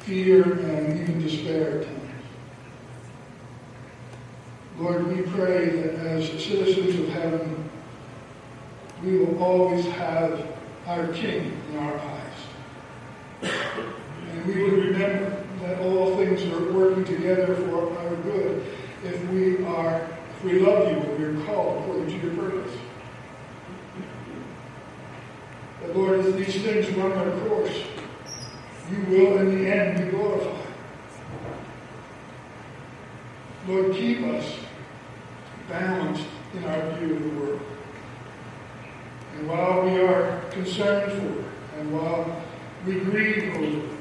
fear 0.00 0.42
and 0.42 1.00
even 1.00 1.22
despair 1.22 1.80
at 1.80 1.86
times. 1.86 1.96
Lord, 4.78 5.06
we 5.14 5.22
pray 5.22 5.68
that 5.68 5.94
as 6.06 6.28
citizens 6.42 6.98
of 7.00 7.08
heaven, 7.10 7.70
we 9.04 9.18
will 9.18 9.42
always 9.42 9.84
have 9.86 10.46
our 10.86 11.08
King 11.08 11.60
in 11.70 11.78
our 11.78 11.98
eyes. 11.98 13.52
And 14.32 14.46
we 14.46 14.62
will 14.62 14.70
remember 14.70 15.44
that 15.62 15.80
all 15.80 16.16
things 16.16 16.42
are 16.44 16.72
working 16.72 17.04
together 17.04 17.54
for 17.54 17.98
our 17.98 18.16
good 18.16 18.66
if 19.04 19.22
we 19.30 19.64
are, 19.64 20.08
if 20.36 20.44
we 20.44 20.60
love 20.60 20.90
you 20.90 20.98
and 20.98 21.18
we 21.18 21.24
are 21.24 21.46
called 21.46 21.82
according 21.82 22.06
to 22.06 22.26
your 22.26 22.34
purpose. 22.34 22.76
But 25.80 25.89
Lord, 26.00 26.20
as 26.20 26.34
these 26.34 26.62
things 26.62 26.88
run 26.96 27.10
their 27.10 27.48
course, 27.48 27.76
you 28.90 29.04
will 29.06 29.38
in 29.38 29.58
the 29.58 29.70
end 29.70 30.02
be 30.02 30.16
glorified. 30.16 30.66
Lord, 33.68 33.92
keep 33.92 34.22
us 34.22 34.54
balanced 35.68 36.24
in 36.54 36.64
our 36.64 36.90
view 36.96 37.16
of 37.16 37.22
the 37.22 37.28
world. 37.28 37.60
And 39.36 39.48
while 39.48 39.82
we 39.84 40.00
are 40.00 40.40
concerned 40.50 41.12
for, 41.12 41.78
and 41.78 41.92
while 41.92 42.42
we 42.86 42.94
grieve 42.94 43.54
over 43.54 43.96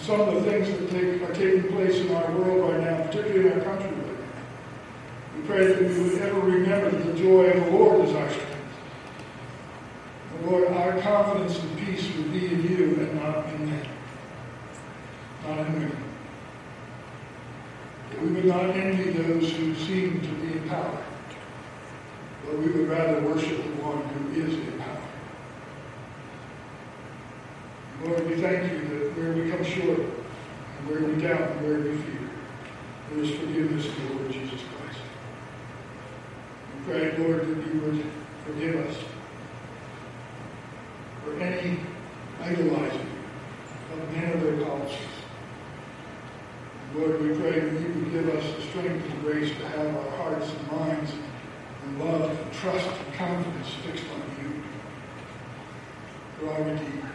some 0.00 0.20
of 0.20 0.34
the 0.34 0.50
things 0.50 0.68
that 0.68 0.90
take, 0.90 1.22
are 1.22 1.32
taking 1.32 1.72
place 1.72 1.96
in 2.00 2.12
our 2.12 2.32
world 2.32 2.72
right 2.72 2.80
now, 2.82 3.04
particularly 3.04 3.50
in 3.50 3.52
our 3.52 3.64
country 3.64 3.88
right 3.88 4.06
now, 4.06 5.36
we 5.36 5.42
pray 5.42 5.66
that 5.68 5.80
we 5.80 6.02
would 6.02 6.20
ever 6.22 6.40
remember 6.40 6.90
that 6.90 7.06
the 7.06 7.18
joy 7.18 7.44
of 7.44 7.64
the 7.66 7.70
Lord 7.70 8.08
is 8.08 8.14
our 8.16 8.28
strength. 8.28 8.47
Lord, 10.48 10.68
our 10.68 10.98
confidence 11.02 11.58
and 11.58 11.78
peace 11.78 12.10
would 12.16 12.32
be 12.32 12.46
in 12.46 12.62
you 12.62 12.84
and 13.00 13.14
not 13.16 13.46
in 13.50 13.68
men, 13.68 13.86
not 15.46 15.58
in 15.58 15.72
women. 15.74 16.04
That 18.10 18.22
we 18.22 18.28
would 18.30 18.44
not 18.46 18.70
envy 18.70 19.10
those 19.10 19.52
who 19.52 19.74
seem 19.74 20.22
to 20.22 20.28
be 20.28 20.56
in 20.56 20.68
power, 20.68 21.04
but 22.46 22.58
we 22.58 22.70
would 22.70 22.88
rather 22.88 23.20
worship 23.20 23.58
the 23.62 23.82
one 23.82 24.02
who 24.08 24.40
is 24.40 24.54
in 24.54 24.78
power. 24.78 25.02
Lord, 28.04 28.26
we 28.26 28.36
thank 28.40 28.72
you 28.72 28.78
that 28.88 29.18
where 29.18 29.32
we 29.32 29.50
come 29.50 29.62
short, 29.62 30.00
and 30.00 30.88
where 30.88 31.02
we 31.02 31.20
doubt, 31.20 31.50
and 31.50 31.60
where 31.62 31.80
we 31.80 31.94
fear, 31.98 32.30
there 33.10 33.22
is 33.22 33.30
forgiveness 33.38 33.84
in 33.84 34.08
the 34.08 34.14
Lord 34.14 34.32
Jesus 34.32 34.60
Christ. 34.62 35.00
We 36.74 36.90
pray, 36.90 37.18
Lord, 37.18 37.40
that 37.40 37.74
you 37.74 37.80
would 37.80 38.04
forgive 38.46 38.86
us 38.86 38.96
idolizing 42.40 43.08
of 43.92 44.12
men 44.12 44.32
of 44.32 44.42
their 44.42 44.64
policies. 44.64 44.98
Lord, 46.94 47.20
we 47.20 47.34
pray 47.34 47.60
that 47.60 47.80
you 47.80 47.88
would 47.88 48.12
give 48.12 48.28
us 48.30 48.56
the 48.56 48.62
strength 48.62 49.04
and 49.04 49.22
grace 49.22 49.50
to 49.50 49.68
have 49.68 49.94
our 49.94 50.10
hearts 50.16 50.50
and 50.50 50.72
minds 50.72 51.12
and 51.84 51.98
love 51.98 52.30
and 52.30 52.52
trust 52.52 52.86
and 52.86 53.14
confidence 53.14 53.68
fixed 53.84 54.04
on 54.14 54.20
you, 54.44 54.62
for 56.38 56.52
our 56.52 56.62
Redeemer. 56.62 57.10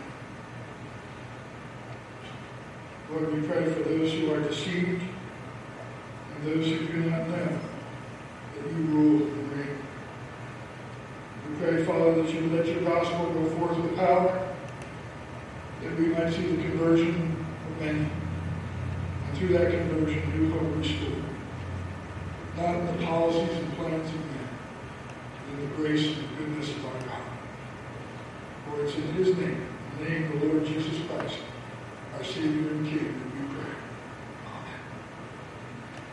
Lord, 3.12 3.34
we 3.34 3.48
pray 3.48 3.66
for 3.66 3.82
those 3.82 4.12
who 4.14 4.34
are 4.34 4.42
deceived 4.42 5.04
and 6.36 6.48
those 6.48 6.66
who 6.66 6.88
do 6.88 7.10
not 7.10 7.28
know 7.30 7.53